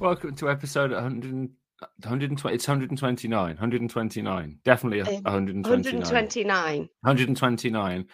Welcome 0.00 0.34
to 0.36 0.48
episode 0.48 0.92
100, 0.92 1.22
120. 1.28 2.54
It's 2.54 2.66
129. 2.66 3.48
129. 3.48 4.58
Definitely 4.64 5.00
Um, 5.02 5.22
129. 5.24 6.00
129. 6.00 6.88
129 7.02 8.06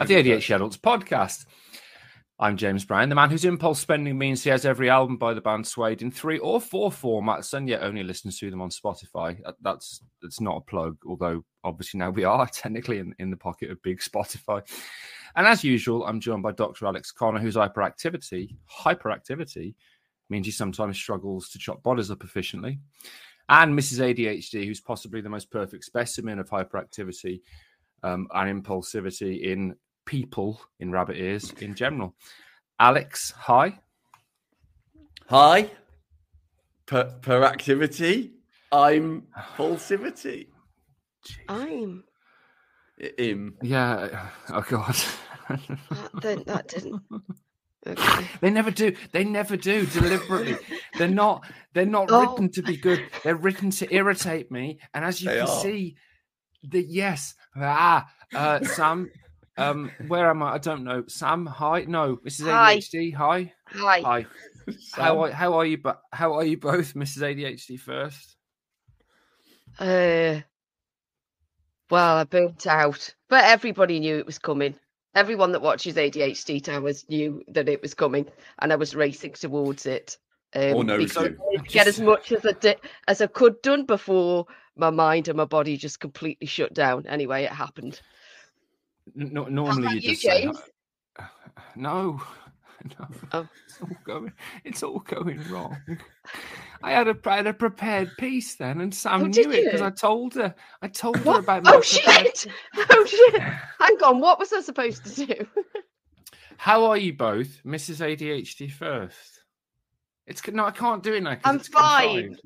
of 0.00 0.08
the 0.08 0.14
ADHD 0.16 0.56
Adults 0.56 0.76
podcast. 0.78 1.46
I'm 2.40 2.56
James 2.56 2.84
Brown, 2.84 3.08
the 3.08 3.14
man 3.14 3.30
whose 3.30 3.44
impulse 3.44 3.78
spending 3.78 4.18
means 4.18 4.42
he 4.42 4.50
has 4.50 4.66
every 4.66 4.90
album 4.90 5.16
by 5.16 5.32
the 5.32 5.40
band 5.40 5.64
Suede 5.64 6.02
in 6.02 6.10
three 6.10 6.40
or 6.40 6.60
four 6.60 6.90
formats 6.90 7.54
and 7.54 7.68
yet 7.68 7.84
only 7.84 8.02
listens 8.02 8.36
to 8.40 8.50
them 8.50 8.60
on 8.60 8.70
Spotify. 8.70 9.38
That's 9.60 10.02
that's 10.20 10.40
not 10.40 10.56
a 10.56 10.60
plug, 10.62 10.96
although 11.06 11.44
obviously 11.62 11.98
now 11.98 12.10
we 12.10 12.24
are 12.24 12.46
technically 12.52 12.98
in, 12.98 13.14
in 13.20 13.30
the 13.30 13.36
pocket 13.36 13.70
of 13.70 13.80
big 13.82 14.00
Spotify. 14.00 14.62
And 15.36 15.46
as 15.46 15.62
usual, 15.62 16.04
I'm 16.04 16.18
joined 16.18 16.42
by 16.42 16.50
Dr. 16.50 16.86
Alex 16.86 17.12
Conner, 17.12 17.38
whose 17.38 17.54
hyperactivity, 17.54 18.56
hyperactivity 18.82 19.76
means 20.30 20.46
he 20.46 20.52
sometimes 20.52 20.96
struggles 20.96 21.48
to 21.50 21.58
chop 21.58 21.82
bodies 21.82 22.10
up 22.10 22.24
efficiently. 22.24 22.80
And 23.48 23.78
Mrs. 23.78 24.00
ADHD, 24.00 24.66
who's 24.66 24.80
possibly 24.80 25.20
the 25.20 25.30
most 25.30 25.50
perfect 25.50 25.84
specimen 25.84 26.38
of 26.38 26.50
hyperactivity 26.50 27.40
um, 28.02 28.28
and 28.34 28.62
impulsivity 28.62 29.42
in 29.42 29.74
people 30.04 30.60
in 30.80 30.90
rabbit 30.90 31.16
ears 31.16 31.52
in 31.60 31.74
general. 31.74 32.14
Alex, 32.78 33.32
hi. 33.36 33.78
Hi. 35.28 35.70
Per, 36.86 37.04
per 37.22 37.44
activity, 37.44 38.32
I'm 38.72 39.26
pulsivity. 39.56 40.46
I'm. 41.48 42.04
Im. 43.18 43.56
Yeah. 43.62 44.28
Oh 44.50 44.64
God. 44.68 44.96
That, 45.48 46.20
that, 46.20 46.46
that 46.46 46.68
didn't. 46.68 47.00
Okay. 47.86 48.26
they 48.40 48.50
never 48.50 48.70
do. 48.70 48.94
They 49.12 49.24
never 49.24 49.56
do 49.56 49.86
deliberately. 49.86 50.56
they're 50.98 51.08
not. 51.08 51.44
They're 51.74 51.86
not 51.86 52.08
Oh. 52.10 52.20
written 52.20 52.50
to 52.52 52.62
be 52.62 52.76
good. 52.76 53.04
They're 53.22 53.36
written 53.36 53.70
to 53.70 53.94
irritate 53.94 54.50
me. 54.50 54.80
And 54.94 55.04
as 55.04 55.22
you 55.22 55.30
They 55.30 55.38
can 55.38 55.48
are. 55.48 55.60
see, 55.60 55.96
the 56.62 56.82
yes. 56.82 57.34
Ah, 57.56 58.08
uh, 58.34 58.62
Sam. 58.64 59.10
Um, 59.56 59.90
where 60.06 60.30
am 60.30 60.42
I? 60.42 60.54
I 60.54 60.58
don't 60.58 60.84
know. 60.84 61.04
Sam, 61.08 61.44
hi. 61.44 61.84
No, 61.88 62.16
Mrs. 62.18 62.50
Hi. 62.50 62.76
ADHD, 62.76 63.12
hi. 63.14 63.52
Hi. 63.66 64.00
Hi. 64.02 64.26
How 64.92 65.24
are, 65.24 65.30
how 65.32 65.54
are 65.54 65.64
you? 65.66 65.78
But 65.78 66.00
how 66.12 66.34
are 66.34 66.44
you 66.44 66.56
both, 66.58 66.94
Mrs. 66.94 67.22
ADHD? 67.22 67.78
First. 67.80 68.36
Uh, 69.78 70.40
well, 71.90 72.16
I 72.18 72.24
burnt 72.24 72.66
out, 72.66 73.14
but 73.28 73.44
everybody 73.44 73.98
knew 73.98 74.18
it 74.18 74.26
was 74.26 74.38
coming. 74.38 74.74
Everyone 75.14 75.52
that 75.52 75.62
watches 75.62 75.94
ADHD 75.94 76.62
Towers 76.62 77.08
knew 77.08 77.42
that 77.48 77.68
it 77.68 77.82
was 77.82 77.94
coming, 77.94 78.26
and 78.60 78.72
I 78.72 78.76
was 78.76 78.94
racing 78.94 79.32
towards 79.32 79.86
it. 79.86 80.18
Um, 80.54 80.74
Or 80.74 80.84
knows 80.84 81.12
because 81.14 81.16
I 81.16 81.52
you. 81.52 81.62
get 81.68 81.86
as 81.86 82.00
much 82.00 82.32
as 82.32 82.44
I 82.46 82.52
did, 82.52 82.78
as 83.06 83.20
I 83.20 83.26
could 83.26 83.60
done 83.62 83.84
before 83.84 84.46
my 84.76 84.90
mind 84.90 85.28
and 85.28 85.36
my 85.36 85.44
body 85.44 85.76
just 85.76 86.00
completely 86.00 86.46
shut 86.46 86.72
down. 86.72 87.06
Anyway, 87.06 87.44
it 87.44 87.50
happened. 87.52 88.00
No- 89.14 89.44
normally 89.44 89.82
about 89.82 89.94
you 89.96 90.00
you, 90.00 90.10
just 90.10 90.22
say, 90.22 90.42
James? 90.42 90.58
no, 91.76 92.20
no. 92.98 93.06
Oh. 93.32 93.48
It's 93.66 93.80
all 93.80 93.88
going. 94.04 94.32
It's 94.64 94.82
all 94.82 95.00
going 95.00 95.42
wrong. 95.50 95.76
I 96.82 96.92
had 96.92 97.08
a 97.08 97.16
I 97.26 97.36
had 97.36 97.46
a 97.46 97.52
prepared 97.54 98.10
piece 98.18 98.54
then, 98.54 98.80
and 98.80 98.94
Sam 98.94 99.22
Oh, 99.22 99.26
knew 99.26 99.50
it 99.50 99.64
because? 99.64 99.80
I 99.82 99.90
told 99.90 100.34
her. 100.34 100.54
I 100.82 100.88
told 100.88 101.16
her 101.18 101.38
about 101.38 101.64
my 101.64 101.74
Oh 101.74 101.80
prepared- 101.80 102.36
shit! 102.36 102.46
Oh 102.76 103.04
shit! 103.04 103.40
Hang 103.80 103.96
on, 104.04 104.20
what 104.20 104.38
was 104.38 104.52
I 104.52 104.60
supposed 104.60 105.04
to 105.06 105.26
do? 105.26 105.46
How 106.56 106.84
are 106.86 106.96
you 106.96 107.12
both, 107.14 107.62
Mrs. 107.64 108.00
ADHD? 108.00 108.70
First, 108.70 109.42
it's 110.26 110.46
no, 110.48 110.64
I 110.66 110.70
can't 110.70 111.02
do 111.02 111.14
it 111.14 111.22
now. 111.22 111.34
'cause 111.34 111.42
I'm 111.44 111.56
it's 111.56 111.68
fine. 111.68 112.14
confined. 112.36 112.40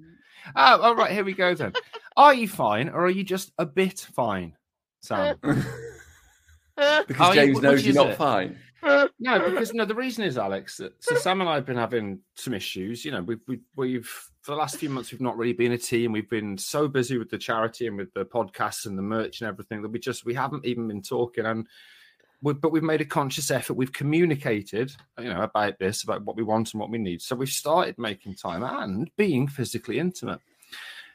Oh, 0.56 0.80
all 0.80 0.96
right. 0.96 1.12
Here 1.12 1.24
we 1.24 1.34
go 1.34 1.54
then. 1.54 1.72
Are 2.16 2.34
you 2.34 2.48
fine, 2.48 2.88
or 2.88 3.04
are 3.06 3.10
you 3.10 3.24
just 3.24 3.52
a 3.58 3.66
bit 3.66 4.00
fine, 4.14 4.54
Sam? 5.02 5.36
Uh, 6.76 7.02
because 7.06 7.28
Oh, 7.28 7.32
you- 7.32 7.34
James 7.34 7.54
which 7.56 7.62
knows 7.62 7.84
you're 7.86 7.94
not 7.94 8.10
it? 8.10 8.16
fine. 8.16 8.58
No, 8.82 9.50
because 9.50 9.72
no, 9.72 9.84
the 9.84 9.94
reason 9.94 10.24
is 10.24 10.36
Alex. 10.36 10.80
So 10.98 11.14
Sam 11.16 11.40
and 11.40 11.48
I 11.48 11.54
have 11.54 11.66
been 11.66 11.76
having 11.76 12.20
some 12.34 12.54
issues. 12.54 13.04
You 13.04 13.12
know, 13.12 13.22
we've 13.22 13.40
we've, 13.46 13.62
we've 13.76 14.06
for 14.42 14.50
the 14.52 14.56
last 14.56 14.76
few 14.76 14.90
months 14.90 15.12
we've 15.12 15.20
not 15.20 15.36
really 15.36 15.52
been 15.52 15.72
a 15.72 15.78
team. 15.78 16.12
We've 16.12 16.28
been 16.28 16.58
so 16.58 16.88
busy 16.88 17.18
with 17.18 17.30
the 17.30 17.38
charity 17.38 17.86
and 17.86 17.96
with 17.96 18.12
the 18.12 18.24
podcasts 18.24 18.86
and 18.86 18.98
the 18.98 19.02
merch 19.02 19.40
and 19.40 19.48
everything 19.48 19.82
that 19.82 19.90
we 19.90 19.98
just 19.98 20.24
we 20.24 20.34
haven't 20.34 20.64
even 20.64 20.88
been 20.88 21.02
talking. 21.02 21.46
And 21.46 21.66
we, 22.42 22.54
but 22.54 22.72
we've 22.72 22.82
made 22.82 23.00
a 23.00 23.06
conscious 23.06 23.50
effort. 23.50 23.74
We've 23.74 23.92
communicated, 23.92 24.92
you 25.18 25.32
know, 25.32 25.42
about 25.42 25.78
this, 25.78 26.02
about 26.02 26.24
what 26.24 26.36
we 26.36 26.42
want 26.42 26.72
and 26.72 26.80
what 26.80 26.90
we 26.90 26.98
need. 26.98 27.22
So 27.22 27.36
we've 27.36 27.48
started 27.48 27.96
making 27.98 28.34
time 28.34 28.64
and 28.64 29.08
being 29.16 29.46
physically 29.46 30.00
intimate. 30.00 30.40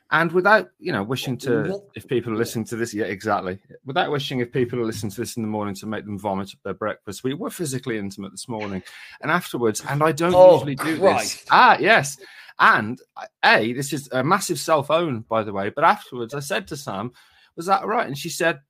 And 0.09 0.31
without, 0.31 0.69
you 0.79 0.93
know, 0.93 1.03
wishing 1.03 1.37
to, 1.39 1.81
if 1.95 2.07
people 2.07 2.31
are 2.31 2.37
listening 2.37 2.63
to 2.65 2.77
this, 2.77 2.93
yeah, 2.93 3.05
exactly. 3.05 3.59
Without 3.85 4.09
wishing, 4.09 4.39
if 4.39 4.53
people 4.53 4.79
are 4.79 4.85
listening 4.85 5.11
to 5.11 5.19
this 5.19 5.35
in 5.35 5.43
the 5.43 5.49
morning 5.49 5.75
to 5.75 5.85
make 5.85 6.05
them 6.05 6.17
vomit 6.17 6.47
up 6.53 6.59
their 6.63 6.73
breakfast, 6.73 7.25
we 7.25 7.33
were 7.33 7.49
physically 7.49 7.97
intimate 7.97 8.31
this 8.31 8.47
morning, 8.47 8.81
and 9.21 9.29
afterwards, 9.29 9.83
and 9.89 10.01
I 10.01 10.13
don't 10.13 10.33
Oh, 10.33 10.53
usually 10.53 10.75
do 10.75 10.97
this. 10.97 11.45
Ah, 11.51 11.77
yes, 11.77 12.17
and 12.57 12.99
a 13.43 13.73
this 13.73 13.91
is 13.91 14.07
a 14.13 14.23
massive 14.23 14.59
self 14.59 14.89
own, 14.89 15.25
by 15.27 15.43
the 15.43 15.51
way. 15.51 15.69
But 15.69 15.83
afterwards, 15.83 16.33
I 16.33 16.39
said 16.39 16.67
to 16.69 16.77
Sam, 16.77 17.11
"Was 17.57 17.65
that 17.65 17.85
right?" 17.85 18.07
And 18.07 18.17
she 18.17 18.29
said, 18.29 18.61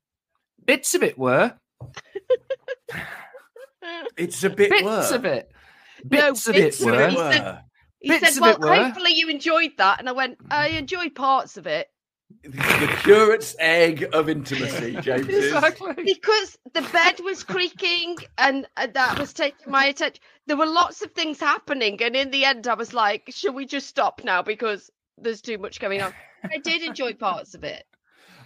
"Bits 0.65 0.95
of 0.95 1.03
it 1.03 1.19
were, 1.19 1.53
It's 4.17 4.43
a 4.43 4.49
bit 4.49 4.71
bits 4.71 4.83
worse. 4.83 5.11
of 5.11 5.23
it, 5.25 5.51
No, 6.03 6.09
bits 6.31 6.47
of 6.47 6.55
bits 6.55 6.81
it 6.81 6.87
of 6.87 6.99
it. 6.99 7.15
Were. 7.15 7.61
He 7.99 8.09
Bits 8.09 8.35
said, 8.35 8.41
"Well, 8.41 8.59
hopefully 8.61 9.13
you 9.13 9.29
enjoyed 9.29 9.71
that," 9.77 9.99
and 9.99 10.07
I 10.07 10.11
went, 10.11 10.37
"I 10.51 10.69
enjoyed 10.69 11.15
parts 11.15 11.57
of 11.57 11.65
it 11.67 11.89
The 12.43 12.99
curate's 13.03 13.55
egg 13.59 14.07
of 14.13 14.29
intimacy, 14.29 14.97
James. 15.01 15.27
Exactly. 15.29 16.03
because 16.03 16.57
the 16.73 16.81
bed 16.81 17.19
was 17.23 17.43
creaking, 17.43 18.17
and 18.37 18.67
uh, 18.77 18.87
that 18.93 19.17
was 19.17 19.33
taking 19.33 19.71
my 19.71 19.85
attention. 19.85 20.21
There 20.45 20.57
were 20.57 20.65
lots 20.67 21.01
of 21.01 21.11
things 21.13 21.39
happening, 21.39 22.01
and 22.03 22.15
in 22.15 22.31
the 22.31 22.45
end, 22.45 22.67
I 22.67 22.75
was 22.75 22.93
like, 22.93 23.23
"Should 23.29 23.55
we 23.55 23.65
just 23.65 23.87
stop 23.87 24.23
now 24.23 24.41
because 24.41 24.91
there's 25.17 25.41
too 25.41 25.57
much 25.57 25.79
going 25.79 26.01
on?" 26.01 26.13
I 26.43 26.57
did 26.59 26.83
enjoy 26.83 27.13
parts 27.13 27.55
of 27.55 27.63
it. 27.63 27.85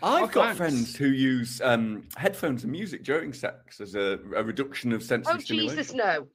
I've 0.04 0.24
Oh, 0.24 0.28
got 0.28 0.46
thanks. 0.46 0.58
friends 0.58 0.96
who 0.96 1.08
use 1.08 1.62
um, 1.62 2.08
headphones 2.18 2.64
and 2.64 2.72
music 2.72 3.04
during 3.04 3.34
sex 3.34 3.80
as 3.82 3.94
a, 3.94 4.18
a 4.36 4.44
reduction 4.44 4.94
of 4.94 5.04
sensory 5.04 5.36
Oh 5.36 5.40
stimulation. 5.40 5.78
Jesus, 5.78 5.94
no! 5.94 6.28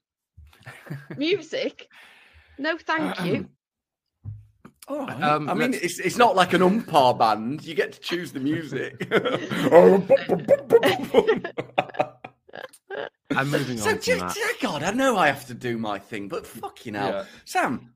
Music? 1.17 1.89
No, 2.59 2.77
thank 2.79 3.21
you. 3.25 3.49
All 4.89 5.01
right. 5.01 5.21
Um, 5.23 5.49
I 5.51 5.55
mean, 5.55 5.73
let's- 5.73 5.85
it's 5.85 5.99
it's 5.99 6.17
not 6.17 6.37
like 6.37 6.53
an 6.53 6.63
umpire 6.63 7.15
band. 7.15 7.65
You 7.65 7.75
get 7.75 7.93
to 7.93 8.01
choose 8.01 8.33
the 8.33 8.41
music. 8.41 8.95
I'm 13.31 13.51
moving 13.51 13.77
so, 13.79 13.91
on 13.91 13.97
So, 13.97 14.15
just, 14.17 14.37
that. 14.37 14.55
God, 14.61 14.83
I 14.83 14.93
know 14.93 15.17
I 15.17 15.27
have 15.27 15.47
to 15.47 15.55
do 15.55 15.77
my 15.77 15.99
thing, 15.99 16.29
but 16.29 16.47
fucking 16.47 16.95
hell, 16.95 17.09
Yeah. 17.09 17.25
Sam. 17.45 17.93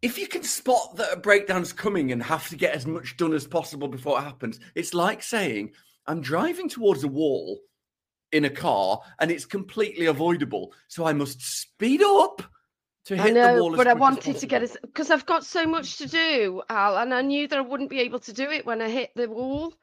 If 0.00 0.18
you 0.18 0.26
can 0.26 0.42
spot 0.42 0.96
that 0.96 1.12
a 1.12 1.16
breakdown's 1.16 1.72
coming 1.72 2.10
and 2.10 2.20
have 2.22 2.48
to 2.48 2.56
get 2.56 2.74
as 2.74 2.86
much 2.86 3.16
done 3.16 3.32
as 3.34 3.46
possible 3.46 3.86
before 3.86 4.18
it 4.18 4.22
happens, 4.22 4.58
it's 4.74 4.94
like 4.94 5.22
saying, 5.22 5.72
I'm 6.08 6.20
driving 6.20 6.68
towards 6.68 7.04
a 7.04 7.08
wall 7.08 7.60
in 8.32 8.44
a 8.44 8.50
car 8.50 9.00
and 9.20 9.30
it's 9.30 9.44
completely 9.44 10.06
avoidable. 10.06 10.72
So 10.88 11.04
I 11.04 11.12
must 11.12 11.40
speed 11.40 12.02
up 12.02 12.42
to 13.06 13.16
hit 13.16 13.24
I 13.24 13.28
the 13.28 13.34
know, 13.34 13.62
wall. 13.62 13.72
as 13.72 13.76
but 13.76 13.86
I 13.86 13.90
quick 13.92 13.96
as 13.96 14.00
wanted 14.00 14.36
to 14.38 14.46
get 14.46 14.60
possible. 14.60 14.78
us 14.78 14.86
because 14.90 15.10
I've 15.10 15.26
got 15.26 15.44
so 15.44 15.66
much 15.66 15.98
to 15.98 16.08
do, 16.08 16.62
Al, 16.68 16.98
and 16.98 17.12
I 17.12 17.22
knew 17.22 17.48
that 17.48 17.58
I 17.58 17.62
wouldn't 17.62 17.90
be 17.90 18.00
able 18.00 18.20
to 18.20 18.32
do 18.32 18.50
it 18.50 18.64
when 18.66 18.80
I 18.82 18.88
hit 18.88 19.10
the 19.16 19.28
wall. 19.28 19.74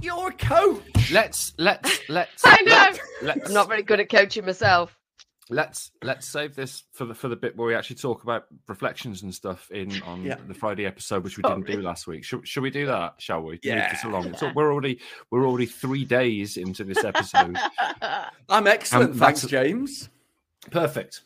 You're 0.00 0.28
a 0.28 0.32
coach. 0.32 1.10
Let's 1.10 1.52
let's 1.58 2.08
let's. 2.08 2.42
I 2.44 2.60
know. 2.62 2.72
Let's, 2.72 3.00
let's 3.22 3.48
I'm 3.48 3.54
not 3.54 3.68
very 3.68 3.82
good 3.82 3.98
at 4.00 4.08
coaching 4.10 4.44
myself. 4.44 4.96
let's 5.50 5.90
let's 6.04 6.28
save 6.28 6.54
this 6.54 6.84
for 6.92 7.04
the 7.06 7.14
for 7.14 7.26
the 7.28 7.34
bit 7.34 7.56
where 7.56 7.66
we 7.66 7.74
actually 7.74 7.96
talk 7.96 8.22
about 8.22 8.44
reflections 8.68 9.22
and 9.22 9.34
stuff 9.34 9.68
in 9.72 10.00
on 10.06 10.22
Yeah. 10.22 10.36
the 10.46 10.54
Friday 10.54 10.86
episode, 10.86 11.24
which 11.24 11.36
we 11.36 11.42
didn't 11.42 11.66
do 11.66 11.80
last 11.80 12.06
week. 12.06 12.22
Should, 12.24 12.46
should 12.46 12.62
we 12.62 12.70
do 12.70 12.86
that? 12.86 13.14
Shall 13.18 13.42
we? 13.42 13.58
To 13.58 13.74
move 13.74 13.84
this 13.90 14.04
along. 14.04 14.26
It's 14.26 14.42
all- 14.42 14.52
we're 14.54 14.70
already 14.72 15.00
we're 15.30 15.46
already 15.46 15.66
three 15.66 16.04
days 16.04 16.56
into 16.58 16.84
this 16.84 17.02
episode. 17.02 17.56
I'm 18.48 18.66
excellent, 18.68 19.12
Um, 19.12 19.18
thanks, 19.18 19.42
James. 19.46 20.10
Perfect. 20.70 21.22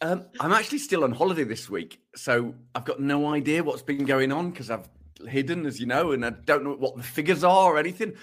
Um, 0.00 0.26
I'm 0.38 0.52
actually 0.52 0.78
still 0.78 1.02
on 1.02 1.12
holiday 1.12 1.44
this 1.44 1.68
week, 1.68 2.00
so 2.14 2.54
I've 2.74 2.84
got 2.84 3.00
no 3.00 3.32
idea 3.32 3.64
what's 3.64 3.82
been 3.82 4.04
going 4.04 4.30
on 4.30 4.50
because 4.50 4.70
I've 4.70 4.88
hidden, 5.26 5.66
as 5.66 5.80
you 5.80 5.86
know, 5.86 6.12
and 6.12 6.24
I 6.24 6.30
don't 6.30 6.62
know 6.62 6.74
what 6.74 6.96
the 6.96 7.02
figures 7.02 7.42
are 7.42 7.74
or 7.74 7.78
anything. 7.78 8.14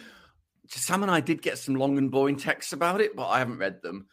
Sam 0.67 1.03
and 1.03 1.11
I 1.11 1.19
did 1.19 1.41
get 1.41 1.57
some 1.57 1.75
long 1.75 1.97
and 1.97 2.09
boring 2.09 2.37
texts 2.37 2.71
about 2.71 3.01
it, 3.01 3.15
but 3.15 3.27
I 3.27 3.39
haven't 3.39 3.57
read 3.57 3.81
them. 3.81 4.07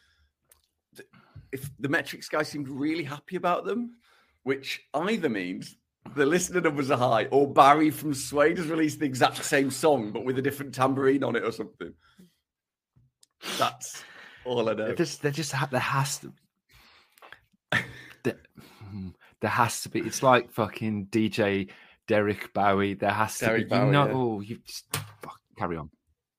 If 1.53 1.70
the 1.79 1.88
metrics 1.88 2.29
guy 2.29 2.43
seemed 2.43 2.69
really 2.69 3.05
happy 3.05 3.37
about 3.37 3.64
them, 3.64 3.97
which 4.43 4.81
either 4.93 5.29
means 5.29 5.76
the 6.17 6.26
listener 6.26 6.61
numbers 6.61 6.91
are 6.91 6.99
high, 6.99 7.26
or 7.26 7.53
Barry 7.53 7.91
from 7.91 8.12
Suede 8.12 8.59
has 8.59 8.67
released 8.67 8.99
the 8.99 9.06
exact 9.06 9.44
same 9.44 9.70
song 9.70 10.11
but 10.11 10.25
with 10.25 10.38
a 10.38 10.43
different 10.43 10.75
tambourine 10.75 11.23
on 11.23 11.37
it 11.37 11.44
or 11.44 11.53
something. 11.53 11.94
That's 13.59 14.03
all 14.44 14.69
I 14.69 14.75
know. 14.75 14.94
There's, 14.94 15.19
there 15.19 15.31
just 15.31 15.53
ha- 15.53 15.69
there 15.70 15.81
has 15.81 16.19
to. 16.19 16.32
There, 18.22 18.38
hmm, 18.90 19.08
There 19.40 19.50
has 19.50 19.82
to 19.82 19.88
be. 19.88 20.00
It's 20.00 20.22
like 20.22 20.50
fucking 20.52 21.06
DJ 21.06 21.69
Derek 22.08 22.52
Bowie. 22.52 22.94
There 22.94 23.10
has 23.10 23.38
to 23.38 23.46
Derek 23.46 23.64
be. 23.64 23.70
Bowie, 23.70 23.86
you 23.86 23.92
know, 23.92 24.06
yeah. 24.06 24.12
oh, 24.14 24.40
you 24.40 24.58
just 24.66 24.86
fuck, 25.22 25.40
carry 25.56 25.76
on. 25.76 25.90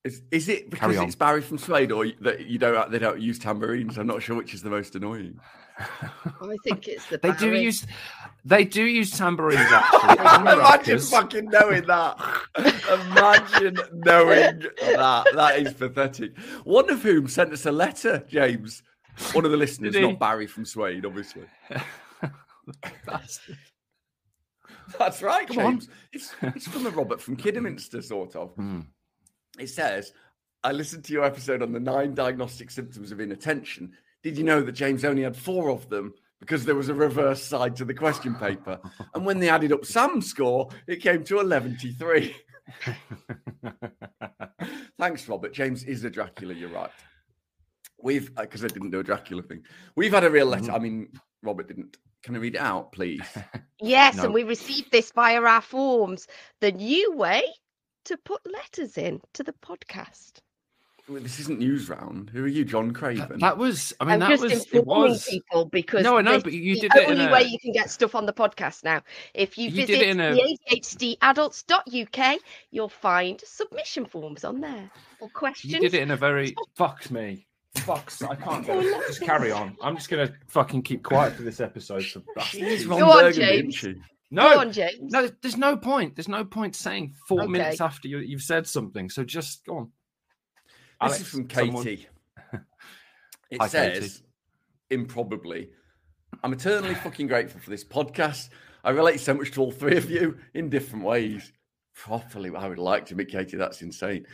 Is, 0.04 0.20
is 0.30 0.50
it 0.50 0.68
because 0.68 0.96
it's 0.98 1.14
Barry 1.14 1.40
from 1.40 1.56
Suede, 1.56 1.90
or 1.90 2.06
that 2.20 2.46
you 2.46 2.58
don't 2.58 2.90
they 2.90 2.98
don't 2.98 3.22
use 3.22 3.38
tambourines? 3.38 3.96
I'm 3.96 4.06
not 4.06 4.22
sure 4.22 4.36
which 4.36 4.52
is 4.52 4.62
the 4.62 4.68
most 4.68 4.94
annoying. 4.94 5.40
I 5.78 6.56
think 6.62 6.86
it's 6.88 7.06
the 7.06 7.16
They 7.22 7.32
do 7.32 7.54
use. 7.54 7.86
They 8.44 8.64
do 8.64 8.84
use 8.84 9.16
tambourines 9.16 9.60
actually. 9.72 10.18
and 10.18 10.42
Imagine 10.42 10.58
rockers. 10.58 11.10
fucking 11.10 11.46
knowing 11.46 11.86
that. 11.86 12.18
Imagine 12.58 13.78
knowing 13.94 14.62
that. 14.82 15.26
That 15.34 15.58
is 15.58 15.72
pathetic. 15.72 16.38
One 16.64 16.90
of 16.90 17.02
whom 17.02 17.26
sent 17.26 17.54
us 17.54 17.64
a 17.64 17.72
letter, 17.72 18.24
James. 18.28 18.82
One 19.32 19.44
of 19.44 19.50
the 19.50 19.56
listeners, 19.56 19.94
not 19.96 20.18
Barry 20.18 20.46
from 20.46 20.64
Suede, 20.64 21.04
obviously. 21.06 21.44
That's- 23.06 23.40
That's 24.98 25.22
right, 25.22 25.46
Come 25.48 25.58
on. 25.58 25.80
It's, 26.12 26.34
it's 26.42 26.66
from 26.68 26.86
a 26.86 26.90
Robert 26.90 27.20
from 27.20 27.36
Kidderminster, 27.36 28.02
sort 28.02 28.36
of. 28.36 28.50
Hmm. 28.54 28.80
It 29.58 29.68
says, 29.68 30.12
I 30.62 30.72
listened 30.72 31.04
to 31.04 31.12
your 31.12 31.24
episode 31.24 31.62
on 31.62 31.72
the 31.72 31.80
nine 31.80 32.14
diagnostic 32.14 32.70
symptoms 32.70 33.12
of 33.12 33.20
inattention. 33.20 33.92
Did 34.22 34.36
you 34.38 34.44
know 34.44 34.60
that 34.62 34.72
James 34.72 35.04
only 35.04 35.22
had 35.22 35.36
four 35.36 35.70
of 35.70 35.88
them 35.88 36.12
because 36.40 36.64
there 36.64 36.74
was 36.74 36.88
a 36.88 36.94
reverse 36.94 37.42
side 37.42 37.76
to 37.76 37.84
the 37.84 37.94
question 37.94 38.34
paper? 38.34 38.78
And 39.14 39.24
when 39.24 39.38
they 39.38 39.48
added 39.48 39.72
up 39.72 39.84
Sam's 39.84 40.26
score, 40.26 40.68
it 40.86 40.96
came 41.02 41.22
to 41.24 41.36
113. 41.36 42.34
Thanks, 44.98 45.28
Robert. 45.28 45.52
James 45.52 45.84
is 45.84 46.04
a 46.04 46.10
Dracula, 46.10 46.54
you're 46.54 46.70
right. 46.70 46.90
We've, 48.04 48.30
uh, 48.36 48.42
because 48.42 48.62
I 48.64 48.68
didn't 48.68 48.90
do 48.90 49.00
a 49.00 49.02
Dracula 49.02 49.42
thing, 49.42 49.62
we've 49.96 50.12
had 50.12 50.24
a 50.24 50.30
real 50.30 50.46
letter. 50.46 50.70
Mm. 50.70 50.74
I 50.74 50.78
mean, 50.78 51.08
Robert 51.42 51.66
didn't. 51.68 51.96
Can 52.22 52.36
I 52.36 52.38
read 52.38 52.54
it 52.54 52.60
out, 52.60 52.92
please? 52.92 53.22
Yes, 53.80 54.16
No. 54.16 54.24
and 54.24 54.34
we 54.34 54.44
received 54.44 54.90
this 54.92 55.10
via 55.12 55.42
our 55.42 55.60
forms. 55.60 56.26
The 56.60 56.72
new 56.72 57.12
way 57.16 57.42
to 58.06 58.16
put 58.18 58.40
letters 58.50 58.96
in 58.96 59.20
to 59.34 59.42
the 59.42 59.52
podcast. 59.52 60.38
Well, 61.06 61.20
this 61.20 61.38
isn't 61.40 61.60
Newsround. 61.60 62.30
Who 62.30 62.44
are 62.44 62.48
you, 62.48 62.64
John 62.64 62.92
Craven? 62.92 63.40
that 63.40 63.58
was. 63.58 63.92
I 64.00 64.04
mean, 64.04 64.12
I'm 64.14 64.20
that 64.20 64.28
just 64.30 64.42
was. 64.42 64.52
It 64.52 64.72
informing 64.72 65.10
was. 65.10 65.24
people 65.26 65.64
because 65.66 66.02
No, 66.02 66.16
I 66.16 66.22
know, 66.22 66.40
but 66.40 66.54
you 66.54 66.80
did 66.80 66.92
the 66.92 67.02
it 67.02 67.04
in 67.10 67.10
only 67.18 67.26
a- 67.26 67.32
way 67.32 67.42
you 67.42 67.58
can 67.58 67.72
get 67.72 67.90
stuff 67.90 68.14
on 68.14 68.24
the 68.24 68.32
podcast 68.32 68.84
now. 68.84 69.02
If 69.34 69.58
you, 69.58 69.68
You 69.68 69.84
visit 69.86 70.00
it 70.00 70.08
in 70.08 70.20
a- 70.20 70.34
the 70.34 70.58
ADHDadults.uk, 70.72 72.38
you'll 72.70 72.88
find 72.88 73.40
submission 73.44 74.06
forms 74.06 74.44
on 74.44 74.60
there 74.60 74.90
or 75.20 75.28
questions. 75.28 75.74
You 75.74 75.80
did 75.80 75.92
it 75.94 76.00
in 76.02 76.10
a 76.10 76.16
very. 76.16 76.54
Fuck 76.74 77.10
me. 77.10 77.46
Fucks. 77.84 78.28
I 78.28 78.34
can't 78.36 78.66
go. 78.66 78.80
Just 79.06 79.20
carry 79.22 79.52
on. 79.52 79.76
I'm 79.82 79.96
just 79.96 80.08
gonna 80.08 80.32
fucking 80.48 80.82
keep 80.82 81.02
quiet 81.02 81.34
for 81.34 81.42
this 81.42 81.60
episode. 81.60 82.04
For 82.04 82.22
She 82.42 82.62
is 82.62 82.84
bastards. 82.84 82.86
Ron 82.86 82.98
Go 83.00 83.10
on, 83.10 83.22
Burgundy, 83.24 83.42
isn't 83.44 83.60
James. 83.70 83.74
she? 83.74 83.94
No, 84.30 84.54
Go 84.54 84.60
on, 84.60 84.72
James. 84.72 85.12
no. 85.12 85.28
There's 85.42 85.56
no 85.56 85.76
point. 85.76 86.16
There's 86.16 86.28
no 86.28 86.44
point 86.44 86.74
saying 86.74 87.14
four 87.28 87.42
Okay. 87.42 87.50
minutes 87.52 87.80
after 87.80 88.08
you, 88.08 88.18
you've 88.18 88.42
said 88.42 88.66
something. 88.66 89.08
So 89.10 89.22
just 89.24 89.64
go 89.66 89.76
on. 89.78 89.92
This 90.64 90.72
Alex, 91.00 91.20
is 91.20 91.28
from 91.28 91.50
someone- 91.50 91.84
Katie. 91.84 92.08
It 93.50 93.60
Hi, 93.60 93.68
says, 93.68 93.98
Katie. 94.00 94.24
improbably, 94.90 95.68
I'm 96.42 96.52
eternally 96.52 96.94
fucking 96.94 97.26
grateful 97.28 97.60
for 97.60 97.70
this 97.70 97.84
podcast. 97.84 98.48
I 98.82 98.90
relate 98.90 99.20
so 99.20 99.34
much 99.34 99.52
to 99.52 99.60
all 99.60 99.70
three 99.70 99.96
of 99.96 100.10
you 100.10 100.38
in 100.54 100.70
different 100.70 101.04
ways. 101.04 101.52
Properly, 101.94 102.50
I 102.56 102.66
would 102.66 102.78
like 102.78 103.06
to 103.06 103.14
meet 103.14 103.28
Katie. 103.28 103.56
That's 103.56 103.80
insane. 103.82 104.26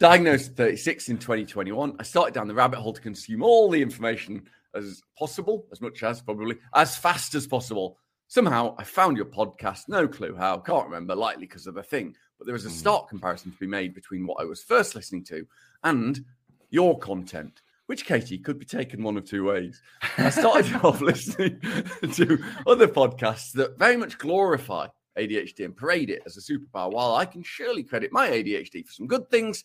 Diagnosed 0.00 0.52
at 0.52 0.56
36 0.56 1.10
in 1.10 1.18
2021. 1.18 1.94
I 1.98 2.02
started 2.04 2.32
down 2.32 2.48
the 2.48 2.54
rabbit 2.54 2.78
hole 2.78 2.94
to 2.94 3.00
consume 3.02 3.42
all 3.42 3.68
the 3.68 3.82
information 3.82 4.42
as 4.74 5.02
possible, 5.18 5.66
as 5.72 5.82
much 5.82 6.02
as 6.02 6.22
probably, 6.22 6.56
as 6.74 6.96
fast 6.96 7.34
as 7.34 7.46
possible. 7.46 7.98
Somehow 8.26 8.74
I 8.78 8.84
found 8.84 9.18
your 9.18 9.26
podcast, 9.26 9.88
no 9.88 10.08
clue 10.08 10.34
how, 10.34 10.56
can't 10.58 10.86
remember, 10.86 11.14
likely 11.14 11.44
because 11.44 11.66
of 11.66 11.76
a 11.76 11.82
thing. 11.82 12.16
But 12.38 12.46
there 12.46 12.54
was 12.54 12.64
a 12.64 12.70
Hmm. 12.70 12.76
stark 12.76 13.08
comparison 13.10 13.52
to 13.52 13.58
be 13.58 13.66
made 13.66 13.92
between 13.92 14.26
what 14.26 14.40
I 14.40 14.44
was 14.44 14.62
first 14.62 14.94
listening 14.94 15.22
to 15.24 15.46
and 15.84 16.24
your 16.70 16.98
content, 16.98 17.60
which 17.84 18.06
Katie 18.06 18.38
could 18.38 18.58
be 18.58 18.64
taken 18.64 19.02
one 19.02 19.18
of 19.18 19.26
two 19.26 19.44
ways. 19.44 19.82
I 20.16 20.30
started 20.30 20.72
off 20.82 21.02
listening 21.02 21.60
to 22.14 22.42
other 22.66 22.88
podcasts 22.88 23.52
that 23.52 23.78
very 23.78 23.98
much 23.98 24.16
glorify 24.16 24.86
ADHD 25.18 25.64
and 25.66 25.76
parade 25.76 26.08
it 26.08 26.22
as 26.24 26.38
a 26.38 26.40
superpower. 26.40 26.90
While 26.90 27.16
I 27.16 27.26
can 27.26 27.42
surely 27.42 27.82
credit 27.82 28.12
my 28.12 28.30
ADHD 28.30 28.86
for 28.86 28.92
some 28.92 29.06
good 29.08 29.28
things, 29.28 29.64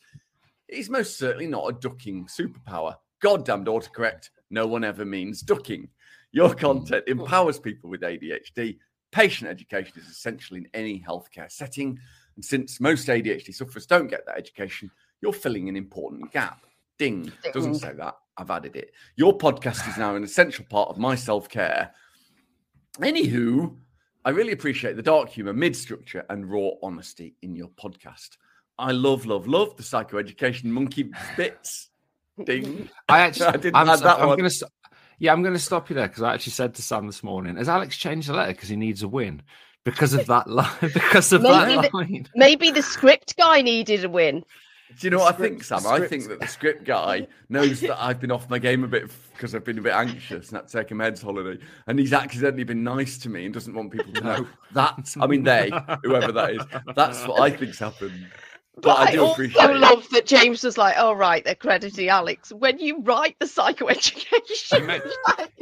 it 0.67 0.77
is 0.77 0.89
most 0.89 1.17
certainly 1.17 1.47
not 1.47 1.67
a 1.69 1.73
ducking 1.73 2.25
superpower. 2.25 2.95
Goddamned 3.21 3.67
autocorrect, 3.67 4.29
no 4.49 4.67
one 4.67 4.83
ever 4.83 5.05
means 5.05 5.41
ducking. 5.41 5.89
Your 6.31 6.49
hmm. 6.49 6.57
content 6.57 7.05
empowers 7.07 7.59
people 7.59 7.89
with 7.89 8.01
ADHD. 8.01 8.77
Patient 9.11 9.49
education 9.49 9.93
is 9.97 10.09
essential 10.09 10.57
in 10.57 10.67
any 10.73 11.03
healthcare 11.07 11.51
setting. 11.51 11.97
And 12.35 12.43
since 12.43 12.81
most 12.81 13.07
ADHD 13.07 13.53
sufferers 13.53 13.85
don't 13.85 14.07
get 14.07 14.25
that 14.25 14.37
education, 14.37 14.91
you're 15.21 15.33
filling 15.33 15.69
an 15.69 15.75
important 15.75 16.31
gap. 16.31 16.61
Ding. 16.97 17.31
Doesn't 17.53 17.75
say 17.75 17.93
that. 17.93 18.15
I've 18.37 18.51
added 18.51 18.75
it. 18.75 18.91
Your 19.15 19.37
podcast 19.37 19.87
is 19.89 19.97
now 19.97 20.15
an 20.15 20.23
essential 20.23 20.65
part 20.69 20.89
of 20.89 20.97
my 20.97 21.15
self 21.15 21.49
care. 21.49 21.91
Anywho, 22.99 23.75
I 24.23 24.29
really 24.29 24.53
appreciate 24.53 24.95
the 24.95 25.01
dark 25.01 25.29
humor, 25.29 25.53
mid 25.53 25.75
structure, 25.75 26.25
and 26.29 26.49
raw 26.49 26.71
honesty 26.81 27.35
in 27.41 27.55
your 27.55 27.69
podcast. 27.69 28.37
I 28.77 28.91
love, 28.91 29.25
love, 29.25 29.47
love 29.47 29.77
the 29.77 29.83
psychoeducation 29.83 30.65
monkey 30.65 31.11
bits. 31.37 31.89
Ding. 32.43 32.89
I 33.07 33.19
actually. 33.19 33.45
I 33.47 33.51
didn't 33.53 33.75
I'm, 33.75 33.89
add 33.89 33.99
that 33.99 34.19
I'm 34.19 34.27
one. 34.27 34.37
gonna. 34.37 34.49
Yeah, 35.19 35.31
I'm 35.31 35.41
going 35.41 35.53
to 35.53 35.59
stop 35.59 35.89
you 35.89 35.95
there 35.95 36.07
because 36.09 36.23
I 36.23 36.33
actually 36.33 36.51
said 36.51 36.75
to 36.75 36.81
Sam 36.81 37.07
this 37.07 37.23
morning, 37.23 37.55
has 37.55 37.69
Alex 37.69 37.95
changed 37.95 38.27
the 38.27 38.33
letter 38.33 38.51
because 38.51 38.67
he 38.67 38.75
needs 38.75 39.01
a 39.01 39.07
win 39.07 39.41
because 39.85 40.13
of 40.13 40.25
that 40.25 40.49
line? 40.49 40.69
because 40.81 41.31
of 41.31 41.41
Maybe 41.41 41.75
that 41.75 41.91
the- 41.91 41.97
line. 41.97 42.27
Maybe 42.35 42.69
the 42.71 42.81
script 42.81 43.37
guy 43.37 43.61
needed 43.61 44.03
a 44.03 44.09
win. 44.09 44.43
Do 44.99 45.07
you 45.07 45.11
know 45.11 45.19
what 45.19 45.33
I 45.33 45.37
think, 45.37 45.63
Sam? 45.63 45.85
I 45.87 46.05
think 46.07 46.27
that 46.27 46.39
the 46.39 46.47
script 46.47 46.85
guy 46.85 47.27
knows 47.49 47.81
that 47.81 48.01
I've 48.01 48.19
been 48.19 48.31
off 48.31 48.49
my 48.49 48.59
game 48.59 48.83
a 48.83 48.87
bit 48.87 49.09
because 49.33 49.55
I've 49.55 49.63
been 49.65 49.79
a 49.79 49.81
bit 49.81 49.93
anxious 49.93 50.49
and 50.49 50.57
had 50.57 50.67
to 50.67 50.77
take 50.77 50.91
a 50.91 50.93
meds 50.93 51.23
holiday. 51.23 51.61
And 51.87 51.97
he's 51.97 52.13
accidentally 52.13 52.63
been 52.65 52.83
nice 52.83 53.17
to 53.19 53.29
me 53.29 53.45
and 53.45 53.53
doesn't 53.53 53.73
want 53.73 53.91
people 53.91 54.13
to 54.13 54.21
know 54.21 54.47
that. 54.73 55.15
I 55.19 55.27
mean, 55.27 55.43
they, 55.43 55.71
whoever 56.03 56.31
that 56.31 56.51
is. 56.51 56.61
That's 56.95 57.25
what 57.27 57.41
I 57.41 57.49
think's 57.49 57.79
happened. 57.79 58.27
But, 58.75 58.81
But 58.83 58.97
I 58.97 59.03
I, 59.03 59.11
do 59.13 59.21
also 59.21 59.33
appreciate 59.33 59.69
it. 59.69 59.77
love 59.77 60.05
that 60.11 60.25
James 60.25 60.63
was 60.63 60.77
like, 60.77 60.95
"Oh 60.97 61.13
right, 61.13 61.43
they're 61.45 61.55
crediting 61.55 62.09
Alex." 62.09 62.51
When 62.51 62.77
you 62.77 63.01
write 63.01 63.37
the 63.39 63.45
psychoeducation, 63.45 64.85
Mate. 64.85 65.01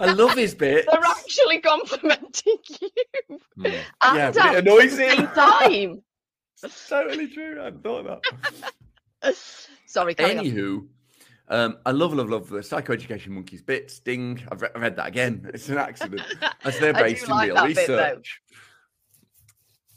I 0.00 0.12
love 0.16 0.34
his 0.34 0.54
bit. 0.54 0.86
they're 0.90 1.00
actually 1.04 1.60
complimenting 1.60 2.56
you 2.80 2.90
and 3.28 3.38
Yeah, 3.58 4.30
but 4.32 4.36
it 4.36 4.38
at 4.38 4.56
annoys 4.56 4.98
him. 4.98 5.26
time. 5.28 6.02
totally 6.88 7.28
true. 7.28 7.60
I 7.60 7.64
hadn't 7.66 7.82
thought 7.84 8.06
of 8.06 8.20
that. 9.22 9.34
Sorry, 9.86 10.14
carry 10.14 10.36
on. 10.38 10.44
Anywho, 10.44 10.86
um, 11.48 11.78
I 11.86 11.92
love, 11.92 12.12
love, 12.12 12.28
love 12.28 12.48
the 12.48 12.58
psychoeducation 12.58 13.28
monkeys 13.28 13.62
bits. 13.62 13.98
Ding. 14.00 14.42
I've, 14.50 14.62
re- 14.62 14.68
I 14.74 14.78
read 14.78 14.96
that 14.96 15.06
again. 15.06 15.48
It's 15.54 15.68
an 15.68 15.78
accident. 15.78 16.22
As 16.64 16.78
they're 16.78 16.94
I 16.94 16.98
do 16.98 17.04
based 17.04 17.24
in 17.24 17.30
like 17.30 17.46
real 17.46 17.54
that 17.56 17.66
bit, 17.68 17.76
research. 17.88 18.42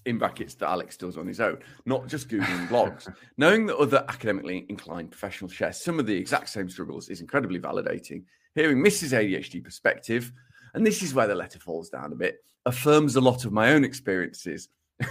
In 0.06 0.18
brackets 0.18 0.56
that 0.56 0.70
Alex 0.70 0.98
does 0.98 1.18
on 1.18 1.28
his 1.28 1.40
own, 1.40 1.60
not 1.86 2.08
just 2.08 2.30
Googling 2.30 2.68
blogs. 2.68 3.14
Knowing 3.38 3.66
that 3.68 3.78
other 3.78 4.04
academically 4.08 4.66
inclined 4.70 5.12
professionals 5.12 5.54
share 5.54 5.74
some 5.74 6.00
of 6.00 6.06
the 6.06 6.16
exact 6.16 6.50
same 6.50 6.70
struggles 6.70 7.10
is 7.10 7.22
incredibly 7.22 7.60
validating. 7.60 8.24
Hearing 8.56 8.84
Mrs. 8.84 9.18
ADHD 9.18 9.64
perspective, 9.64 10.32
and 10.74 10.86
this 10.86 11.02
is 11.02 11.14
where 11.14 11.28
the 11.28 11.36
letter 11.36 11.60
falls 11.60 11.90
down 11.90 12.12
a 12.12 12.16
bit, 12.16 12.44
affirms 12.66 13.16
a 13.16 13.22
lot 13.22 13.46
of 13.46 13.52
my 13.52 13.74
own 13.74 13.84
experiences 13.84 14.70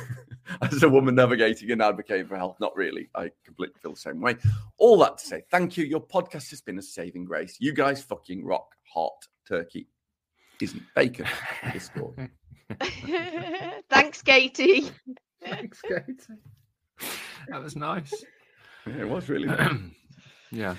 as 0.62 0.82
a 0.82 0.88
woman 0.88 1.14
navigating 1.14 1.70
and 1.70 1.82
advocating 1.82 2.26
for 2.26 2.36
health. 2.36 2.56
Not 2.60 2.76
really. 2.76 3.08
I 3.14 3.30
completely 3.44 3.80
feel 3.80 3.92
the 3.92 4.00
same 4.00 4.20
way. 4.20 4.36
All 4.78 4.98
that 4.98 5.18
to 5.18 5.26
say, 5.26 5.42
thank 5.50 5.76
you. 5.76 5.84
Your 5.84 6.00
podcast 6.00 6.50
has 6.50 6.60
been 6.60 6.78
a 6.78 6.82
saving 6.82 7.24
grace. 7.24 7.56
You 7.60 7.72
guys 7.72 8.02
fucking 8.02 8.44
rock 8.44 8.74
hot 8.92 9.26
turkey. 9.46 9.88
Isn't 10.60 10.82
bacon. 10.94 11.26
Discord. 11.72 12.30
Thanks, 13.90 14.22
Katie. 14.22 14.90
Thanks, 15.44 15.80
Katie. 15.82 16.14
That 17.48 17.62
was 17.62 17.76
nice. 17.76 18.12
Yeah, 18.86 19.00
it 19.02 19.08
was 19.08 19.28
really 19.28 19.46
nice. 19.48 19.76
yeah. 20.50 20.76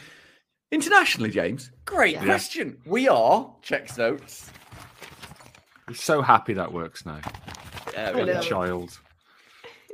Internationally, 0.71 1.29
James, 1.31 1.71
great 1.85 2.13
Yeah. 2.15 2.23
question. 2.23 2.77
We 2.85 3.07
are, 3.07 3.53
checks 3.61 3.97
notes. 3.97 4.49
He's 5.87 6.01
so 6.01 6.21
happy 6.21 6.53
that 6.53 6.71
works 6.71 7.05
now. 7.05 7.19
Yeah, 7.93 8.09
I 8.15 8.21
Like 8.21 8.35
a 8.35 8.41
child. 8.41 8.97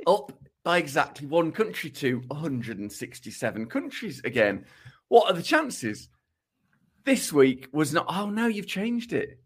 up 0.06 0.32
by 0.64 0.78
exactly 0.78 1.26
one 1.26 1.50
country 1.50 1.90
to 1.90 2.20
167 2.28 3.66
countries 3.66 4.20
again. 4.24 4.66
What 5.08 5.30
are 5.30 5.34
the 5.34 5.42
chances? 5.42 6.08
This 7.04 7.32
week 7.32 7.68
was 7.72 7.92
not. 7.92 8.04
Oh 8.08 8.28
no, 8.28 8.46
you've 8.46 8.66
changed 8.66 9.12
it. 9.12 9.40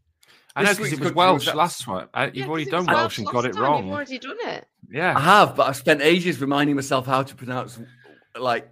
I 0.54 0.62
know 0.64 0.70
because 0.70 0.78
it 0.78 0.90
was 0.90 0.98
country 1.00 1.14
Welsh 1.14 1.46
was- 1.46 1.54
last 1.54 1.82
time. 1.82 2.08
Uh, 2.12 2.24
you've 2.26 2.34
Yeah, 2.36 2.46
already 2.48 2.64
'cause 2.66 2.72
it 2.72 2.76
was 2.76 2.86
done 2.86 2.94
Welsh 2.94 3.18
and 3.18 3.26
last 3.26 3.32
got 3.34 3.44
it 3.46 3.52
time, 3.54 3.62
wrong. 3.62 3.84
You've 3.84 3.94
already 3.94 4.18
done 4.18 4.36
it. 4.40 4.68
Yeah, 4.90 5.16
I 5.16 5.20
have, 5.20 5.56
but 5.56 5.68
I've 5.68 5.76
spent 5.76 6.02
ages 6.02 6.40
reminding 6.40 6.76
myself 6.76 7.06
how 7.06 7.22
to 7.22 7.34
pronounce 7.34 7.78
like 8.38 8.70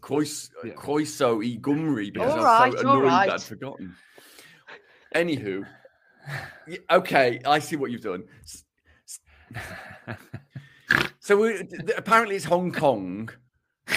Crois- 0.00 0.50
Yeah. 0.64 0.74
Croiso 0.74 1.44
e 1.44 1.58
Gumri 1.58 2.12
because 2.12 2.32
All 2.32 2.38
I 2.44 2.66
was 2.66 2.74
right, 2.74 2.82
so 2.82 2.88
all 2.88 2.98
annoyed 2.98 3.10
that. 3.10 3.30
I'd 3.30 3.42
forgotten. 3.42 3.96
Anywho, 5.14 5.66
okay, 6.90 7.40
I 7.44 7.58
see 7.58 7.76
what 7.76 7.90
you've 7.90 8.02
done. 8.02 8.24
So 11.20 11.36
we, 11.36 11.60
apparently 11.94 12.36
it's 12.36 12.46
Hong 12.46 12.72
Kong. 12.72 13.28
so 13.88 13.92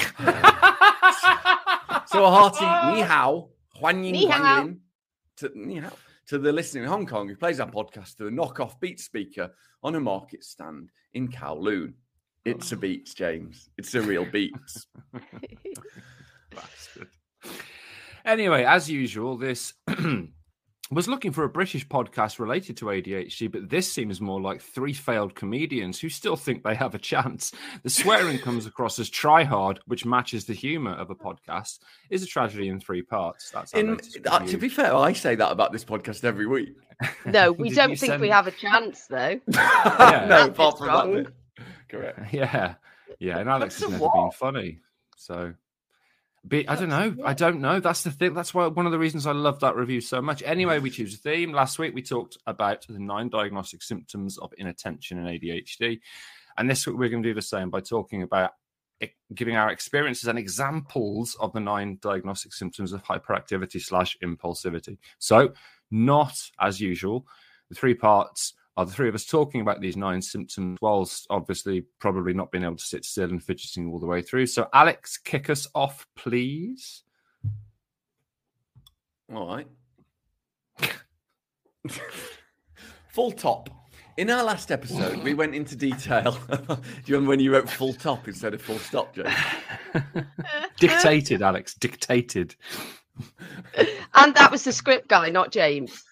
a 2.25 2.29
hearty 2.29 2.65
ni 2.93 3.01
hao, 3.01 3.51
huan 3.75 4.03
yin, 4.03 4.11
Ni 4.13 4.25
hao. 4.25 4.63
yin, 4.63 4.81
to, 5.37 5.49
ni 5.55 5.77
hao, 5.77 5.93
to 6.31 6.39
the 6.39 6.53
listener 6.53 6.83
in 6.83 6.87
Hong 6.87 7.05
Kong 7.05 7.27
who 7.27 7.35
plays 7.35 7.59
our 7.59 7.69
podcast 7.69 8.15
through 8.15 8.29
a 8.29 8.31
knockoff 8.31 8.79
Beats 8.79 9.03
speaker 9.03 9.51
on 9.83 9.95
a 9.95 9.99
market 9.99 10.45
stand 10.45 10.89
in 11.13 11.27
Kowloon. 11.27 11.91
It's 12.45 12.71
a 12.71 12.75
oh. 12.75 12.79
Beats, 12.79 13.13
James. 13.13 13.69
It's 13.77 13.93
a 13.95 14.01
real 14.01 14.23
Beats. 14.23 14.87
Bastard. 16.55 17.09
Anyway, 18.23 18.63
as 18.63 18.89
usual, 18.89 19.35
this 19.35 19.73
was 20.93 21.07
looking 21.07 21.31
for 21.31 21.43
a 21.45 21.49
British 21.49 21.87
podcast 21.87 22.37
related 22.37 22.75
to 22.77 22.85
ADHD, 22.85 23.49
but 23.51 23.69
this 23.69 23.91
seems 23.91 24.19
more 24.19 24.41
like 24.41 24.61
three 24.61 24.93
failed 24.93 25.35
comedians 25.35 25.99
who 25.99 26.09
still 26.09 26.35
think 26.35 26.63
they 26.63 26.75
have 26.75 26.93
a 26.93 26.99
chance. 26.99 27.53
The 27.83 27.89
swearing 27.89 28.37
comes 28.39 28.65
across 28.65 28.99
as 28.99 29.09
try 29.09 29.43
hard, 29.43 29.79
which 29.87 30.05
matches 30.05 30.45
the 30.45 30.53
humour 30.53 30.91
of 30.91 31.09
a 31.09 31.15
podcast, 31.15 31.79
is 32.09 32.23
a 32.23 32.25
tragedy 32.27 32.67
in 32.67 32.79
three 32.81 33.01
parts. 33.01 33.51
That's 33.51 33.73
In, 33.73 33.99
uh, 34.25 34.39
to 34.39 34.57
be 34.57 34.67
fair, 34.67 34.93
I 34.93 35.13
say 35.13 35.35
that 35.35 35.51
about 35.51 35.71
this 35.71 35.85
podcast 35.85 36.23
every 36.25 36.45
week. 36.45 36.75
No, 37.25 37.51
we 37.53 37.69
don't 37.73 37.91
you 37.91 37.95
think 37.95 38.19
we 38.19 38.29
have 38.29 38.47
a 38.47 38.51
chance, 38.51 39.07
though. 39.07 39.39
no, 39.47 39.53
That 39.53 40.49
apart 40.49 40.77
from 40.77 40.87
wrong. 40.87 41.13
that 41.13 41.23
bit. 41.23 41.65
Correct. 41.87 42.33
Yeah, 42.33 42.75
yeah, 43.19 43.39
and 43.39 43.49
Alex 43.49 43.79
What's 43.79 43.91
has 43.93 43.99
the 43.99 44.05
never 44.05 44.23
been 44.23 44.31
funny, 44.31 44.79
so. 45.15 45.53
Be, 46.47 46.67
I 46.67 46.75
don't 46.75 46.89
know. 46.89 47.15
I 47.23 47.33
don't 47.33 47.61
know. 47.61 47.79
That's 47.79 48.03
the 48.03 48.09
thing. 48.09 48.33
That's 48.33 48.53
why 48.53 48.65
one 48.67 48.87
of 48.87 48.91
the 48.91 48.97
reasons 48.97 49.27
I 49.27 49.31
love 49.31 49.59
that 49.59 49.75
review 49.75 50.01
so 50.01 50.21
much. 50.21 50.41
Anyway, 50.43 50.79
we 50.79 50.89
choose 50.89 51.13
a 51.13 51.17
theme. 51.17 51.51
Last 51.51 51.77
week 51.77 51.93
we 51.93 52.01
talked 52.01 52.37
about 52.47 52.85
the 52.89 52.99
nine 52.99 53.29
diagnostic 53.29 53.83
symptoms 53.83 54.39
of 54.39 54.51
inattention 54.57 55.19
and 55.19 55.27
ADHD, 55.27 55.99
and 56.57 56.69
this 56.69 56.87
week 56.87 56.97
we're 56.97 57.09
going 57.09 57.21
to 57.21 57.29
do 57.29 57.35
the 57.35 57.43
same 57.43 57.69
by 57.69 57.79
talking 57.79 58.23
about 58.23 58.53
giving 59.33 59.55
our 59.55 59.69
experiences 59.69 60.27
and 60.27 60.37
examples 60.37 61.35
of 61.39 61.53
the 61.53 61.59
nine 61.59 61.97
diagnostic 62.01 62.53
symptoms 62.53 62.91
of 62.91 63.03
hyperactivity 63.03 63.81
slash 63.81 64.17
impulsivity. 64.23 64.97
So, 65.19 65.53
not 65.89 66.33
as 66.59 66.79
usual. 66.79 67.25
The 67.69 67.75
three 67.75 67.93
parts 67.93 68.53
are 68.81 68.85
the 68.85 68.91
three 68.91 69.09
of 69.09 69.15
us 69.15 69.25
talking 69.25 69.61
about 69.61 69.79
these 69.79 69.95
nine 69.95 70.21
symptoms, 70.21 70.77
whilst 70.81 71.27
obviously 71.29 71.85
probably 71.99 72.33
not 72.33 72.51
being 72.51 72.63
able 72.63 72.75
to 72.75 72.83
sit 72.83 73.05
still 73.05 73.29
and 73.29 73.43
fidgeting 73.43 73.91
all 73.91 73.99
the 73.99 74.07
way 74.07 74.21
through. 74.21 74.47
So, 74.47 74.67
Alex, 74.73 75.17
kick 75.17 75.49
us 75.49 75.67
off, 75.75 76.07
please. 76.15 77.03
All 79.33 79.47
right. 79.47 79.67
full 83.09 83.31
top. 83.31 83.69
In 84.17 84.29
our 84.29 84.43
last 84.43 84.71
episode, 84.71 85.23
we 85.23 85.33
went 85.33 85.55
into 85.55 85.75
detail. 85.75 86.37
Do 86.49 86.77
you 87.05 87.15
remember 87.15 87.29
when 87.29 87.39
you 87.39 87.53
wrote 87.53 87.69
full 87.69 87.93
top 87.93 88.27
instead 88.27 88.53
of 88.53 88.61
full 88.61 88.79
stop, 88.79 89.15
James? 89.15 89.33
dictated, 90.79 91.41
Alex, 91.41 91.75
dictated. 91.75 92.55
And 94.13 94.35
that 94.35 94.51
was 94.51 94.63
the 94.63 94.73
script 94.73 95.07
guy, 95.07 95.29
not 95.29 95.51
James. 95.51 96.03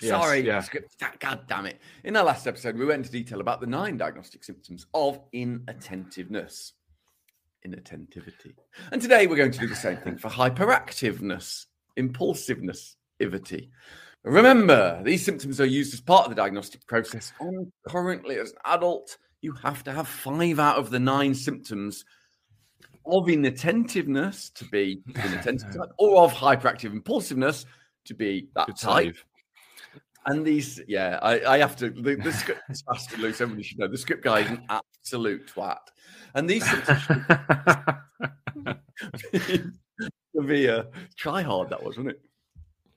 Yes, 0.00 0.10
Sorry, 0.10 0.40
yeah. 0.40 0.60
script. 0.60 0.96
God 1.20 1.40
damn 1.46 1.66
it. 1.66 1.80
In 2.04 2.16
our 2.16 2.24
last 2.24 2.46
episode, 2.46 2.76
we 2.76 2.84
went 2.84 2.98
into 2.98 3.10
detail 3.10 3.40
about 3.40 3.60
the 3.60 3.66
nine 3.66 3.96
diagnostic 3.96 4.44
symptoms 4.44 4.86
of 4.94 5.20
inattentiveness. 5.32 6.72
Inattentivity. 7.66 8.54
And 8.92 9.00
today 9.00 9.26
we're 9.26 9.36
going 9.36 9.52
to 9.52 9.58
do 9.58 9.66
the 9.66 9.74
same 9.74 9.96
thing 9.96 10.18
for 10.18 10.28
hyperactiveness, 10.28 11.66
impulsiveness, 11.96 12.96
ivity. 13.20 13.70
Remember, 14.22 15.00
these 15.04 15.24
symptoms 15.24 15.60
are 15.60 15.66
used 15.66 15.94
as 15.94 16.00
part 16.00 16.24
of 16.24 16.30
the 16.30 16.36
diagnostic 16.36 16.86
process. 16.86 17.32
And 17.40 17.72
currently, 17.88 18.38
as 18.38 18.50
an 18.50 18.58
adult, 18.66 19.16
you 19.40 19.52
have 19.62 19.82
to 19.84 19.92
have 19.92 20.08
five 20.08 20.58
out 20.58 20.76
of 20.76 20.90
the 20.90 20.98
nine 21.00 21.34
symptoms 21.34 22.04
of 23.06 23.28
inattentiveness 23.28 24.50
to 24.50 24.64
be 24.66 25.00
inattentive 25.14 25.74
type, 25.74 25.90
or 25.98 26.22
of 26.22 26.32
hyperactive 26.32 26.92
impulsiveness 26.92 27.64
to 28.04 28.14
be 28.14 28.48
that 28.54 28.66
Good 28.66 28.76
type. 28.76 29.04
save. 29.06 29.24
And 30.26 30.44
these, 30.44 30.80
yeah, 30.88 31.20
I, 31.22 31.54
I 31.54 31.58
have 31.58 31.76
to. 31.76 31.90
The, 31.90 32.16
the 32.16 32.32
script 32.32 32.62
is 32.68 32.82
fast 32.82 33.12
and 33.12 33.22
loose. 33.22 33.40
Everybody 33.40 33.62
should 33.62 33.78
know 33.78 33.86
the 33.86 33.96
script 33.96 34.24
guy 34.24 34.40
is 34.40 34.50
an 34.50 34.64
absolute 34.68 35.46
twat. 35.46 35.78
And 36.34 36.50
these 36.50 36.64
severe. 40.34 40.86
Try 41.16 41.42
hard 41.42 41.70
that 41.70 41.80
was, 41.82 41.96
wasn't 41.96 42.08
it? 42.08 42.20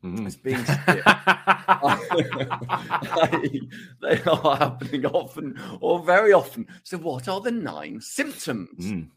Mm. 0.03 0.25
It's 0.25 0.37
being 0.37 0.63
they 4.01 4.21
are 4.23 4.57
happening 4.57 5.05
often 5.05 5.59
or 5.81 6.03
very 6.03 6.33
often. 6.33 6.65
So, 6.83 6.97
what 6.97 7.27
are 7.27 7.41
the 7.41 7.51
nine 7.51 8.01
symptoms? 8.01 8.85
Mm. 8.85 9.09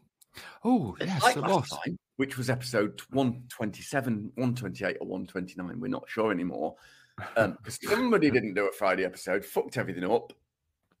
Oh, 0.63 0.95
yes, 0.99 1.23
like 1.23 1.37
last 1.37 1.71
lot. 1.71 1.83
time, 1.85 1.97
which 2.17 2.37
was 2.37 2.49
episode 2.49 3.01
127, 3.11 4.31
128, 4.35 4.97
or 4.99 5.07
129. 5.07 5.79
We're 5.79 5.87
not 5.87 6.03
sure 6.07 6.31
anymore. 6.31 6.75
Because 7.17 7.79
somebody 7.87 8.31
didn't 8.31 8.53
do 8.55 8.67
a 8.67 8.71
Friday 8.71 9.05
episode, 9.05 9.45
fucked 9.45 9.77
everything 9.77 10.03
up. 10.03 10.33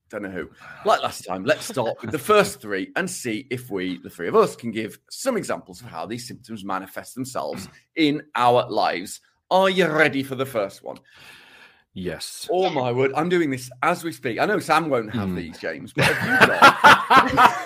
Don't 0.09 0.23
know 0.23 0.29
who. 0.29 0.49
Like 0.85 1.01
last 1.01 1.25
time, 1.25 1.43
let's 1.45 1.65
start 1.65 2.01
with 2.01 2.11
the 2.11 2.19
first 2.19 2.61
three 2.61 2.91
and 2.95 3.09
see 3.09 3.47
if 3.49 3.69
we, 3.71 3.99
the 4.03 4.09
three 4.09 4.27
of 4.27 4.35
us, 4.35 4.55
can 4.55 4.69
give 4.71 4.99
some 5.09 5.37
examples 5.37 5.81
of 5.81 5.87
how 5.87 6.05
these 6.05 6.27
symptoms 6.27 6.63
manifest 6.63 7.15
themselves 7.15 7.67
in 7.95 8.21
our 8.35 8.69
lives. 8.69 9.21
Are 9.49 9.69
you 9.69 9.87
ready 9.87 10.21
for 10.23 10.35
the 10.35 10.45
first 10.45 10.83
one? 10.83 10.97
Yes. 11.95 12.47
Oh 12.51 12.69
my 12.71 12.91
word, 12.91 13.11
I'm 13.15 13.29
doing 13.29 13.49
this 13.51 13.69
as 13.83 14.03
we 14.03 14.11
speak. 14.11 14.39
I 14.39 14.45
know 14.45 14.59
Sam 14.59 14.89
won't 14.89 15.13
have 15.13 15.29
Hmm. 15.29 15.35
these, 15.35 15.57
James, 15.59 15.93
but 15.93 16.05
have 16.05 17.29
you 17.29 17.35
got 17.37 17.63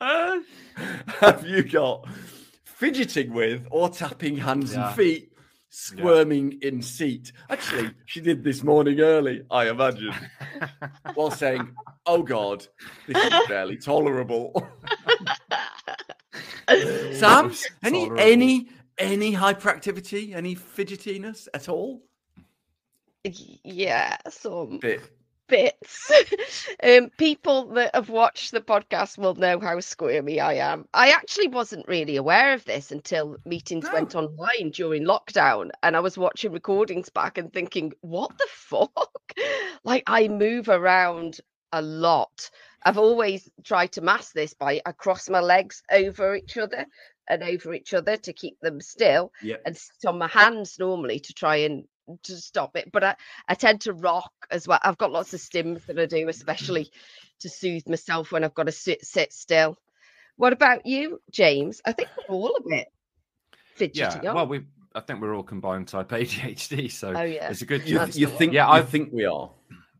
have 1.20 1.46
you 1.46 1.62
got 1.62 2.08
fidgeting 2.64 3.32
with 3.32 3.66
or 3.70 3.88
tapping 3.88 4.36
hands 4.36 4.72
Yeah. 4.74 4.88
and 4.88 4.96
feet, 4.96 5.29
squirming 5.70 6.58
in 6.62 6.82
seat? 6.82 7.32
Actually, 7.48 7.92
she 8.04 8.20
did 8.20 8.44
this 8.44 8.62
morning 8.62 9.00
early, 9.00 9.42
I 9.50 9.70
imagine, 9.70 10.14
while 11.14 11.30
saying, 11.30 11.74
Oh 12.06 12.22
God, 12.22 12.66
this 13.06 13.16
is 13.16 13.32
barely 13.48 13.78
tolerable. 13.78 14.52
Sam, 17.12 17.52
any 17.82 18.06
tolerable. 18.06 18.20
any 18.20 18.68
any 18.98 19.34
hyperactivity, 19.34 20.34
any 20.34 20.54
fidgetiness 20.54 21.48
at 21.54 21.68
all? 21.68 22.02
Yeah, 23.24 24.16
some 24.28 24.78
Bit. 24.78 25.02
Bits. 25.50 26.12
um, 26.84 27.10
people 27.18 27.66
that 27.74 27.94
have 27.94 28.08
watched 28.10 28.52
the 28.52 28.60
podcast 28.62 29.18
will 29.18 29.34
know 29.34 29.60
how 29.60 29.80
squirmy 29.80 30.40
I 30.40 30.54
am. 30.54 30.86
I 30.94 31.10
actually 31.10 31.48
wasn't 31.48 31.88
really 31.88 32.16
aware 32.16 32.54
of 32.54 32.64
this 32.64 32.92
until 32.92 33.36
meetings 33.44 33.84
No. 33.84 33.92
went 33.92 34.14
online 34.16 34.70
during 34.72 35.04
lockdown, 35.04 35.70
and 35.82 35.96
I 35.96 36.00
was 36.00 36.18
watching 36.18 36.52
recordings 36.52 37.10
back 37.10 37.38
and 37.38 37.52
thinking, 37.52 37.92
"What 38.00 38.36
the 38.38 38.48
fuck?" 38.50 39.10
like 39.84 40.04
I 40.06 40.28
move 40.28 40.68
around 40.68 41.40
a 41.72 41.82
lot. 41.82 42.50
I've 42.84 42.98
always 42.98 43.50
tried 43.64 43.92
to 43.92 44.00
mask 44.02 44.32
this 44.32 44.54
by 44.54 44.80
I 44.86 44.92
cross 44.92 45.28
my 45.28 45.40
legs 45.40 45.82
over 45.90 46.34
each 46.36 46.56
other 46.56 46.86
and 47.28 47.42
over 47.42 47.74
each 47.74 47.94
other 47.94 48.16
to 48.16 48.32
keep 48.32 48.58
them 48.60 48.80
still 48.80 49.32
Yeah. 49.40 49.56
and 49.64 49.76
sit 49.76 50.08
on 50.08 50.18
my 50.18 50.28
hands 50.28 50.78
normally 50.78 51.20
to 51.20 51.34
try 51.34 51.56
and 51.56 51.84
to 52.24 52.36
stop 52.36 52.76
it. 52.76 52.90
But 52.92 53.04
I, 53.04 53.16
I 53.48 53.54
tend 53.54 53.82
to 53.82 53.92
rock 53.92 54.32
as 54.50 54.66
well. 54.66 54.78
I've 54.82 54.98
got 54.98 55.12
lots 55.12 55.34
of 55.34 55.40
stims 55.40 55.84
that 55.86 55.98
I 55.98 56.06
do, 56.06 56.16
mm-hmm. 56.16 56.28
especially 56.28 56.90
to 57.40 57.48
soothe 57.48 57.88
myself 57.88 58.32
when 58.32 58.44
I've 58.44 58.54
got 58.54 58.66
to 58.66 58.72
sit 58.72 59.04
sit 59.04 59.32
still. 59.32 59.76
What 60.36 60.52
about 60.52 60.86
you, 60.86 61.20
James? 61.30 61.82
I 61.84 61.92
think 61.92 62.08
we're 62.28 62.36
all 62.36 62.56
a 62.56 62.68
bit 62.68 62.88
fidgety. 63.76 64.20
Yeah. 64.22 64.32
aren't 64.32 64.34
Well, 64.34 64.46
we? 64.46 64.58
we. 64.60 64.64
I 64.94 65.00
think 65.00 65.20
we're 65.20 65.34
all 65.34 65.44
combined 65.44 65.88
type 65.88 66.08
ADHD, 66.10 66.90
so 66.90 67.14
Oh, 67.14 67.22
yeah. 67.22 67.50
it's 67.50 67.62
a 67.62 67.66
good 67.66 67.88
You, 67.88 68.00
you 68.12 68.26
think 68.26 68.52
Yeah, 68.52 68.68
I 68.70 68.82
think 68.82 69.12
we 69.12 69.24
are. 69.26 69.50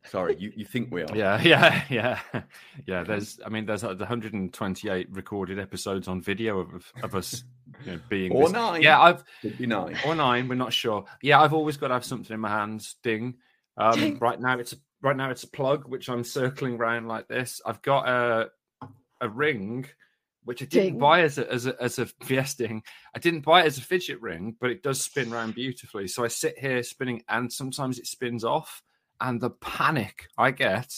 Sorry, 0.07 0.35
you, 0.39 0.53
you 0.57 0.65
think 0.65 0.91
we 0.91 1.03
are. 1.03 1.15
Yeah, 1.17 1.41
yeah, 1.45 1.85
yeah, 1.91 2.21
yeah. 2.87 3.05
There's, 3.05 3.39
I 3.45 3.49
mean, 3.51 3.67
there's 3.67 3.85
uh, 3.85 3.95
128 3.95 5.09
recorded 5.13 5.59
episodes 5.59 6.09
on 6.09 6.21
video 6.21 6.59
of, 6.61 6.93
of 7.03 7.15
us 7.15 7.45
you 7.85 7.93
know, 7.93 8.01
being. 8.09 8.33
Or 8.33 8.45
this- 8.45 8.53
nine. 8.53 8.83
Yeah, 8.83 9.01
I've 9.01 9.23
Could 9.43 9.59
be 9.59 9.67
nine. 9.67 9.97
or 10.07 10.15
nine. 10.15 10.49
We're 10.49 10.55
not 10.55 10.73
sure. 10.73 11.05
Yeah, 11.23 11.41
I've 11.41 11.53
always 11.53 11.77
got 11.77 11.89
to 11.89 11.95
have 11.95 12.05
something 12.05 12.33
in 12.35 12.41
my 12.41 12.49
hands. 12.49 12.97
Ding. 13.03 13.35
Um, 13.77 14.19
right 14.21 14.41
now, 14.41 14.59
it's 14.59 14.73
a 14.73 14.77
right 15.03 15.17
now 15.17 15.31
it's 15.31 15.45
a 15.45 15.49
plug 15.51 15.89
which 15.89 16.09
I'm 16.09 16.25
circling 16.25 16.75
around 16.77 17.07
like 17.09 17.29
this. 17.29 17.61
I've 17.65 17.83
got 17.83 18.09
a 18.09 18.51
a 19.21 19.29
ring 19.29 19.87
which 20.45 20.63
I 20.63 20.65
didn't 20.65 20.93
Ding. 20.93 20.99
buy 20.99 21.21
as 21.23 21.37
a 21.39 21.51
as 21.53 21.67
a 21.67 21.81
as 21.83 21.99
a 21.99 22.07
fiesting. 22.25 22.83
I 23.15 23.19
didn't 23.19 23.43
buy 23.43 23.63
it 23.63 23.67
as 23.67 23.79
a 23.79 23.83
fidget 23.83 24.21
ring, 24.23 24.57
but 24.61 24.71
it 24.71 24.83
does 24.83 25.01
spin 25.01 25.33
around 25.33 25.55
beautifully. 25.55 26.09
So 26.09 26.25
I 26.25 26.29
sit 26.29 26.59
here 26.59 26.83
spinning, 26.83 27.23
and 27.29 27.53
sometimes 27.53 27.99
it 27.99 28.07
spins 28.07 28.45
off. 28.45 28.83
And 29.21 29.41
the 29.41 29.51
panic 29.51 30.29
I 30.39 30.51
get 30.51 30.93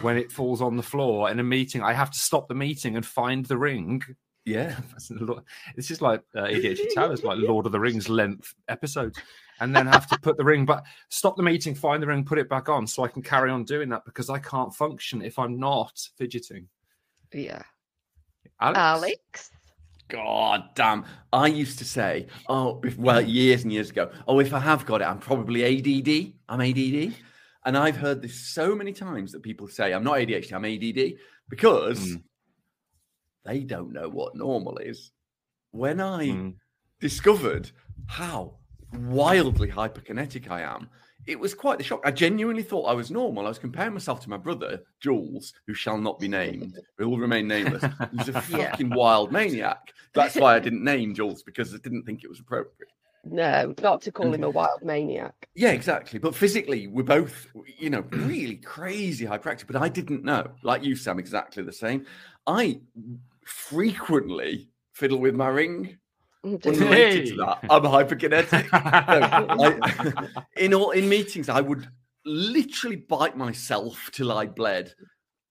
when 0.00 0.16
it 0.16 0.32
falls 0.32 0.60
on 0.60 0.76
the 0.76 0.82
floor 0.82 1.30
in 1.30 1.38
a 1.38 1.44
meeting, 1.44 1.82
I 1.82 1.92
have 1.92 2.10
to 2.10 2.18
stop 2.18 2.48
the 2.48 2.54
meeting 2.54 2.96
and 2.96 3.06
find 3.06 3.46
the 3.46 3.56
ring 3.56 4.02
Yeah. 4.44 4.76
this 5.76 5.90
is 5.90 6.00
like 6.00 6.22
uh, 6.34 6.44
ADHD 6.44 6.94
Towers, 6.94 7.22
like 7.22 7.38
Lord 7.40 7.66
of 7.66 7.72
the 7.72 7.80
Rings 7.80 8.08
length 8.08 8.54
episodes, 8.68 9.18
and 9.60 9.76
then 9.76 9.86
have 9.86 10.06
to 10.08 10.18
put 10.18 10.36
the 10.36 10.44
ring, 10.44 10.64
but 10.64 10.84
stop 11.10 11.36
the 11.36 11.42
meeting, 11.42 11.74
find 11.74 12.02
the 12.02 12.06
ring, 12.06 12.24
put 12.24 12.38
it 12.38 12.48
back 12.48 12.68
on, 12.68 12.86
so 12.86 13.04
I 13.04 13.08
can 13.08 13.22
carry 13.22 13.50
on 13.50 13.64
doing 13.64 13.90
that 13.90 14.04
because 14.06 14.30
I 14.30 14.38
can't 14.38 14.74
function 14.74 15.20
if 15.20 15.38
I'm 15.38 15.58
not 15.58 16.00
fidgeting. 16.16 16.68
Yeah. 17.32 17.62
Alex. 18.60 18.78
Alex. 18.78 19.50
God 20.08 20.64
damn. 20.74 21.04
I 21.32 21.48
used 21.48 21.78
to 21.80 21.84
say, 21.84 22.28
oh, 22.48 22.80
if, 22.82 22.96
well, 22.96 23.20
years 23.20 23.64
and 23.64 23.72
years 23.72 23.90
ago, 23.90 24.10
oh, 24.26 24.40
if 24.40 24.54
I 24.54 24.60
have 24.60 24.86
got 24.86 25.02
it, 25.02 25.04
I'm 25.04 25.18
probably 25.18 25.64
ADD. 25.64 26.32
I'm 26.48 26.62
ADD. 26.62 27.12
And 27.68 27.76
I've 27.76 27.98
heard 27.98 28.22
this 28.22 28.48
so 28.48 28.74
many 28.74 28.94
times 28.94 29.30
that 29.32 29.42
people 29.42 29.68
say, 29.68 29.92
I'm 29.92 30.02
not 30.02 30.14
ADHD, 30.14 30.54
I'm 30.54 30.64
ADD, 30.64 31.18
because 31.50 31.98
mm. 32.00 32.22
they 33.44 33.60
don't 33.60 33.92
know 33.92 34.08
what 34.08 34.34
normal 34.34 34.78
is. 34.78 35.12
When 35.72 36.00
I 36.00 36.28
mm. 36.28 36.54
discovered 36.98 37.70
how 38.06 38.54
wildly 38.94 39.68
hyperkinetic 39.68 40.50
I 40.50 40.62
am, 40.62 40.88
it 41.26 41.38
was 41.38 41.52
quite 41.52 41.76
the 41.76 41.84
shock. 41.84 42.00
I 42.06 42.10
genuinely 42.10 42.62
thought 42.62 42.86
I 42.86 42.94
was 42.94 43.10
normal. 43.10 43.44
I 43.44 43.50
was 43.50 43.58
comparing 43.58 43.92
myself 43.92 44.20
to 44.20 44.30
my 44.30 44.38
brother, 44.38 44.80
Jules, 45.02 45.52
who 45.66 45.74
shall 45.74 45.98
not 45.98 46.18
be 46.18 46.26
named, 46.26 46.78
who 46.96 47.10
will 47.10 47.18
remain 47.18 47.46
nameless. 47.46 47.84
He's 48.16 48.30
a 48.30 48.32
fucking 48.40 48.88
yeah. 48.88 48.96
wild 48.96 49.30
maniac. 49.30 49.92
That's 50.14 50.36
why 50.36 50.56
I 50.56 50.58
didn't 50.58 50.84
name 50.84 51.14
Jules 51.14 51.42
because 51.42 51.74
I 51.74 51.78
didn't 51.82 52.04
think 52.04 52.24
it 52.24 52.30
was 52.30 52.40
appropriate. 52.40 52.88
No, 53.24 53.74
not 53.82 54.02
to 54.02 54.12
call 54.12 54.32
him 54.32 54.44
a 54.44 54.50
wild 54.50 54.82
maniac. 54.82 55.48
Yeah, 55.54 55.70
exactly. 55.70 56.18
But 56.18 56.34
physically, 56.34 56.86
we're 56.86 57.02
both, 57.02 57.48
you 57.78 57.90
know, 57.90 58.04
really 58.10 58.56
crazy 58.56 59.26
hyperactive. 59.26 59.66
But 59.66 59.76
I 59.76 59.88
didn't 59.88 60.24
know, 60.24 60.50
like 60.62 60.84
you, 60.84 60.96
Sam, 60.96 61.18
exactly 61.18 61.62
the 61.62 61.72
same. 61.72 62.06
I 62.46 62.80
frequently 63.44 64.68
fiddle 64.92 65.18
with 65.18 65.34
my 65.34 65.48
ring 65.48 65.98
Unrelated 66.44 67.26
to 67.26 67.36
that, 67.36 67.58
I'm 67.68 67.82
hyperkinetic. 67.82 68.70
no, 69.56 69.78
I, 69.82 70.42
in 70.56 70.72
all 70.72 70.92
in 70.92 71.08
meetings, 71.08 71.48
I 71.48 71.60
would 71.60 71.88
literally 72.24 72.96
bite 72.96 73.36
myself 73.36 74.10
till 74.12 74.30
I 74.30 74.46
bled. 74.46 74.94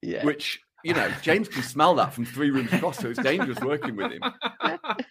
Yeah. 0.01 0.23
Which 0.23 0.61
you 0.83 0.93
know, 0.93 1.11
James 1.21 1.49
can 1.49 1.63
smell 1.63 1.95
that 1.95 2.13
from 2.13 2.23
three 2.23 2.51
rooms 2.51 2.71
across, 2.71 2.99
so 2.99 3.09
it's 3.09 3.21
dangerous 3.21 3.59
working 3.59 3.95
with 3.95 4.11
him. 4.11 4.21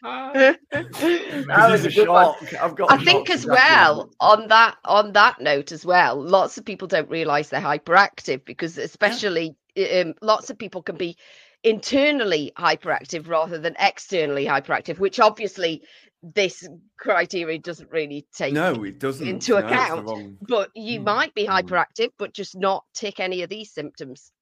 that 0.02 1.68
was 1.71 1.85
a 1.85 1.90
shock. 1.90 2.37
I've 2.61 2.76
got. 2.76 2.92
I 2.92 3.02
think 3.02 3.30
as 3.30 3.47
well 3.47 4.11
on 4.21 4.49
that 4.49 4.76
on 4.85 5.12
that 5.12 5.40
note 5.40 5.73
as 5.73 5.85
well, 5.85 6.21
lots 6.23 6.59
of 6.59 6.64
people 6.64 6.88
don't 6.88 7.11
realise 7.11 7.49
they're 7.49 7.61
hyperactive 7.61 8.45
because 8.45 8.78
especially 8.78 9.56
yeah. 9.75 10.00
um, 10.00 10.14
lots 10.23 10.50
of 10.50 10.59
people 10.59 10.83
can 10.83 10.97
be 10.97 11.16
internally 11.62 12.52
hyperactive 12.56 13.28
rather 13.28 13.59
than 13.59 13.75
externally 13.78 14.47
hyperactive, 14.47 14.99
which 14.99 15.18
obviously 15.18 15.83
this 16.23 16.66
criteria 16.99 17.59
doesn't 17.59 17.90
really 17.90 18.26
take 18.35 18.54
no, 18.54 18.83
it 18.85 18.99
doesn't 18.99 19.26
into 19.26 19.52
no, 19.52 19.59
account. 19.59 20.38
But 20.40 20.71
you 20.75 21.00
mm. 21.00 21.04
might 21.04 21.35
be 21.35 21.47
mm. 21.47 21.50
hyperactive, 21.50 22.11
but 22.18 22.33
just 22.33 22.56
not 22.56 22.85
tick 22.95 23.21
any 23.21 23.42
of 23.42 23.50
these 23.50 23.73
symptoms. 23.73 24.33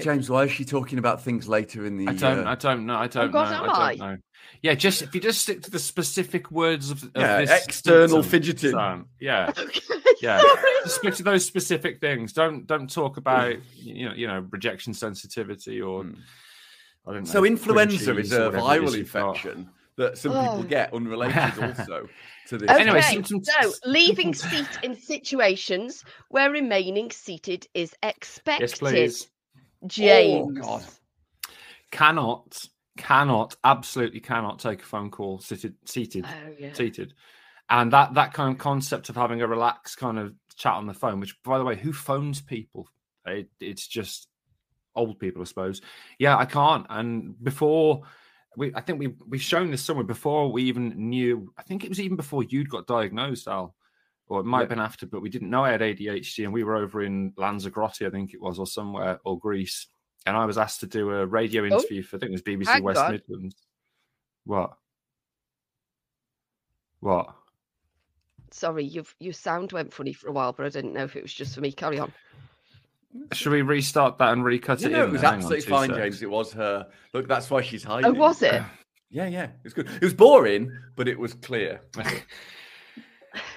James, 0.00 0.28
why 0.28 0.44
is 0.44 0.52
she 0.52 0.64
talking 0.64 0.98
about 0.98 1.22
things 1.22 1.48
later 1.48 1.86
in 1.86 1.96
the? 1.96 2.08
I 2.08 2.14
don't. 2.14 2.46
Uh... 2.46 2.50
I 2.50 2.54
don't 2.54 2.86
know. 2.86 2.96
I 2.96 3.06
don't 3.06 3.28
oh, 3.28 3.32
God, 3.32 3.50
know. 3.50 3.72
I 3.72 3.96
don't 3.96 3.98
know. 3.98 4.16
Yeah, 4.60 4.74
just 4.74 5.02
if 5.02 5.14
you 5.14 5.20
just 5.20 5.42
stick 5.42 5.62
to 5.62 5.70
the 5.70 5.78
specific 5.78 6.50
words 6.50 6.90
of, 6.90 7.02
of 7.02 7.10
yeah, 7.16 7.40
external 7.40 8.22
symptom, 8.22 8.30
fidgeting. 8.30 9.04
yeah, 9.20 9.52
okay, 9.58 9.80
yeah. 10.20 10.42
just 10.84 10.96
stick 10.96 11.14
to 11.16 11.22
those 11.22 11.44
specific 11.44 12.00
things. 12.00 12.32
Don't 12.32 12.66
don't 12.66 12.90
talk 12.90 13.16
about 13.16 13.56
you 13.76 14.08
know 14.08 14.14
you 14.14 14.26
know 14.26 14.46
rejection 14.50 14.94
sensitivity 14.94 15.80
or. 15.80 16.02
Hmm. 16.04 16.14
I 17.04 17.12
don't 17.14 17.24
know, 17.24 17.30
so 17.30 17.44
influenza 17.44 18.16
is 18.16 18.30
a 18.30 18.50
viral 18.50 18.96
infection 18.96 19.68
that 19.96 20.18
some 20.18 20.32
oh. 20.32 20.42
people 20.42 20.62
get 20.64 20.92
unrelated 20.94 21.36
also 21.62 22.08
to 22.48 22.58
this. 22.58 22.70
Okay, 22.70 22.80
anyway, 22.80 23.00
symptoms... 23.02 23.48
so 23.60 23.72
leaving 23.84 24.34
seat 24.34 24.68
in 24.82 24.96
situations 24.96 26.04
where 26.28 26.50
remaining 26.50 27.10
seated 27.10 27.66
is 27.74 27.94
expected. 28.02 28.70
Yes, 28.70 28.78
please. 28.78 29.28
James. 29.86 30.58
Oh, 30.58 30.62
God. 30.62 30.84
Cannot, 31.90 32.66
cannot, 32.96 33.56
absolutely 33.64 34.20
cannot 34.20 34.58
take 34.58 34.82
a 34.82 34.86
phone 34.86 35.10
call 35.10 35.38
seated, 35.38 35.74
seated, 35.84 36.24
oh, 36.26 36.52
yeah. 36.58 36.72
seated. 36.72 37.14
And 37.68 37.92
that 37.92 38.14
that 38.14 38.34
kind 38.34 38.52
of 38.52 38.58
concept 38.58 39.08
of 39.08 39.16
having 39.16 39.40
a 39.40 39.46
relaxed 39.46 39.96
kind 39.98 40.18
of 40.18 40.34
chat 40.56 40.74
on 40.74 40.86
the 40.86 40.94
phone, 40.94 41.20
which 41.20 41.40
by 41.42 41.58
the 41.58 41.64
way, 41.64 41.76
who 41.76 41.92
phones 41.92 42.40
people? 42.40 42.88
It, 43.26 43.48
it's 43.60 43.86
just 43.86 44.28
old 44.94 45.18
people, 45.18 45.42
I 45.42 45.44
suppose. 45.44 45.80
Yeah, 46.18 46.36
I 46.36 46.44
can't. 46.44 46.86
And 46.90 47.42
before 47.42 48.02
we, 48.56 48.72
I 48.74 48.80
think 48.80 48.98
we 48.98 49.14
we've 49.26 49.40
shown 49.40 49.70
this 49.70 49.82
somewhere 49.82 50.04
before 50.04 50.52
we 50.52 50.64
even 50.64 51.08
knew. 51.08 51.52
I 51.56 51.62
think 51.62 51.84
it 51.84 51.88
was 51.88 52.00
even 52.00 52.16
before 52.16 52.42
you'd 52.42 52.68
got 52.68 52.86
diagnosed, 52.86 53.48
Al, 53.48 53.74
or 54.32 54.40
it 54.40 54.46
might 54.46 54.60
have 54.60 54.70
been 54.70 54.80
after, 54.80 55.04
but 55.04 55.20
we 55.20 55.28
didn't 55.28 55.50
know 55.50 55.62
I 55.62 55.72
had 55.72 55.82
ADHD, 55.82 56.44
and 56.44 56.54
we 56.54 56.64
were 56.64 56.76
over 56.76 57.02
in 57.02 57.34
Lanzarote, 57.36 58.00
I 58.00 58.08
think 58.08 58.32
it 58.32 58.40
was, 58.40 58.58
or 58.58 58.66
somewhere, 58.66 59.20
or 59.26 59.38
Greece, 59.38 59.88
and 60.24 60.34
I 60.34 60.46
was 60.46 60.56
asked 60.56 60.80
to 60.80 60.86
do 60.86 61.10
a 61.10 61.26
radio 61.26 61.64
oh. 61.64 61.66
interview 61.66 62.00
oh, 62.02 62.06
for 62.06 62.16
I 62.16 62.20
think 62.20 62.30
it 62.30 62.32
was 62.32 62.42
BBC 62.42 62.80
West 62.80 62.96
God. 62.96 63.12
Midlands. 63.12 63.56
What? 64.46 64.72
What? 67.00 67.34
Sorry, 68.52 68.84
you've 68.84 69.14
your 69.20 69.34
sound 69.34 69.72
went 69.72 69.92
funny 69.92 70.14
for 70.14 70.28
a 70.28 70.32
while, 70.32 70.54
but 70.54 70.64
I 70.64 70.70
didn't 70.70 70.94
know 70.94 71.04
if 71.04 71.14
it 71.14 71.22
was 71.22 71.34
just 71.34 71.54
for 71.54 71.60
me. 71.60 71.70
Carry 71.70 71.98
on. 71.98 72.10
Should 73.34 73.52
we 73.52 73.60
restart 73.60 74.16
that 74.16 74.32
and 74.32 74.42
recut 74.42 74.82
it? 74.82 74.92
No, 74.92 75.04
it 75.04 75.10
was 75.10 75.24
absolutely 75.24 75.60
fine, 75.60 75.90
seconds. 75.90 76.04
James. 76.04 76.22
It 76.22 76.30
was 76.30 76.54
her. 76.54 76.86
Look, 77.12 77.28
that's 77.28 77.50
why 77.50 77.60
she's 77.60 77.84
oh, 77.84 77.90
hiding. 77.90 78.16
Oh, 78.16 78.18
was 78.18 78.40
it? 78.40 78.62
yeah, 79.10 79.26
yeah. 79.26 79.44
It 79.44 79.64
was 79.64 79.74
good. 79.74 79.90
It 79.90 80.02
was 80.02 80.14
boring, 80.14 80.72
but 80.96 81.06
it 81.06 81.18
was 81.18 81.34
clear. 81.34 81.82